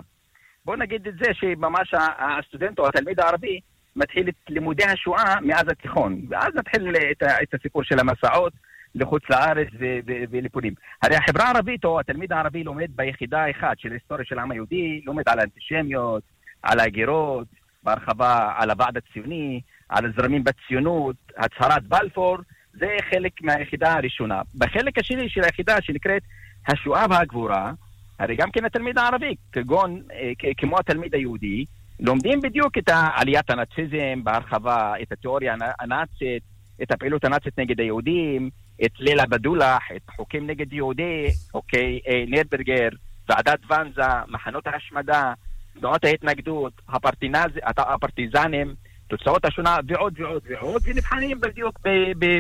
בוא 0.66 0.76
נגיד 0.76 1.08
את 1.08 1.14
זה 1.14 1.32
שממש 1.34 1.94
הסטודנט 2.20 2.80
או 2.80 2.88
התלמיד 2.88 3.20
הערבי 3.20 3.60
מתחיל 4.00 4.30
את 4.30 4.36
לימודי 4.50 4.84
השואה 4.84 5.36
מאז 5.42 5.64
התיכון, 5.68 6.22
ואז 6.30 6.50
נתחיל 6.56 6.94
את, 7.12 7.24
ה- 7.24 7.44
את 7.44 7.54
הסיפור 7.54 7.84
של 7.84 8.00
המסעות 8.00 8.54
לחוץ 8.96 9.24
לארץ 9.30 9.68
ו- 9.80 10.00
ו- 10.08 10.24
ולפולין. 10.32 10.74
הרי 11.04 11.16
החברה 11.16 11.46
הערבית 11.46 11.86
או 11.86 12.00
התלמיד 12.00 12.34
הערבי 12.34 12.64
לומד 12.64 12.90
ביחידה 12.96 13.52
אחת 13.52 13.80
של 13.80 13.92
היסטוריה 13.92 14.26
של 14.26 14.40
העם 14.40 14.52
היהודי, 14.52 15.02
לומד 15.06 15.30
על 15.30 15.40
האנטישמיות, 15.40 16.24
על 16.64 16.80
ההגירות, 16.80 17.48
בהרחבה 17.84 18.52
על 18.58 18.70
הוועד 18.72 18.98
הציוני, 18.98 19.62
על 19.90 20.06
הזרמים 20.06 20.44
בציונות, 20.44 21.16
הצהרת 21.38 21.84
בלפור, 21.84 22.38
זה 22.74 22.88
חלק 23.10 23.32
מהיחידה 23.42 23.94
הראשונה. 23.94 24.42
בחלק 24.58 24.98
השני 24.98 25.30
של 25.30 25.44
היחידה 25.44 25.82
שנקראת 25.82 26.22
השואה 26.68 27.06
והגבורה, 27.10 27.72
הרי 28.20 28.36
גם 28.36 28.52
כן 28.52 28.66
התלמיד 28.66 28.98
הערבי, 28.98 29.36
כגון, 29.52 30.02
אה, 30.14 30.32
כמו 30.58 30.80
התלמיד 30.80 31.16
היהודי, 31.16 31.66
לומדים 32.00 32.42
בדיוק 32.42 32.78
את 32.78 32.90
עליית 33.16 33.50
הנאציזם 33.50 34.24
בהרחבה, 34.24 34.94
את 35.02 35.12
התיאוריה 35.12 35.54
הנ- 35.54 35.74
הנאצית, 35.80 36.44
את 36.84 36.92
הפעילות 36.92 37.24
הנאצית 37.26 37.60
נגד 37.60 37.80
היהודים, 37.80 38.50
את 38.86 38.92
ליל 39.00 39.20
הבדולח, 39.20 39.84
את 39.96 40.10
חוקים 40.16 40.48
נגד 40.48 40.74
יהודי, 40.74 41.28
חוקי 41.52 42.00
אה, 42.08 42.24
נרברגר, 42.28 42.90
ועדת 43.30 43.60
ואנזה, 43.70 44.02
מחנות 44.28 44.68
ההשמדה, 44.68 45.34
תנועות 45.80 46.04
ההתנגדות, 46.04 46.74
הת- 46.90 47.80
הפרטיזנים, 47.80 48.74
תוצאות 49.08 49.46
השונה 49.46 49.78
ועוד 49.88 50.14
ועוד 50.20 50.44
ועוד, 50.50 50.82
ונבחנים 50.86 51.42
בדיוק 51.42 51.80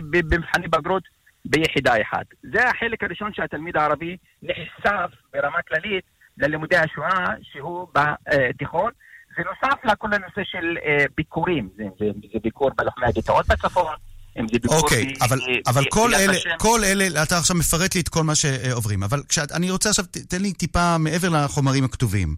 במבחני 0.10 0.68
בגרות 0.68 1.03
ביחידה 1.45 2.01
אחת. 2.01 2.26
זה 2.43 2.70
החלק 2.70 3.03
הראשון 3.03 3.34
שהתלמיד 3.34 3.78
הערבי 3.78 4.18
נחשף 4.43 5.12
ברמה 5.34 5.62
כללית 5.68 6.03
ללימודי 6.38 6.78
השואה 6.78 7.26
שהוא 7.41 7.88
בתיכון. 7.93 8.91
ונוסף 9.40 9.86
לכל 9.86 10.08
הנושא 10.14 10.42
של 10.44 10.78
אה, 10.86 11.06
ביקורים, 11.18 11.70
זה, 11.78 11.84
ביקור 12.44 12.70
בלוחמי 12.78 13.06
הגטאות 13.08 13.48
בצפון. 13.48 13.94
אוקיי, 14.70 15.06
ב- 15.06 15.24
אבל, 15.24 15.40
אבל 15.68 15.84
כל 15.90 16.12
ביד 16.18 16.30
אלה. 16.30 16.58
כל 16.58 16.80
אלה, 16.84 17.24
אתה 17.24 17.38
עכשיו 17.38 17.56
מפרט 17.56 17.96
לי 17.96 18.02
את 18.02 18.10
כל 18.10 18.24
מה 18.24 18.36
שעוברים, 18.36 19.04
אבל 19.04 19.24
כשאת, 19.30 19.52
אני 19.52 19.72
רוצה 19.72 19.90
עכשיו, 19.90 20.06
תן 20.06 20.42
לי 20.42 20.54
טיפה 20.54 20.98
מעבר 20.98 21.30
לחומרים 21.30 21.84
הכתובים. 21.84 22.36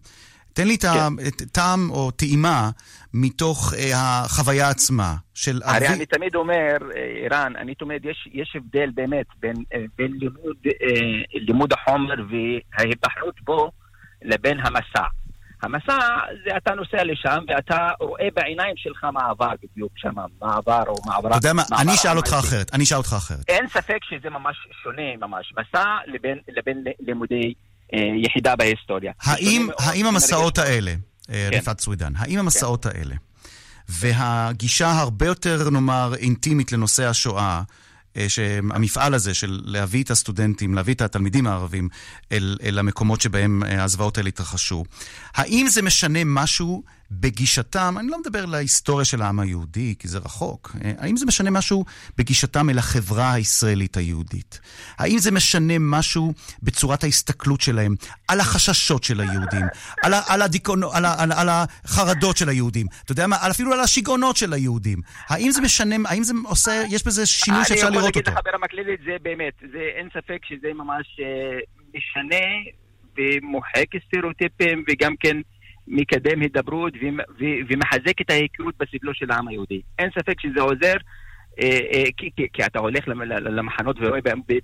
תן 0.52 0.66
לי 0.66 0.78
כן. 0.78 0.88
את 1.28 1.42
טעם 1.52 1.90
או 1.90 2.10
טעימה 2.10 2.70
מתוך 3.14 3.74
אה, 3.78 3.90
החוויה 3.94 4.68
עצמה 4.68 5.14
של 5.34 5.60
הרי 5.64 5.76
ערבי. 5.76 5.96
אני 5.96 6.06
תמיד 6.06 6.34
אומר, 6.34 6.76
אה, 6.96 7.26
ערן, 7.26 7.52
אני 7.56 7.74
תמיד, 7.74 8.04
יש, 8.04 8.28
יש 8.32 8.56
הבדל 8.56 8.90
באמת 8.94 9.26
בין, 9.40 9.56
אה, 9.74 9.84
בין 9.98 10.12
לימוד, 10.12 10.56
אה, 10.66 11.40
לימוד 11.40 11.72
החומר 11.72 12.14
וההיבחרות 12.30 13.40
בו 13.44 13.70
לבין 14.22 14.58
המסע. 14.60 15.06
המסע 15.62 15.98
זה 16.44 16.56
אתה 16.56 16.74
נוסע 16.74 17.04
לשם 17.04 17.38
ואתה 17.48 17.90
רואה 18.00 18.28
בעיניים 18.34 18.74
שלך 18.76 19.04
מה 19.04 19.20
עבר 19.30 19.52
בדיוק 19.62 19.92
שם, 19.96 20.14
מה 20.40 20.56
עבר 20.56 20.82
או 20.86 20.94
מה 21.06 21.16
עברה. 21.16 21.30
אתה 21.30 21.36
יודע 21.36 21.52
מה, 21.52 21.62
אני 21.80 21.94
אשאל 21.94 22.16
אותך. 22.16 22.32
אחרת, 22.32 22.74
אני 22.74 22.84
אשאל 22.84 22.98
אותך 22.98 23.12
אחרת. 23.16 23.44
אין 23.48 23.68
ספק 23.68 23.98
שזה 24.10 24.30
ממש 24.30 24.56
שונה 24.82 25.16
ממש, 25.20 25.52
מסע 25.58 25.84
לבין, 26.06 26.38
לבין 26.48 26.84
לימודי 27.00 27.54
אה, 27.94 27.98
יחידה 28.16 28.56
בהיסטוריה. 28.56 29.12
האם, 29.22 29.68
האם 29.78 30.06
המסעות 30.06 30.58
האלה, 30.58 30.90
אה, 31.30 31.48
כן. 31.50 31.58
רפעת 31.58 31.80
סווידן, 31.80 32.12
האם 32.16 32.38
המסעות 32.38 32.86
האלה 32.86 33.14
והגישה 33.88 34.90
הרבה 34.90 35.26
יותר, 35.26 35.70
נאמר, 35.70 36.12
אינטימית 36.18 36.72
לנושא 36.72 37.08
השואה, 37.08 37.42
אה, 37.42 37.62
שהמפעל 38.28 39.14
הזה 39.14 39.34
של 39.34 39.60
להביא 39.64 40.02
את 40.02 40.10
הסטודנטים, 40.10 40.74
להביא 40.74 40.94
את 40.94 41.00
התלמידים 41.00 41.46
הערבים 41.46 41.88
אל, 42.32 42.56
אל 42.62 42.78
המקומות 42.78 43.20
שבהם 43.20 43.62
אה, 43.64 43.84
הזוועות 43.84 44.18
האלה 44.18 44.28
התרחשו, 44.28 44.84
האם 45.34 45.66
זה 45.68 45.82
משנה 45.82 46.18
משהו 46.24 46.82
בגישתם, 47.20 47.94
אני 47.98 48.08
לא 48.08 48.20
מדבר 48.20 48.46
להיסטוריה 48.46 49.04
של 49.04 49.22
העם 49.22 49.40
היהודי, 49.40 49.94
כי 49.98 50.08
זה 50.08 50.18
רחוק, 50.18 50.76
אה, 50.84 50.92
האם 50.98 51.16
זה 51.16 51.26
משנה 51.26 51.50
משהו 51.50 51.84
בגישתם 52.18 52.70
אל 52.70 52.78
החברה 52.78 53.32
הישראלית 53.32 53.96
היהודית? 53.96 54.60
האם 54.98 55.18
זה 55.18 55.30
משנה 55.30 55.74
משהו 55.80 56.32
בצורת 56.62 57.04
ההסתכלות 57.04 57.60
שלהם 57.60 57.94
על 58.28 58.40
החששות 58.40 59.04
של 59.04 59.20
היהודים, 59.20 59.66
על, 60.02 60.12
על, 60.28 60.42
הדיכאונו, 60.42 60.92
על, 60.92 61.04
על, 61.06 61.32
על 61.32 61.48
החרדות 61.50 62.36
של 62.36 62.48
היהודים, 62.48 62.86
אתה 63.04 63.12
יודע 63.12 63.26
מה, 63.26 63.36
אפילו 63.50 63.72
על 63.72 63.80
השיגעונות 63.80 64.36
של 64.36 64.52
היהודים? 64.52 64.98
האם 65.28 65.50
זה 65.50 65.60
משנה, 65.62 65.96
האם 66.04 66.22
זה 66.22 66.34
עושה, 66.44 66.82
יש 66.90 67.06
בזה 67.06 67.26
שינוי 67.26 67.64
שאפשר 67.64 67.90
לראות 67.90 68.02
אני 68.02 68.06
אותו? 68.06 68.20
יכול 68.20 68.32
להגיד 68.34 68.48
לך 68.48 68.52
ברמה 68.52 68.68
כללית, 68.68 69.00
זה 69.04 69.16
באמת, 69.22 69.54
זה, 69.72 69.80
אין 69.96 70.08
ספק 70.14 70.40
שזה 70.44 70.68
ממש 70.74 71.20
אה, 71.20 71.58
משנה 71.94 72.46
ומוחק 73.16 73.86
סטריאוטיפים 74.06 74.84
וגם 74.88 75.14
כן 75.20 75.36
מקדם 75.88 76.40
הידברות 76.40 76.92
ומחזק 77.68 78.20
את 78.20 78.30
ההיכרות 78.30 78.74
בסבלו 78.78 79.14
של 79.14 79.30
העם 79.30 79.48
היהודי. 79.48 79.80
אין 79.98 80.10
ספק 80.18 80.40
שזה 80.40 80.60
עוזר, 80.60 80.94
אה, 81.60 81.80
אה, 81.92 82.04
כי, 82.16 82.30
כי, 82.36 82.46
כי 82.52 82.66
אתה 82.66 82.78
הולך 82.78 83.08
למחנות 83.28 83.96
ורואה 84.00 84.20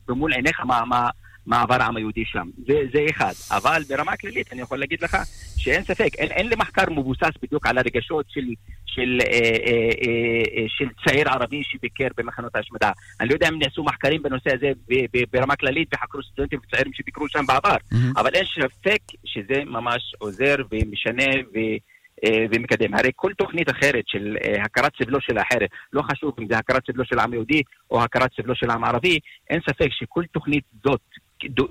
במול 0.09 0.33
עיניך 0.33 0.61
מה, 0.61 0.85
מה, 0.85 1.09
מה 1.49 1.63
עבר 1.63 1.83
העם 1.83 1.97
היהודי 1.97 2.25
שם. 2.25 2.49
זה, 2.67 2.75
זה 2.93 2.99
אחד. 3.11 3.33
אבל 3.51 3.83
ברמה 3.89 4.17
כללית 4.17 4.53
אני 4.53 4.61
יכול 4.61 4.79
להגיד 4.79 5.03
לך 5.03 5.17
שאין 5.57 5.83
ספק, 5.83 6.09
אין, 6.19 6.31
אין 6.31 6.49
לי 6.49 6.57
מחקר 6.59 6.91
מבוסס 6.91 7.31
בדיוק 7.43 7.67
על 7.67 7.79
הרגשות 7.79 8.27
של, 8.29 8.47
של, 8.87 9.19
אה, 9.21 9.37
אה, 9.37 9.91
אה, 10.07 10.63
אה, 10.63 10.65
של 10.69 10.89
צעיר 11.05 11.29
ערבי 11.29 11.63
שביקר 11.65 12.09
במחנות 12.17 12.57
ההשמדה. 12.57 12.91
אני 13.21 13.29
לא 13.29 13.35
יודע 13.35 13.49
אם 13.49 13.59
נעשו 13.59 13.85
מחקרים 13.85 14.23
בנושא 14.23 14.55
הזה 14.55 14.71
ב- 14.89 15.17
ב- 15.17 15.25
ברמה 15.33 15.57
כללית 15.57 15.89
וחקרו 15.95 16.23
סטודנטים 16.23 16.59
וצעירים 16.67 16.93
שביקרו 16.93 17.29
שם 17.29 17.47
בעבר, 17.47 17.77
אבל 18.17 18.31
אין 18.35 18.45
ספק 18.55 19.01
שזה 19.25 19.65
ממש 19.65 20.15
עוזר 20.19 20.57
ומשנה 20.71 21.33
ו... 21.55 21.59
אה, 22.25 22.47
ומקדם. 22.51 22.95
הרי 22.95 23.11
כל 23.17 23.33
תוכנית 23.33 23.71
אחרת 23.71 24.05
של 24.07 24.37
אה, 24.45 24.63
הכרת 24.63 24.93
סבלו 25.03 25.21
של 25.21 25.39
האחרת, 25.39 25.71
לא 25.93 26.03
חשוב 26.03 26.35
אם 26.39 26.47
זה 26.51 26.59
הכרת 26.59 26.87
סבלו 26.87 27.05
של 27.05 27.19
העם 27.19 27.33
היהודי 27.33 27.63
או 27.91 28.03
הכרת 28.03 28.31
סבלו 28.37 28.55
של 28.55 28.71
העם 28.71 28.85
הערבי, 28.85 29.19
אין 29.51 29.61
ספק 29.61 29.89
שכל 29.91 30.25
תוכנית 30.33 30.65
זאת, 30.85 31.01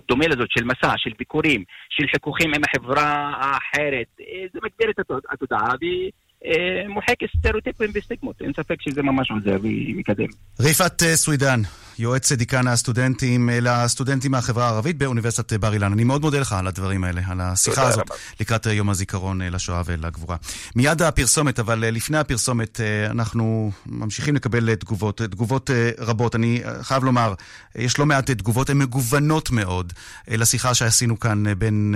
דומה 0.10 0.28
לזאת, 0.28 0.52
של 0.52 0.64
מסע, 0.64 0.94
של 0.98 1.12
ביקורים, 1.20 1.64
של 1.90 2.08
חיכוכים 2.14 2.54
עם 2.54 2.62
החברה 2.64 3.04
האחרת, 3.40 4.08
אה, 4.22 4.26
זה 4.54 4.60
מגביר 4.64 4.90
את 4.90 5.00
התוד- 5.00 5.24
התודעה 5.32 5.70
ומוחק 5.82 7.16
סטריאוטיפים 7.38 7.90
וסטיגמות. 7.94 8.42
אין 8.42 8.54
ספק 8.54 8.82
שזה 8.82 9.04
ממש 9.04 9.32
עוזר 9.32 9.58
ומקדם. 9.62 10.28
רפעת 10.60 11.04
אה, 11.04 11.16
סווידן, 11.16 11.60
יועץ 12.00 12.32
דיקן 12.32 12.68
הסטודנטים 12.68 13.50
אה, 13.50 13.60
לסטודנטים 13.62 14.32
מהחברה 14.32 14.66
הערבית 14.66 14.98
באוניברסיטת 14.98 15.54
אה, 15.54 15.58
בר 15.58 15.74
אילן. 15.74 15.94
אני 15.94 16.04
מאוד 16.04 16.22
מודה 16.22 16.40
לך 16.40 16.54
על 16.54 16.68
הדברים 16.68 17.04
האלה, 17.04 17.22
על 17.28 17.42
השיחה 17.42 17.88
הזאת. 17.88 18.12
לקראת 18.40 18.68
אה, 18.68 18.74
יום 18.74 18.90
הזיכרון 18.90 19.42
אה, 19.42 19.50
לשואה 19.50 19.82
ולגבורה. 19.86 20.36
מיד 20.76 21.02
הפרסומת, 21.02 21.60
אבל 21.60 21.80
לפני 21.80 22.18
הפרסומת 22.18 22.80
אנחנו 23.10 23.72
ממשיכים 23.86 24.36
לקבל 24.36 24.76
תגובות, 24.76 25.22
תגובות 25.22 25.70
רבות. 26.00 26.36
אני 26.36 26.62
חייב 26.82 27.04
לומר, 27.04 27.34
יש 27.76 28.00
לא 28.00 28.06
מעט 28.06 28.32
תגובות, 28.32 28.70
הן 28.70 28.78
מגוונות 28.78 29.52
מאוד 29.52 29.94
לשיחה 30.28 30.74
שעשינו 30.74 31.20
כאן 31.20 31.44
בין 31.58 31.96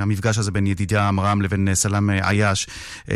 המפגש 0.00 0.38
הזה 0.38 0.50
בין 0.50 0.66
ידידיה 0.66 1.08
עמרם 1.08 1.42
לבין 1.42 1.68
סלאם 1.74 2.10
עייש, 2.10 2.66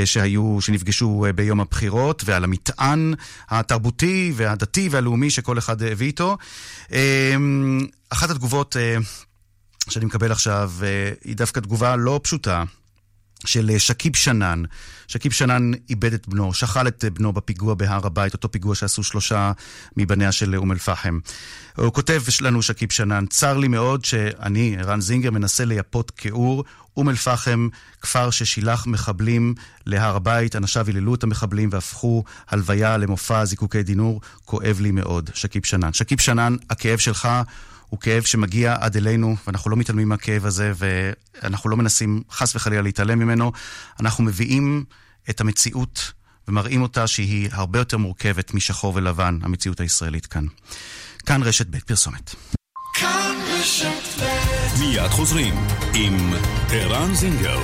שהיו, 0.04 0.60
שנפגשו 0.60 1.26
ביום 1.34 1.60
הבחירות, 1.60 2.22
ועל 2.26 2.44
המטען 2.44 3.14
התרבותי 3.48 4.32
והדתי 4.36 4.88
והלאומי 4.90 5.30
שכל 5.30 5.58
אחד 5.58 5.82
אה, 5.82 5.92
הביא 6.02 6.10
איתו. 6.10 6.36
אה, 6.92 7.36
אחת 8.10 8.30
התגובות 8.30 8.76
אה, 8.76 8.96
שאני 9.90 10.04
מקבל 10.04 10.32
עכשיו 10.32 10.72
אה, 10.82 11.12
היא 11.24 11.36
דווקא 11.36 11.60
תגובה 11.60 11.96
לא 11.96 12.20
פשוטה. 12.22 12.64
של 13.44 13.70
אה, 13.70 13.78
שכיב 13.78 14.16
שנאן. 14.16 14.62
שכיב 15.08 15.32
שנאן 15.32 15.70
איבד 15.90 16.12
את 16.12 16.28
בנו, 16.28 16.54
שכל 16.54 16.88
את 16.88 17.04
בנו 17.12 17.32
בפיגוע 17.32 17.74
בהר 17.74 18.06
הבית, 18.06 18.32
אותו 18.32 18.50
פיגוע 18.50 18.74
שעשו 18.74 19.02
שלושה 19.02 19.52
מבניה 19.96 20.32
של 20.32 20.56
אום 20.56 20.72
אל-פחם. 20.72 21.18
הוא 21.76 21.92
כותב 21.92 22.22
לנו, 22.40 22.62
שכיב 22.62 22.92
שנאן, 22.92 23.26
צר 23.26 23.58
לי 23.58 23.68
מאוד 23.68 24.04
שאני, 24.04 24.76
ערן 24.78 25.00
זינגר, 25.00 25.30
מנסה 25.30 25.64
לייפות 25.64 26.10
כיעור. 26.10 26.64
אום 26.96 27.08
אל-פחם, 27.08 27.68
כפר 28.00 28.30
ששילח 28.30 28.86
מחבלים 28.86 29.54
להר 29.86 30.16
הבית, 30.16 30.56
אנשיו 30.56 30.86
היללו 30.86 31.14
את 31.14 31.22
המחבלים 31.22 31.68
והפכו 31.72 32.24
הלוויה 32.48 32.96
למופע 32.96 33.44
זיקוקי 33.44 33.82
דינור. 33.82 34.20
כואב 34.44 34.78
לי 34.80 34.90
מאוד, 34.90 35.30
שכיב 35.34 35.66
שנאן. 35.66 35.92
שכיב 35.92 36.20
שנאן, 36.20 36.56
הכאב 36.70 36.98
שלך 36.98 37.28
הוא 37.92 38.00
כאב 38.00 38.22
שמגיע 38.22 38.76
עד 38.80 38.96
אלינו, 38.96 39.36
ואנחנו 39.46 39.70
לא 39.70 39.76
מתעלמים 39.76 40.08
מהכאב 40.08 40.46
הזה, 40.46 40.72
ואנחנו 40.76 41.70
לא 41.70 41.76
מנסים 41.76 42.22
חס 42.30 42.56
וחלילה 42.56 42.82
להתעלם 42.82 43.18
ממנו. 43.18 43.52
אנחנו 44.00 44.24
מביאים 44.24 44.84
את 45.30 45.40
המציאות 45.40 46.12
ומראים 46.48 46.82
אותה 46.82 47.06
שהיא 47.06 47.48
הרבה 47.52 47.78
יותר 47.78 47.96
מורכבת 47.96 48.54
משחור 48.54 48.92
ולבן, 48.94 49.38
המציאות 49.42 49.80
הישראלית 49.80 50.26
כאן. 50.26 50.46
כאן 51.26 51.42
רשת 51.42 51.66
ב' 51.66 51.78
פרסומת. 51.78 52.34
כאן 52.94 53.36
רשת 53.60 54.22
ב' 54.22 54.80
מיד 54.80 55.10
חוזרים 55.10 55.54
עם 55.94 56.32
ערן 56.70 57.14
זינגר. 57.14 57.60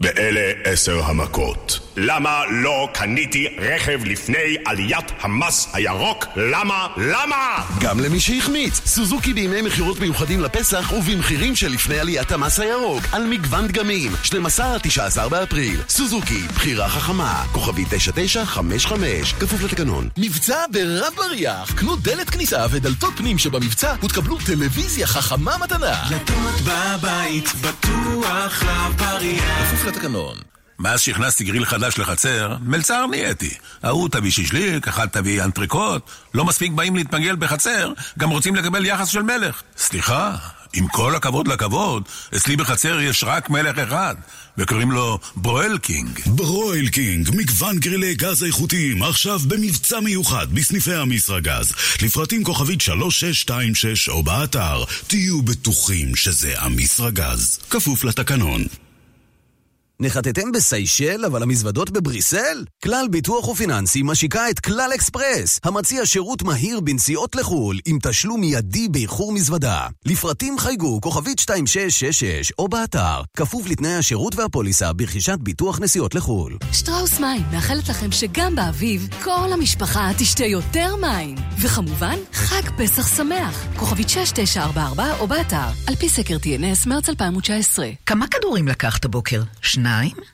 ואלה 0.00 0.52
עשר 0.64 1.02
המכות. 1.02 1.85
למה 1.98 2.40
לא 2.50 2.88
קניתי 2.92 3.46
רכב 3.58 4.00
לפני 4.04 4.56
עליית 4.64 5.12
המס 5.20 5.68
הירוק? 5.72 6.26
למה? 6.36 6.86
למה? 6.96 7.64
גם 7.80 8.00
למי 8.00 8.20
שהחמיץ, 8.20 8.80
סוזוקי 8.86 9.32
בימי 9.32 9.62
מכירות 9.62 10.00
מיוחדים 10.00 10.40
לפסח 10.40 10.92
ובמחירים 10.92 11.56
שלפני 11.56 11.98
עליית 11.98 12.32
המס 12.32 12.60
הירוק 12.60 13.02
על 13.12 13.26
מגוון 13.26 13.66
דגמים, 13.66 14.12
12 14.22 14.74
עד 14.74 14.80
19 14.82 15.28
באפריל. 15.28 15.80
סוזוקי, 15.88 16.42
בחירה 16.54 16.88
חכמה, 16.88 17.44
כוכבי 17.52 17.84
9955, 17.90 19.32
כפוף 19.32 19.62
לתקנון. 19.62 20.08
מבצע 20.16 20.64
ברב 20.72 21.12
בריח, 21.16 21.72
קנו 21.72 21.96
דלת 21.96 22.30
כניסה 22.30 22.66
ודלתות 22.70 23.14
פנים 23.16 23.38
שבמבצע 23.38 23.94
ותקבלו 24.02 24.38
טלוויזיה 24.46 25.06
חכמה 25.06 25.58
מתנה. 25.58 26.04
דלתות 26.08 26.60
בבית, 26.64 27.52
בטוח 27.60 28.62
רב 28.62 28.94
בריח. 28.96 29.72
כפוף 29.72 29.84
לתקנון. 29.84 30.55
מאז 30.78 31.00
שהכנסתי 31.00 31.44
גריל 31.44 31.64
חדש 31.64 31.98
לחצר, 31.98 32.56
מלצר 32.62 33.06
נהייתי. 33.06 33.50
ההוא 33.82 34.08
תביא 34.08 34.30
שישליק, 34.30 34.88
אחד 34.88 35.06
תביא 35.06 35.44
אנטריקוט. 35.44 36.02
לא 36.34 36.44
מספיק 36.44 36.72
באים 36.72 36.96
להתפגל 36.96 37.36
בחצר, 37.36 37.92
גם 38.18 38.30
רוצים 38.30 38.54
לקבל 38.54 38.86
יחס 38.86 39.08
של 39.08 39.22
מלך. 39.22 39.62
סליחה, 39.76 40.36
עם 40.72 40.88
כל 40.88 41.14
הכבוד 41.14 41.48
לכבוד, 41.48 42.02
אצלי 42.36 42.56
בחצר 42.56 43.00
יש 43.00 43.24
רק 43.24 43.50
מלך 43.50 43.78
אחד, 43.78 44.14
וקוראים 44.58 44.90
לו 44.90 45.18
ברויל 45.36 45.78
קינג. 45.78 46.20
ברויל 46.26 46.88
קינג, 46.88 47.30
מגוון 47.36 47.78
גרילי 47.78 48.14
גז 48.14 48.44
איכותיים, 48.44 49.02
עכשיו 49.02 49.38
במבצע 49.38 50.00
מיוחד 50.00 50.46
בסניפי 50.52 50.94
אמישראגז. 50.94 51.72
לפרטים 52.02 52.44
כוכבית 52.44 52.80
3626 52.80 54.08
או 54.08 54.22
באתר, 54.22 54.84
תהיו 55.06 55.42
בטוחים 55.42 56.16
שזה 56.16 56.54
אמישראגז. 56.58 57.58
כפוף 57.70 58.04
לתקנון. 58.04 58.64
נחתתם 60.00 60.52
בסיישל, 60.52 61.24
אבל 61.24 61.42
המזוודות 61.42 61.90
בבריסל? 61.90 62.64
כלל 62.84 63.06
ביטוח 63.10 63.48
ופיננסי 63.48 64.02
משיקה 64.04 64.50
את 64.50 64.60
כלל 64.60 64.90
אקספרס, 64.94 65.60
המציע 65.64 66.06
שירות 66.06 66.42
מהיר 66.42 66.80
בנסיעות 66.80 67.36
לחו"ל, 67.36 67.78
עם 67.86 67.98
תשלום 68.02 68.40
מיידי 68.40 68.88
באיחור 68.88 69.32
מזוודה. 69.32 69.86
לפרטים 70.06 70.58
חייגו 70.58 71.00
כוכבית 71.00 71.40
2666 71.40 72.52
או 72.58 72.68
באתר, 72.68 73.20
כפוף 73.36 73.66
לתנאי 73.68 73.94
השירות 73.94 74.34
והפוליסה 74.34 74.92
ברכישת 74.92 75.38
ביטוח 75.40 75.80
נסיעות 75.80 76.14
לחו"ל. 76.14 76.56
שטראוס 76.72 77.20
מים 77.20 77.42
מאחלת 77.52 77.88
לכם 77.88 78.12
שגם 78.12 78.54
באביב 78.54 79.08
כל 79.24 79.48
המשפחה 79.52 80.10
תשתה 80.18 80.44
יותר 80.44 80.96
מים. 80.96 81.34
וכמובן, 81.60 82.16
חג 82.32 82.70
פסח 82.76 83.16
שמח. 83.16 83.66
כוכבית 83.76 84.08
6944 84.08 85.18
או 85.20 85.26
באתר, 85.26 85.68
על 85.86 85.94
פי 85.94 86.08
סקר 86.08 86.36
TNS 86.36 86.88
מרץ 86.88 87.08
2019. 87.08 87.90
כמה 88.06 88.26
כדורים 88.26 88.68
לקחת 88.68 89.06
בוקר? 89.06 89.42
שניים? 89.62 89.85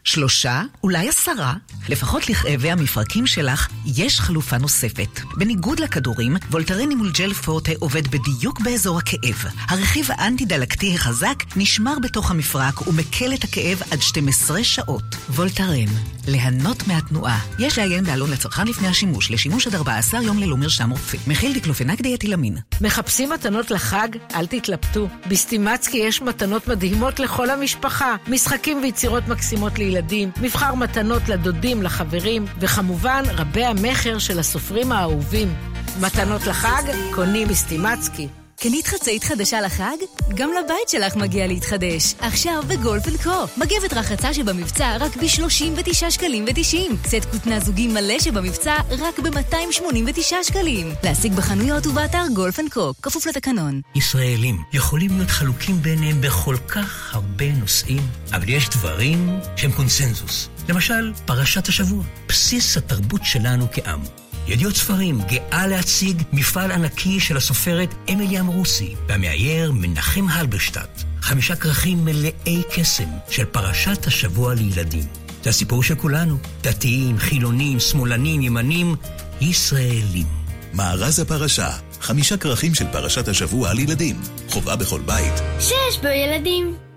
שלושה? 0.04 0.62
אולי 0.82 1.08
עשרה? 1.08 1.54
לפחות 1.88 2.30
לכאבי 2.30 2.70
המפרקים 2.70 3.26
שלך 3.26 3.68
יש 3.96 4.20
חלופה 4.20 4.58
נוספת. 4.58 5.20
בניגוד 5.36 5.80
לכדורים, 5.80 6.36
וולטרן 6.50 6.90
אימולג'ל 6.90 7.32
פורטה 7.32 7.72
עובד 7.78 8.08
בדיוק 8.08 8.60
באזור 8.60 8.98
הכאב. 8.98 9.44
הרכיב 9.68 10.08
האנטי-דלקתי 10.10 10.94
החזק 10.94 11.44
נשמר 11.56 11.98
בתוך 12.02 12.30
המפרק 12.30 12.86
ומקל 12.86 13.34
את 13.34 13.44
הכאב 13.44 13.82
עד 13.90 14.02
12 14.02 14.64
שעות. 14.64 15.02
וולטרן, 15.28 15.86
ליהנות 16.28 16.88
מהתנועה. 16.88 17.40
יש 17.58 17.78
לעיין 17.78 18.04
בעלון 18.04 18.30
לצרכן 18.30 18.66
לפני 18.66 18.88
השימוש, 18.88 19.30
לשימוש 19.30 19.66
עד 19.66 19.74
14 19.74 20.22
יום 20.22 20.38
ללא 20.38 20.56
מרשם 20.56 20.90
רופא. 20.90 21.18
מכיל 21.26 21.52
דיקלופנק 21.52 22.00
דיאתילאמין. 22.00 22.56
מחפשים 22.80 23.30
מתנות 23.30 23.70
לחג? 23.70 24.08
אל 24.34 24.46
תתלבטו. 24.46 25.08
בסטימצקי 25.28 25.96
יש 25.96 26.22
מתנות 26.22 26.68
מדהימות 26.68 27.20
לכל 27.20 27.50
המשפחה. 27.50 28.16
משחקים 28.28 28.78
ויצירות 28.82 29.28
מקסימות 29.28 29.41
לילדים, 29.78 30.30
מבחר 30.40 30.74
מתנות 30.74 31.28
לדודים, 31.28 31.82
לחברים, 31.82 32.44
וכמובן 32.60 33.22
רבי 33.36 33.64
המכר 33.64 34.18
של 34.18 34.38
הסופרים 34.38 34.92
האהובים. 34.92 35.54
מתנות 36.00 36.46
לחג? 36.46 36.82
קונים 37.14 37.48
בסטימצקי. 37.48 38.28
קנית 38.62 38.86
חצאית 38.86 39.24
חדשה 39.24 39.60
לחג? 39.60 39.96
גם 40.34 40.50
לבית 40.50 40.88
שלך 40.88 41.16
מגיע 41.16 41.46
להתחדש. 41.46 42.14
עכשיו 42.18 42.62
בגולף 42.68 43.08
אנד 43.08 43.22
קו. 43.22 43.46
מגבת 43.56 43.92
רחצה 43.92 44.34
שבמבצע 44.34 44.96
רק 45.00 45.16
ב-39 45.16 46.10
שקלים 46.10 46.44
ו-90. 46.44 47.08
סט 47.08 47.24
כותנה 47.32 47.60
זוגי 47.60 47.88
מלא 47.88 48.18
שבמבצע 48.18 48.74
רק 48.98 49.18
ב-289 49.18 50.34
שקלים. 50.42 50.92
להשיג 51.04 51.34
בחנויות 51.34 51.86
ובאתר 51.86 52.22
גולף 52.34 52.60
אנד 52.60 52.72
קו. 52.72 52.92
כפוף 53.02 53.26
לתקנון. 53.26 53.80
ישראלים 53.94 54.56
יכולים 54.72 55.10
להיות 55.16 55.30
חלוקים 55.30 55.82
ביניהם 55.82 56.20
בכל 56.20 56.56
כך 56.68 57.14
הרבה 57.14 57.52
נושאים, 57.52 58.02
אבל 58.32 58.48
יש 58.48 58.68
דברים 58.68 59.38
שהם 59.56 59.72
קונסנזוס. 59.72 60.48
למשל, 60.68 61.12
פרשת 61.26 61.68
השבוע, 61.68 62.04
בסיס 62.28 62.76
התרבות 62.76 63.20
שלנו 63.24 63.66
כעם. 63.72 64.21
ידיעות 64.46 64.76
ספרים 64.76 65.20
גאה 65.22 65.66
להציג 65.66 66.22
מפעל 66.32 66.72
ענקי 66.72 67.20
של 67.20 67.36
הסופרת 67.36 67.94
אמילי 68.12 68.40
אמרוסי 68.40 68.94
והמאייר 69.08 69.72
מנחם 69.72 70.26
הלברשטט. 70.28 71.02
חמישה 71.20 71.56
כרכים 71.56 72.04
מלאי 72.04 72.62
קסם 72.74 73.08
של 73.30 73.44
פרשת 73.44 74.06
השבוע 74.06 74.54
לילדים. 74.54 75.04
זה 75.44 75.50
הסיפור 75.50 75.82
של 75.82 75.94
כולנו, 75.94 76.36
דתיים, 76.62 77.18
חילונים, 77.18 77.80
שמאלנים, 77.80 78.42
ימנים, 78.42 78.96
ישראלים. 79.40 80.26
מארז 80.74 81.20
הפרשה, 81.20 81.70
חמישה 82.00 82.36
כרכים 82.36 82.74
של 82.74 82.84
פרשת 82.92 83.28
השבוע 83.28 83.72
לילדים. 83.72 84.20
חובה 84.48 84.76
בכל 84.76 85.00
בית. 85.00 85.34
שיש 85.60 85.98
בו 86.02 86.08
ילדים. 86.08 86.91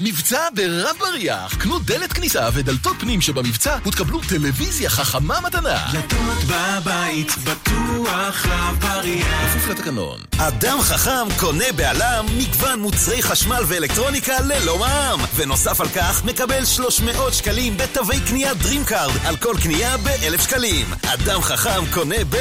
מבצע 0.00 0.48
ברב 0.54 0.96
בריח, 0.98 1.54
קנו 1.54 1.78
דלת 1.78 2.12
כניסה 2.12 2.48
ודלתות 2.54 2.96
פנים 3.00 3.20
שבמבצע 3.20 3.76
ותקבלו 3.86 4.20
טלוויזיה 4.28 4.90
חכמה 4.90 5.40
מתנה. 5.40 5.88
דלתות 5.92 6.44
בבית, 6.46 7.32
בטוח 7.44 8.46
רב 8.46 8.76
בריח. 8.80 9.54
כפוף 9.54 9.68
לתקנון. 9.68 10.20
אדם 10.38 10.80
חכם 10.80 11.28
קונה 11.38 11.64
בעלם 11.76 12.26
מגוון 12.38 12.80
מוצרי 12.80 13.22
חשמל 13.22 13.62
ואלקטרוניקה 13.66 14.40
ללא 14.40 14.78
מע"מ. 14.78 15.20
ונוסף 15.34 15.80
על 15.80 15.88
כך, 15.88 16.24
מקבל 16.24 16.64
300 16.64 17.34
שקלים 17.34 17.76
בתווי 17.76 18.20
קנייה 18.20 18.52
DreamCard 18.52 19.26
על 19.26 19.36
כל 19.36 19.54
קנייה 19.62 19.96
ב-1,000 19.96 20.42
שקלים. 20.42 20.86
אדם 21.06 21.42
חכם 21.42 21.84
קונה 21.92 22.24
ב... 22.30 22.36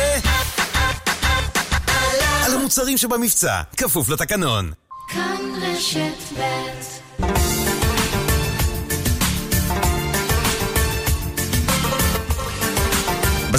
על 2.46 2.54
המוצרים 2.54 2.98
שבמבצע, 2.98 3.62
כפוף 3.78 4.10
לתקנון. 4.10 4.72
כאן 5.10 5.38
רשת 5.62 6.40
ב' 6.40 6.99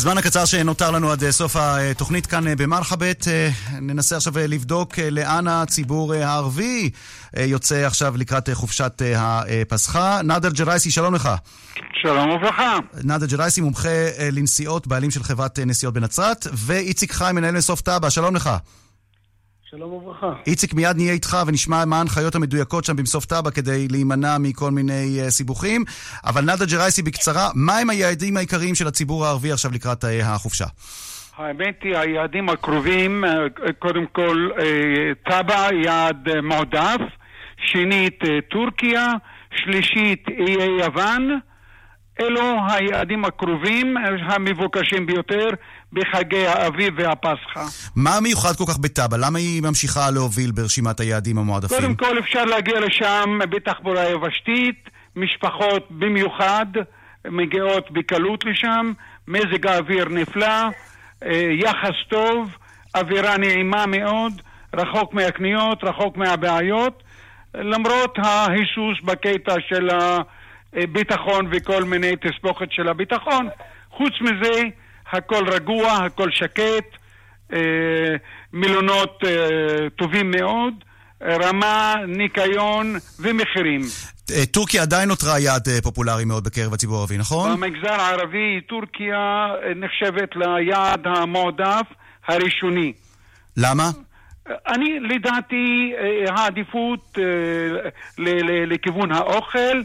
בזמן 0.01 0.19
הקצר 0.19 0.45
שנותר 0.45 0.91
לנו 0.91 1.11
עד 1.11 1.25
אה, 1.25 1.33
סוף 1.33 1.57
התוכנית 1.57 2.27
כאן 2.27 2.49
אה, 2.49 2.57
במרחבת, 2.57 3.29
אה, 3.29 3.49
ננסה 3.81 4.17
עכשיו 4.17 4.33
לבדוק 4.39 4.99
לאן 4.99 5.49
הציבור 5.49 6.15
הערבי 6.15 6.91
יוצא 7.37 7.87
עכשיו 7.87 8.17
לקראת 8.17 8.49
חופשת 8.53 9.03
הפסחה. 9.17 10.21
נאדר 10.25 10.51
ג'רייסי, 10.51 10.91
שלום 10.91 11.15
לך. 11.15 11.29
שלום 12.03 12.31
וברכה. 12.31 12.79
נאדר 13.05 13.27
ג'רייסי, 13.27 13.61
מומחה 13.61 13.89
לנסיעות, 14.33 14.87
בעלים 14.87 15.11
של 15.11 15.23
חברת 15.23 15.59
נסיעות 15.59 15.95
בנצרת, 15.95 16.47
ואיציק 16.53 17.13
חיים, 17.13 17.37
מנהל 17.37 17.55
מסוף 17.55 17.81
טאבה, 17.81 18.11
שלום 18.11 18.37
לך. 18.37 18.51
שלום 19.71 19.93
וברכה. 19.93 20.33
איציק, 20.47 20.75
מיד 20.75 20.97
נהיה 20.97 21.12
איתך 21.12 21.37
ונשמע 21.47 21.85
מה 21.85 21.97
ההנחיות 21.97 22.35
המדויקות 22.35 22.85
שם 22.85 22.97
במסוף 22.97 23.27
טאבה 23.27 23.51
כדי 23.51 23.89
להימנע 23.89 24.39
מכל 24.39 24.71
מיני 24.71 25.21
uh, 25.27 25.31
סיבוכים. 25.31 25.85
אבל 26.27 26.45
נאדה 26.45 26.64
ג'רייסי, 26.66 27.03
בקצרה, 27.03 27.49
מהם 27.55 27.91
היעדים 27.91 28.37
העיקריים 28.37 28.75
של 28.75 28.87
הציבור 28.87 29.27
הערבי 29.27 29.53
עכשיו 29.53 29.71
לקראת 29.75 30.05
uh, 30.05 30.07
החופשה? 30.23 30.64
האמת 31.37 31.81
היא, 31.83 31.97
היעדים 31.97 32.49
הקרובים, 32.49 33.25
uh, 33.25 33.73
קודם 33.79 34.07
כל, 34.12 34.49
טאבה 35.25 35.68
יעד 35.85 36.29
מועדף, 36.43 37.01
שנית 37.66 38.25
אה, 38.25 38.39
טורקיה, 38.51 39.12
שלישית 39.55 40.29
איי 40.29 40.81
יוון. 40.81 41.41
אלו 42.21 42.57
היעדים 42.68 43.25
הקרובים, 43.25 43.97
המבוקשים 44.23 45.07
ביותר 45.07 45.49
בחגי 45.93 46.47
האביב 46.47 46.95
והפסחא. 46.97 47.64
מה 47.97 48.21
מיוחד 48.23 48.57
כל 48.57 48.64
כך 48.68 48.79
בטאבה? 48.79 49.16
למה 49.16 49.39
היא 49.39 49.62
ממשיכה 49.62 50.11
להוביל 50.11 50.51
ברשימת 50.51 51.01
היעדים 51.01 51.39
המועדפים? 51.39 51.77
קודם 51.79 51.95
כל 51.95 52.18
אפשר 52.18 52.45
להגיע 52.45 52.81
לשם 52.81 53.39
בתחבורה 53.51 54.09
יבשתית, 54.09 54.91
משפחות 55.16 55.87
במיוחד 55.91 56.66
מגיעות 57.29 57.91
בקלות 57.91 58.45
לשם, 58.45 58.93
מזג 59.29 59.66
האוויר 59.66 60.09
נפלא, 60.09 60.47
אה, 61.25 61.51
יחס 61.53 61.97
טוב, 62.09 62.51
אווירה 62.95 63.37
נעימה 63.37 63.87
מאוד, 63.87 64.33
רחוק 64.77 65.14
מהקניות, 65.14 65.85
רחוק 65.85 66.16
מהבעיות, 66.16 67.03
למרות 67.55 68.18
ההיסוס 68.18 68.99
בקטע 69.05 69.55
של 69.68 69.89
הביטחון 70.73 71.49
וכל 71.53 71.85
מיני 71.85 72.12
תסבוכת 72.16 72.73
של 72.73 72.89
הביטחון. 72.89 73.49
חוץ 73.91 74.12
מזה, 74.21 74.62
הכל 75.12 75.49
רגוע, 75.49 75.93
הכל 75.93 76.31
שקט, 76.31 76.97
אה, 77.53 77.59
מלונות 78.53 79.21
אה, 79.27 79.91
טובים 79.99 80.31
מאוד, 80.31 80.75
רמה, 81.23 81.95
ניקיון 82.07 82.97
ומחירים. 83.21 83.81
אה, 84.31 84.47
טורקיה 84.47 84.83
עדיין 84.83 85.09
נותרה 85.09 85.39
יעד 85.39 85.68
אה, 85.68 85.83
פופולרי 85.83 86.25
מאוד 86.25 86.45
בקרב 86.45 86.75
הציבור 86.75 86.97
הערבי, 86.97 87.18
נכון? 87.18 87.53
במגזר 87.53 87.93
הערבי 87.93 88.61
טורקיה 88.68 89.16
אה, 89.16 89.75
נחשבת 89.75 90.37
ליעד 90.37 91.07
המועדף 91.07 91.87
הראשוני. 92.29 92.93
למה? 93.57 93.91
אני, 94.66 95.01
לדעתי, 95.01 95.93
אה, 95.99 96.35
העדיפות 96.35 97.18
אה, 97.18 98.23
לכיוון 98.66 99.12
האוכל, 99.12 99.83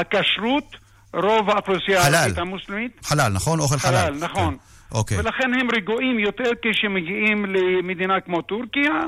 הכשרות, 0.00 0.76
רוב 1.14 1.50
האוכלוסייה. 1.50 2.02
הערבית 2.02 2.38
המוסלמית. 2.38 3.00
חלל, 3.02 3.32
נכון? 3.32 3.60
אוכל 3.60 3.78
חלל. 3.78 3.96
חלל, 3.96 4.14
נכון. 4.14 4.56
אוקיי. 4.92 5.18
ולכן 5.18 5.54
הם 5.60 5.68
רגועים 5.76 6.18
יותר 6.18 6.50
כשמגיעים 6.62 7.46
למדינה 7.46 8.20
כמו 8.20 8.42
טורקיה, 8.42 9.00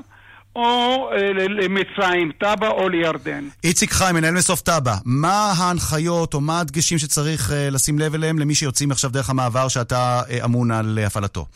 או 0.56 1.10
אה, 1.12 1.32
למצרים, 1.32 2.32
טאבה 2.38 2.68
או 2.68 2.88
לירדן. 2.88 3.48
איציק 3.64 3.92
חיים, 3.92 4.16
מנהל 4.16 4.34
מסוף 4.34 4.60
טאבה, 4.60 4.94
מה 5.04 5.52
ההנחיות 5.56 6.34
או 6.34 6.40
מה 6.40 6.60
הדגשים 6.60 6.98
שצריך 6.98 7.52
אה, 7.52 7.70
לשים 7.70 7.98
לב 7.98 8.14
אליהם 8.14 8.38
למי 8.38 8.54
שיוצאים 8.54 8.90
עכשיו 8.90 9.10
דרך 9.10 9.30
המעבר 9.30 9.68
שאתה 9.68 10.20
אה, 10.30 10.44
אמון 10.44 10.70
על 10.70 10.98
הפעלתו? 11.06 11.46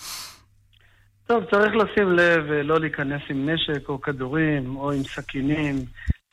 טוב, 1.27 1.45
צריך 1.51 1.73
לשים 1.75 2.13
לב 2.13 2.45
לא 2.65 2.81
להיכנס 2.81 3.23
עם 3.31 3.49
נשק 3.51 3.89
או 3.89 4.01
כדורים 4.01 4.77
או 4.77 4.93
עם 4.93 5.03
סכינים, 5.03 5.85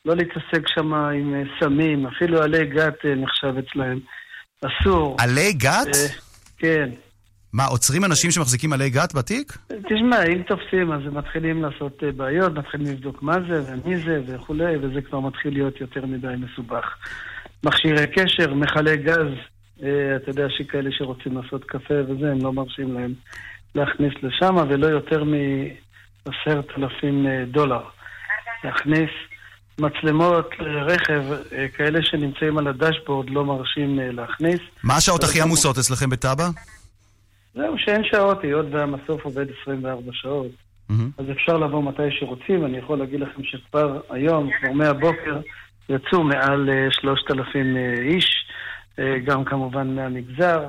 לא 0.04 0.16
להתעסק 0.16 0.68
שם 0.68 0.94
עם 0.94 1.34
אה, 1.34 1.42
סמים, 1.60 2.06
אפילו 2.06 2.42
עלי 2.42 2.66
גת 2.66 3.04
אה, 3.04 3.14
נחשב 3.14 3.54
אצלהם. 3.58 4.00
אסור. 4.64 5.16
עלי 5.20 5.52
גת? 5.52 5.94
אה, 5.94 6.08
כן. 6.58 6.90
מה, 7.52 7.64
עוצרים 7.64 8.04
אנשים 8.04 8.30
שמחזיקים 8.30 8.72
עלי 8.72 8.90
גת 8.90 9.14
בתיק? 9.14 9.58
תשמע, 9.68 10.22
אם 10.22 10.42
תופסים 10.42 10.92
אז 10.92 11.00
הם 11.06 11.18
מתחילים 11.18 11.62
לעשות 11.62 12.02
בעיות, 12.16 12.52
מתחילים 12.52 12.86
לבדוק 12.86 13.22
מה 13.22 13.36
זה 13.48 13.72
ומי 13.72 13.96
זה 13.96 14.20
וכולי, 14.26 14.76
וזה 14.76 15.02
כבר 15.02 15.20
מתחיל 15.20 15.52
להיות 15.52 15.80
יותר 15.80 16.06
מדי 16.06 16.34
מסובך. 16.38 16.84
מכשירי 17.64 18.06
קשר, 18.06 18.54
מכלי 18.54 18.96
גז, 18.96 19.32
אתה 19.76 20.30
יודע 20.30 20.46
שכאלה 20.48 20.90
שרוצים 20.92 21.36
לעשות 21.36 21.64
קפה 21.64 21.94
וזה, 22.08 22.30
הם 22.32 22.38
לא 22.42 22.52
מרשים 22.52 22.94
להם 22.94 23.14
להכניס 23.74 24.12
לשם, 24.22 24.56
ולא 24.68 24.86
יותר 24.86 25.24
מעשרת 25.24 26.66
אלפים 26.78 27.26
אה, 27.26 27.44
דולר 27.46 27.82
להכניס. 28.64 29.10
מצלמות 29.78 30.50
אה, 30.60 30.82
רכב, 30.82 31.22
אה, 31.52 31.68
כאלה 31.68 32.02
שנמצאים 32.02 32.58
על 32.58 32.68
הדשבורד, 32.68 33.30
לא 33.30 33.44
מרשים 33.44 34.00
אה, 34.00 34.12
להכניס. 34.12 34.60
מה 34.84 34.96
השעות 34.96 35.24
הכי 35.24 35.40
עמוסות 35.42 35.78
אצלכם 35.78 36.10
בטאבה? 36.10 36.48
זהו, 37.54 37.74
שאין 37.78 38.04
שעות, 38.04 38.42
היות 38.42 38.66
והמסוף 38.70 39.24
עובד 39.24 39.46
24 39.62 40.12
שעות. 40.12 40.50
אז 41.18 41.24
אפשר 41.32 41.56
לבוא 41.56 41.82
מתי 41.82 42.10
שרוצים, 42.10 42.64
אני 42.64 42.78
יכול 42.78 42.98
להגיד 42.98 43.20
לכם 43.20 43.42
שכבר 43.44 44.00
היום, 44.10 44.50
כבר 44.60 44.72
מהבוקר, 44.72 45.40
יצאו 45.88 46.22
מעל 46.24 46.70
אה, 46.70 46.86
3,000 46.90 47.76
אה, 47.76 47.94
איש, 48.02 48.44
גם 49.24 49.44
כמובן 49.44 49.94
מהמגזר. 49.94 50.66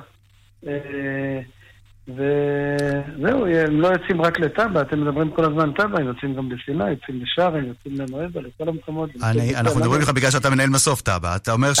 אה, 2.08 2.14
וזהו, 2.14 3.46
הם 3.46 3.80
לא 3.80 3.88
יוצאים 3.88 4.22
רק 4.22 4.40
לטאבה, 4.40 4.80
אתם 4.80 5.00
מדברים 5.00 5.30
כל 5.30 5.44
הזמן 5.44 5.72
טאבה, 5.72 5.98
הם 5.98 6.06
יוצאים 6.06 6.34
גם 6.34 6.48
לסיני, 6.52 6.90
יוצאים 6.90 7.22
לשארם, 7.22 7.64
יוצאים 7.64 7.94
למועבה, 8.00 8.40
לכל 8.40 8.68
המקומות. 8.68 9.10
אני, 9.22 9.56
אנחנו 9.56 9.80
מדברים 9.80 10.00
איתך 10.00 10.12
בגלל 10.12 10.30
שאתה 10.30 10.50
מנהל 10.50 10.70
מסוף 10.70 11.00
טאבה. 11.00 11.36
אתה 11.36 11.52
אומר 11.52 11.74
ש... 11.74 11.80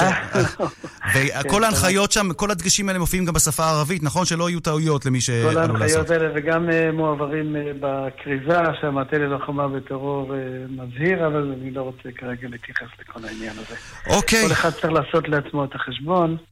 וכל 1.44 1.64
ההנחיות 1.64 2.12
שם, 2.12 2.32
כל 2.32 2.50
הדגשים 2.50 2.88
האלה 2.88 2.98
מופיעים 2.98 3.24
גם 3.24 3.32
בשפה 3.32 3.64
הערבית, 3.64 4.02
נכון? 4.02 4.24
שלא 4.24 4.50
יהיו 4.50 4.60
טעויות 4.60 5.06
למי 5.06 5.18
כל 5.18 5.24
שעלול 5.24 5.54
לעשות. 5.54 5.70
ההנחיות 5.70 6.10
האלה, 6.10 6.28
וגם 6.34 6.70
אה, 6.70 6.92
מועברים 6.92 7.56
אה, 7.56 7.72
בכריזה, 7.80 8.58
שהמטה 8.80 9.18
ללוחמה 9.18 9.68
בטרור 9.68 10.34
אה, 10.34 10.38
מזהיר, 10.68 11.26
אבל 11.26 11.54
אני 11.60 11.70
לא 11.70 11.82
רוצה 11.82 12.08
כרגע 12.16 12.48
להתייחס 12.48 12.88
לכל 13.00 13.20
העניין 13.24 13.52
הזה. 13.52 13.74
אוקיי. 14.16 14.46
כל 14.46 14.52
אחד 14.52 14.70
צריך 14.70 14.92
לעשות 14.92 15.28
לעצמו 15.28 15.64
את 15.64 15.74
החשבון, 15.74 16.30
אה, 16.30 16.49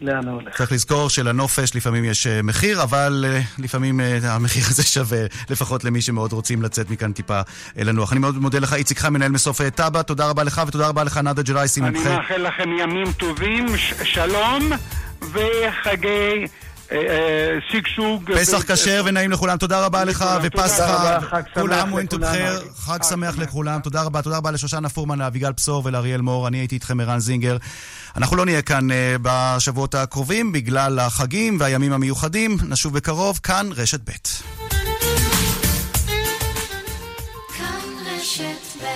לאן 0.00 0.28
הוא 0.28 0.40
הולך. 0.40 0.56
צריך 0.56 0.72
לזכור 0.72 1.10
שלנופש 1.10 1.74
לפעמים 1.74 2.04
יש 2.04 2.26
אה, 2.26 2.42
מחיר, 2.42 2.82
אבל 2.82 3.24
אה, 3.28 3.40
לפעמים 3.58 4.00
אה, 4.00 4.18
המחיר 4.22 4.62
הזה 4.66 4.82
שווה, 4.94 5.18
לפחות 5.50 5.84
למי 5.84 6.02
שמאוד 6.02 6.32
רוצים 6.32 6.62
לצאת 6.62 6.90
מכאן 6.90 7.12
טיפה 7.12 7.40
אה, 7.78 7.84
לנוח. 7.84 8.12
אני 8.12 8.20
מאוד 8.20 8.38
מודה 8.38 8.58
לך, 8.58 8.72
איציק 8.74 8.98
חיים, 8.98 9.12
מנהל 9.12 9.30
מסוף 9.30 9.60
אה, 9.60 9.70
טאבה, 9.70 10.02
תודה 10.02 10.26
רבה 10.26 10.42
לך 10.42 10.62
ותודה 10.66 10.88
רבה 10.88 11.04
לך, 11.04 11.16
נאדה 11.16 11.42
ג'רייסי, 11.42 11.80
אני. 11.80 11.98
מאחל 12.04 12.36
לכם 12.36 12.68
ימים 12.78 13.12
טובים, 13.12 13.66
שלום 14.02 14.72
וחגי 15.20 16.46
אה, 16.92 16.96
אה, 16.96 17.58
שגשוג. 17.70 18.32
פסח 18.34 18.72
כשר 18.72 19.02
ונעים 19.06 19.30
לכולם, 19.30 19.56
תודה 19.56 19.86
רבה 19.86 20.04
לך, 20.04 20.24
ופסחא, 20.42 21.18
שמח 21.20 21.34
כולם 21.54 21.92
בחיר, 22.20 22.58
אבי. 22.58 22.68
חג 22.76 22.98
שמח 23.02 23.38
לכולם, 23.38 23.80
תודה 23.80 24.02
רבה, 24.02 24.22
תודה 24.22 24.36
רבה 24.36 24.50
לשושנה 24.50 24.88
פורמן, 24.88 25.18
לאביגל 25.18 25.52
בשור 25.52 25.82
ולאריאל 25.86 26.20
מור, 26.20 26.48
אני 26.48 26.58
הייתי 26.58 26.74
איתכם 26.74 27.00
ערן 27.00 27.18
זינגר. 27.18 27.56
אנחנו 28.18 28.36
לא 28.36 28.44
נהיה 28.44 28.62
כאן 28.62 28.90
אה, 28.90 29.16
בשבועות 29.22 29.94
הקרובים 29.94 30.52
בגלל 30.52 30.98
החגים 30.98 31.56
והימים 31.60 31.92
המיוחדים, 31.92 32.56
נשוב 32.68 32.94
בקרוב, 32.94 33.40
כאן 33.42 33.70
רשת 33.76 34.00
ב'. 34.00 34.12
כאן 37.58 37.80
רשת 38.06 38.82
ב' 38.82 38.86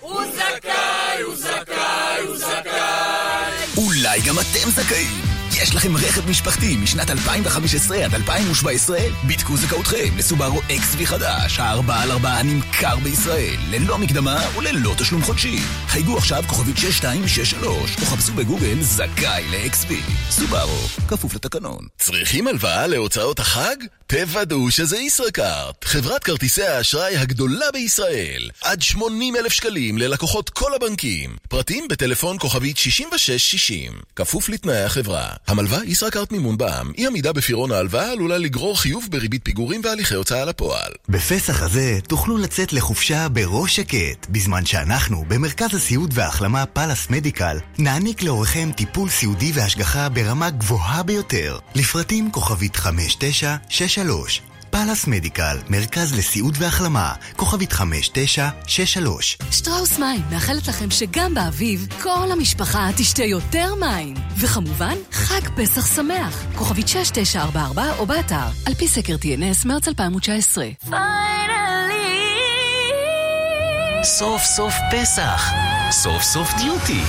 הוא 0.00 0.22
זכאי, 0.32 1.22
הוא 1.22 1.36
זכאי, 1.36 2.26
הוא 2.26 2.36
זכאי. 2.36 3.76
אולי 3.76 4.20
גם 4.20 4.34
אתם 4.38 4.70
זכאים. 4.70 5.35
יש 5.62 5.74
לכם 5.74 5.96
רכב 5.96 6.30
משפחתי 6.30 6.76
משנת 6.76 7.10
2015 7.10 8.04
עד 8.04 8.14
2017? 8.14 8.98
בדקו 9.28 9.56
זכאותכם 9.56 10.16
לסובארו 10.16 10.60
XV 10.60 11.04
חדש, 11.04 11.58
הארבעה 11.58 12.02
על 12.02 12.10
ארבעה 12.10 12.42
נמכר 12.42 12.96
בישראל, 13.02 13.56
ללא 13.70 13.98
מקדמה 13.98 14.40
וללא 14.58 14.94
תשלום 14.98 15.22
חודשי. 15.22 15.58
חייגו 15.86 16.18
עכשיו 16.18 16.42
כוכבית 16.46 16.76
6263, 16.76 17.96
או 18.00 18.06
חפשו 18.06 18.32
בגוגל 18.32 18.82
זכאי 18.82 19.44
ל-XV. 19.50 19.92
סובארו, 20.30 20.78
כפוף 21.08 21.34
לתקנון. 21.34 21.86
צריכים 21.98 22.46
הלוואה 22.46 22.86
להוצאות 22.86 23.38
החג? 23.38 23.76
תוודאו 24.06 24.70
שזה 24.70 24.98
ישראכרט, 24.98 25.84
חברת 25.84 26.24
כרטיסי 26.24 26.62
האשראי 26.62 27.16
הגדולה 27.16 27.66
בישראל. 27.72 28.50
עד 28.62 28.82
80 28.82 29.36
אלף 29.36 29.52
שקלים 29.52 29.98
ללקוחות 29.98 30.50
כל 30.50 30.74
הבנקים. 30.74 31.36
פרטים 31.48 31.88
בטלפון 31.88 32.38
כוכבית 32.38 32.76
6660. 32.76 33.92
כפוף 34.16 34.48
לתנאי 34.48 34.82
החברה. 34.82 35.28
המלווה 35.46 35.84
ישראכרט 35.84 36.32
מימון 36.32 36.58
בע"מ. 36.58 36.92
אי 36.98 37.06
עמידה 37.06 37.32
בפירעון 37.32 37.72
ההלוואה 37.72 38.12
עלולה 38.12 38.38
לגרור 38.38 38.80
חיוב 38.80 39.06
בריבית 39.10 39.44
פיגורים 39.44 39.80
והליכי 39.84 40.14
הוצאה 40.14 40.44
לפועל. 40.44 40.92
בפסח 41.08 41.62
הזה 41.62 41.98
תוכלו 42.08 42.38
לצאת 42.38 42.72
לחופשה 42.72 43.28
בראש 43.28 43.76
שקט, 43.76 44.26
בזמן 44.30 44.66
שאנחנו, 44.66 45.24
במרכז 45.28 45.74
הסיעוד 45.74 46.10
וההחלמה 46.14 46.66
פאלאס 46.66 47.10
מדיקל, 47.10 47.58
נעניק 47.78 48.22
להוריכם 48.22 48.70
טיפול 48.76 49.08
סיעודי 49.08 49.52
והשגחה 49.54 50.08
ברמה 50.08 50.50
גבוהה 50.50 51.02
ביותר. 51.02 51.58
לפרטים 51.74 52.32
כוכבית 52.32 52.76
5963 52.76 54.42
פאלאס 54.76 55.06
מדיקל, 55.06 55.56
מרכז 55.68 56.18
לסיעוד 56.18 56.54
והחלמה, 56.58 57.12
כוכבית 57.36 57.72
5963 57.72 59.38
שטראוס 59.50 59.98
מים 59.98 60.20
מאחלת 60.30 60.68
לכם 60.68 60.90
שגם 60.90 61.34
באביב 61.34 61.86
כל 62.02 62.28
המשפחה 62.32 62.88
תשתה 62.96 63.24
יותר 63.24 63.74
מים. 63.74 64.14
וכמובן, 64.38 64.94
חג 65.12 65.48
פסח 65.56 65.96
שמח. 65.96 66.44
כוכבית 66.54 66.88
6944 66.88 67.98
או 67.98 68.06
באתר, 68.06 68.46
על 68.66 68.74
פי 68.74 68.88
סקר 68.88 69.16
TNS 69.22 69.68
מרץ 69.68 69.88
2019. 69.88 70.66
סוף 74.02 74.42
סוף 74.42 74.74
פסח. 74.92 75.50
סוף 75.90 76.22
סוף 76.22 76.54
דיוטי. 76.58 77.00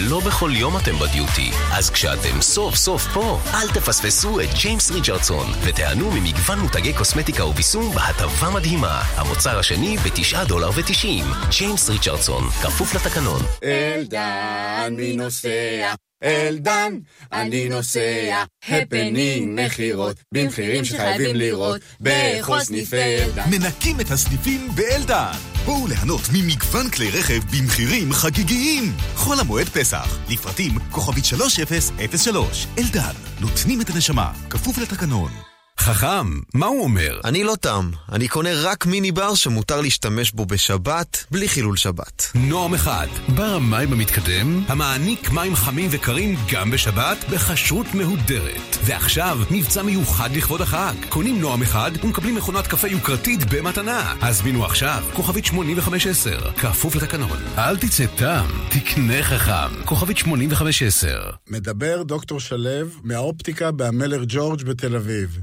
לא 0.00 0.20
בכל 0.20 0.50
יום 0.54 0.76
אתם 0.76 0.98
בדיוטי, 0.98 1.50
אז 1.72 1.90
כשאתם 1.90 2.40
סוף 2.40 2.74
סוף 2.74 3.06
פה, 3.12 3.40
אל 3.54 3.68
תפספסו 3.68 4.40
את 4.40 4.48
ג'יימס 4.62 4.90
ריצ'רדסון, 4.90 5.46
ותיהנו 5.62 6.10
ממגוון 6.10 6.58
מותגי 6.58 6.92
קוסמטיקה 6.92 7.44
ובישום 7.44 7.94
בהטבה 7.94 8.50
מדהימה. 8.50 9.02
המוצר 9.16 9.58
השני 9.58 9.96
ב-9 9.96 10.44
דולר 10.48 10.70
ו-90. 10.70 11.48
ג'יימס 11.50 11.90
ריצ'רדסון, 11.90 12.50
כפוף 12.50 12.94
לתקנון. 12.94 13.40
אלדן, 13.64 14.94
מי 14.96 15.16
נוסע? 15.16 15.94
אלדן, 16.24 16.98
אני 17.32 17.68
נוסע, 17.68 18.44
הפנינג 18.68 19.60
מכירות, 19.60 20.16
במחירים 20.32 20.84
שחייבים 20.84 21.36
לראות, 21.36 21.80
בכל 22.00 22.60
סניפי 22.60 22.96
אלדן. 22.96 23.50
מנקים 23.50 24.00
את 24.00 24.10
הסניפים 24.10 24.68
באלדן. 24.74 25.32
בואו 25.64 25.86
ליהנות 25.86 26.20
ממגוון 26.32 26.90
כלי 26.90 27.10
רכב 27.10 27.40
במחירים 27.52 28.12
חגיגיים. 28.12 28.92
חול 29.14 29.40
המועד 29.40 29.68
פסח, 29.68 30.18
לפרטים 30.28 30.78
כוכבית 30.90 31.24
3003. 31.24 32.66
אלדן, 32.78 33.14
נותנים 33.40 33.80
את 33.80 33.90
הנשמה, 33.90 34.32
כפוף 34.50 34.78
לתקנון. 34.78 35.47
חכם, 35.88 36.40
מה 36.54 36.66
הוא 36.66 36.82
אומר? 36.82 37.20
אני 37.24 37.44
לא 37.44 37.54
תם, 37.60 37.90
אני 38.12 38.28
קונה 38.28 38.50
רק 38.54 38.86
מיני 38.86 39.12
בר 39.12 39.34
שמותר 39.34 39.80
להשתמש 39.80 40.32
בו 40.32 40.46
בשבת, 40.46 41.24
בלי 41.30 41.48
חילול 41.48 41.76
שבת. 41.76 42.30
נועם 42.34 42.74
אחד, 42.74 43.06
בר 43.28 43.54
המים 43.54 43.92
המתקדם, 43.92 44.64
המעניק 44.68 45.30
מים 45.30 45.54
חמים 45.54 45.88
וקרים 45.92 46.36
גם 46.52 46.70
בשבת, 46.70 47.24
בכשרות 47.30 47.86
מהודרת. 47.94 48.76
ועכשיו, 48.84 49.38
מבצע 49.50 49.82
מיוחד 49.82 50.30
לכבוד 50.36 50.60
החג. 50.60 50.94
קונים 51.08 51.40
נועם 51.40 51.62
אחד 51.62 51.90
ומקבלים 52.02 52.34
מכונת 52.34 52.66
קפה 52.66 52.88
יוקרתית 52.88 53.40
במתנה. 53.54 54.14
הזמינו 54.22 54.64
עכשיו, 54.64 55.04
כוכבית 55.14 55.44
8510, 55.44 56.52
כפוף 56.52 56.96
לתקנון. 56.96 57.38
אל 57.58 57.76
תצא 57.76 58.06
תם, 58.16 58.46
תקנה 58.70 59.22
חכם. 59.22 59.84
כוכבית 59.84 60.18
8510. 60.18 61.30
מדבר 61.50 62.02
דוקטור 62.02 62.40
שלו 62.40 62.88
מהאופטיקה 63.02 63.70
בהמלך 63.70 64.24
ג'ורג' 64.28 64.62
בתל 64.62 64.96
אביב. 64.96 65.38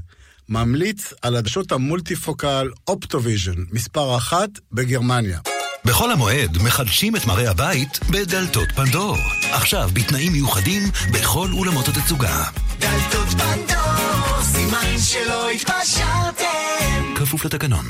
ממליץ 0.48 1.12
על 1.22 1.36
עדשות 1.36 1.72
המולטיפוקל 1.72 2.70
אופטוויז'ן, 2.88 3.64
מספר 3.72 4.16
אחת 4.16 4.48
בגרמניה. 4.72 5.38
בחול 5.84 6.12
המועד 6.12 6.58
מחדשים 6.62 7.16
את 7.16 7.26
מראה 7.26 7.50
הבית 7.50 8.00
בדלתות 8.10 8.68
פנדור. 8.76 9.16
עכשיו 9.52 9.90
בתנאים 9.92 10.32
מיוחדים 10.32 10.82
בכל 11.12 11.48
אולמות 11.52 11.88
התצוגה. 11.88 12.44
דלתות 12.78 13.28
פנדור, 13.28 14.42
סימן 14.42 14.98
שלא 14.98 15.50
התפשרתם. 15.50 17.14
כפוף 17.16 17.44
לתקנון. 17.44 17.84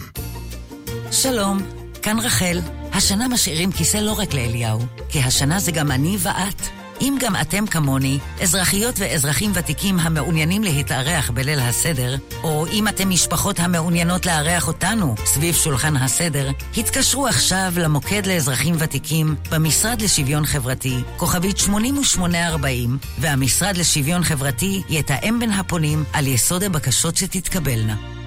שלום, 1.12 1.58
כאן 2.02 2.18
רחל. 2.18 2.60
השנה 2.92 3.28
משאירים 3.28 3.72
כיסא 3.72 3.96
לא 3.96 4.12
רק 4.12 4.34
לאליהו, 4.34 4.80
כי 5.08 5.20
השנה 5.22 5.60
זה 5.60 5.72
גם 5.72 5.90
אני 5.90 6.16
ואת. 6.20 6.85
אם 7.00 7.16
גם 7.20 7.36
אתם 7.40 7.66
כמוני, 7.66 8.18
אזרחיות 8.42 8.94
ואזרחים 8.98 9.50
ותיקים 9.54 9.98
המעוניינים 9.98 10.64
להתארח 10.64 11.30
בליל 11.30 11.60
הסדר, 11.60 12.16
או 12.42 12.66
אם 12.66 12.88
אתם 12.88 13.10
משפחות 13.10 13.60
המעוניינות 13.60 14.26
לארח 14.26 14.68
אותנו 14.68 15.14
סביב 15.24 15.54
שולחן 15.54 15.96
הסדר, 15.96 16.50
התקשרו 16.76 17.26
עכשיו 17.26 17.72
למוקד 17.76 18.26
לאזרחים 18.26 18.74
ותיקים 18.78 19.34
במשרד 19.50 20.02
לשוויון 20.02 20.46
חברתי, 20.46 20.96
כוכבית 21.16 21.58
8840, 21.58 22.98
והמשרד 23.18 23.76
לשוויון 23.76 24.22
חברתי 24.22 24.82
יתאם 24.88 25.38
בין 25.40 25.50
הפונים 25.50 26.04
על 26.12 26.26
יסוד 26.26 26.62
הבקשות 26.62 27.16
שתתקבלנה. 27.16 28.25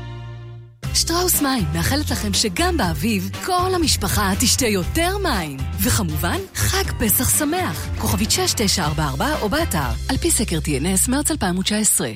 שטראוס 0.94 1.42
מים 1.42 1.66
מאחלת 1.74 2.12
לכם 2.12 2.34
שגם 2.34 2.78
באביב 2.78 3.30
כל 3.46 3.72
המשפחה 3.76 4.32
תשתה 4.40 4.68
יותר 4.68 5.18
מים. 5.18 5.58
וכמובן, 5.84 6.38
חג 6.56 6.92
פסח 7.00 7.40
שמח. 7.40 7.88
כוכבית 7.98 8.32
6944 8.32 9.42
או 9.42 9.50
באתר, 9.50 9.90
על 10.10 10.18
פי 10.18 10.32
סקר 10.32 10.58
TNS 10.58 11.12
מרץ 11.12 11.32
2019. 11.32 12.10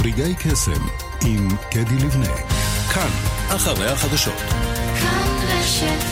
רגעי 0.00 0.34
קסם 0.34 0.86
עם 1.24 1.48
קדי 1.70 2.06
לבנה. 2.06 2.36
כאן, 2.94 3.10
אחרי 3.48 3.86
החדשות. 3.86 4.38
כאן 5.00 5.28
רשת 5.48 6.04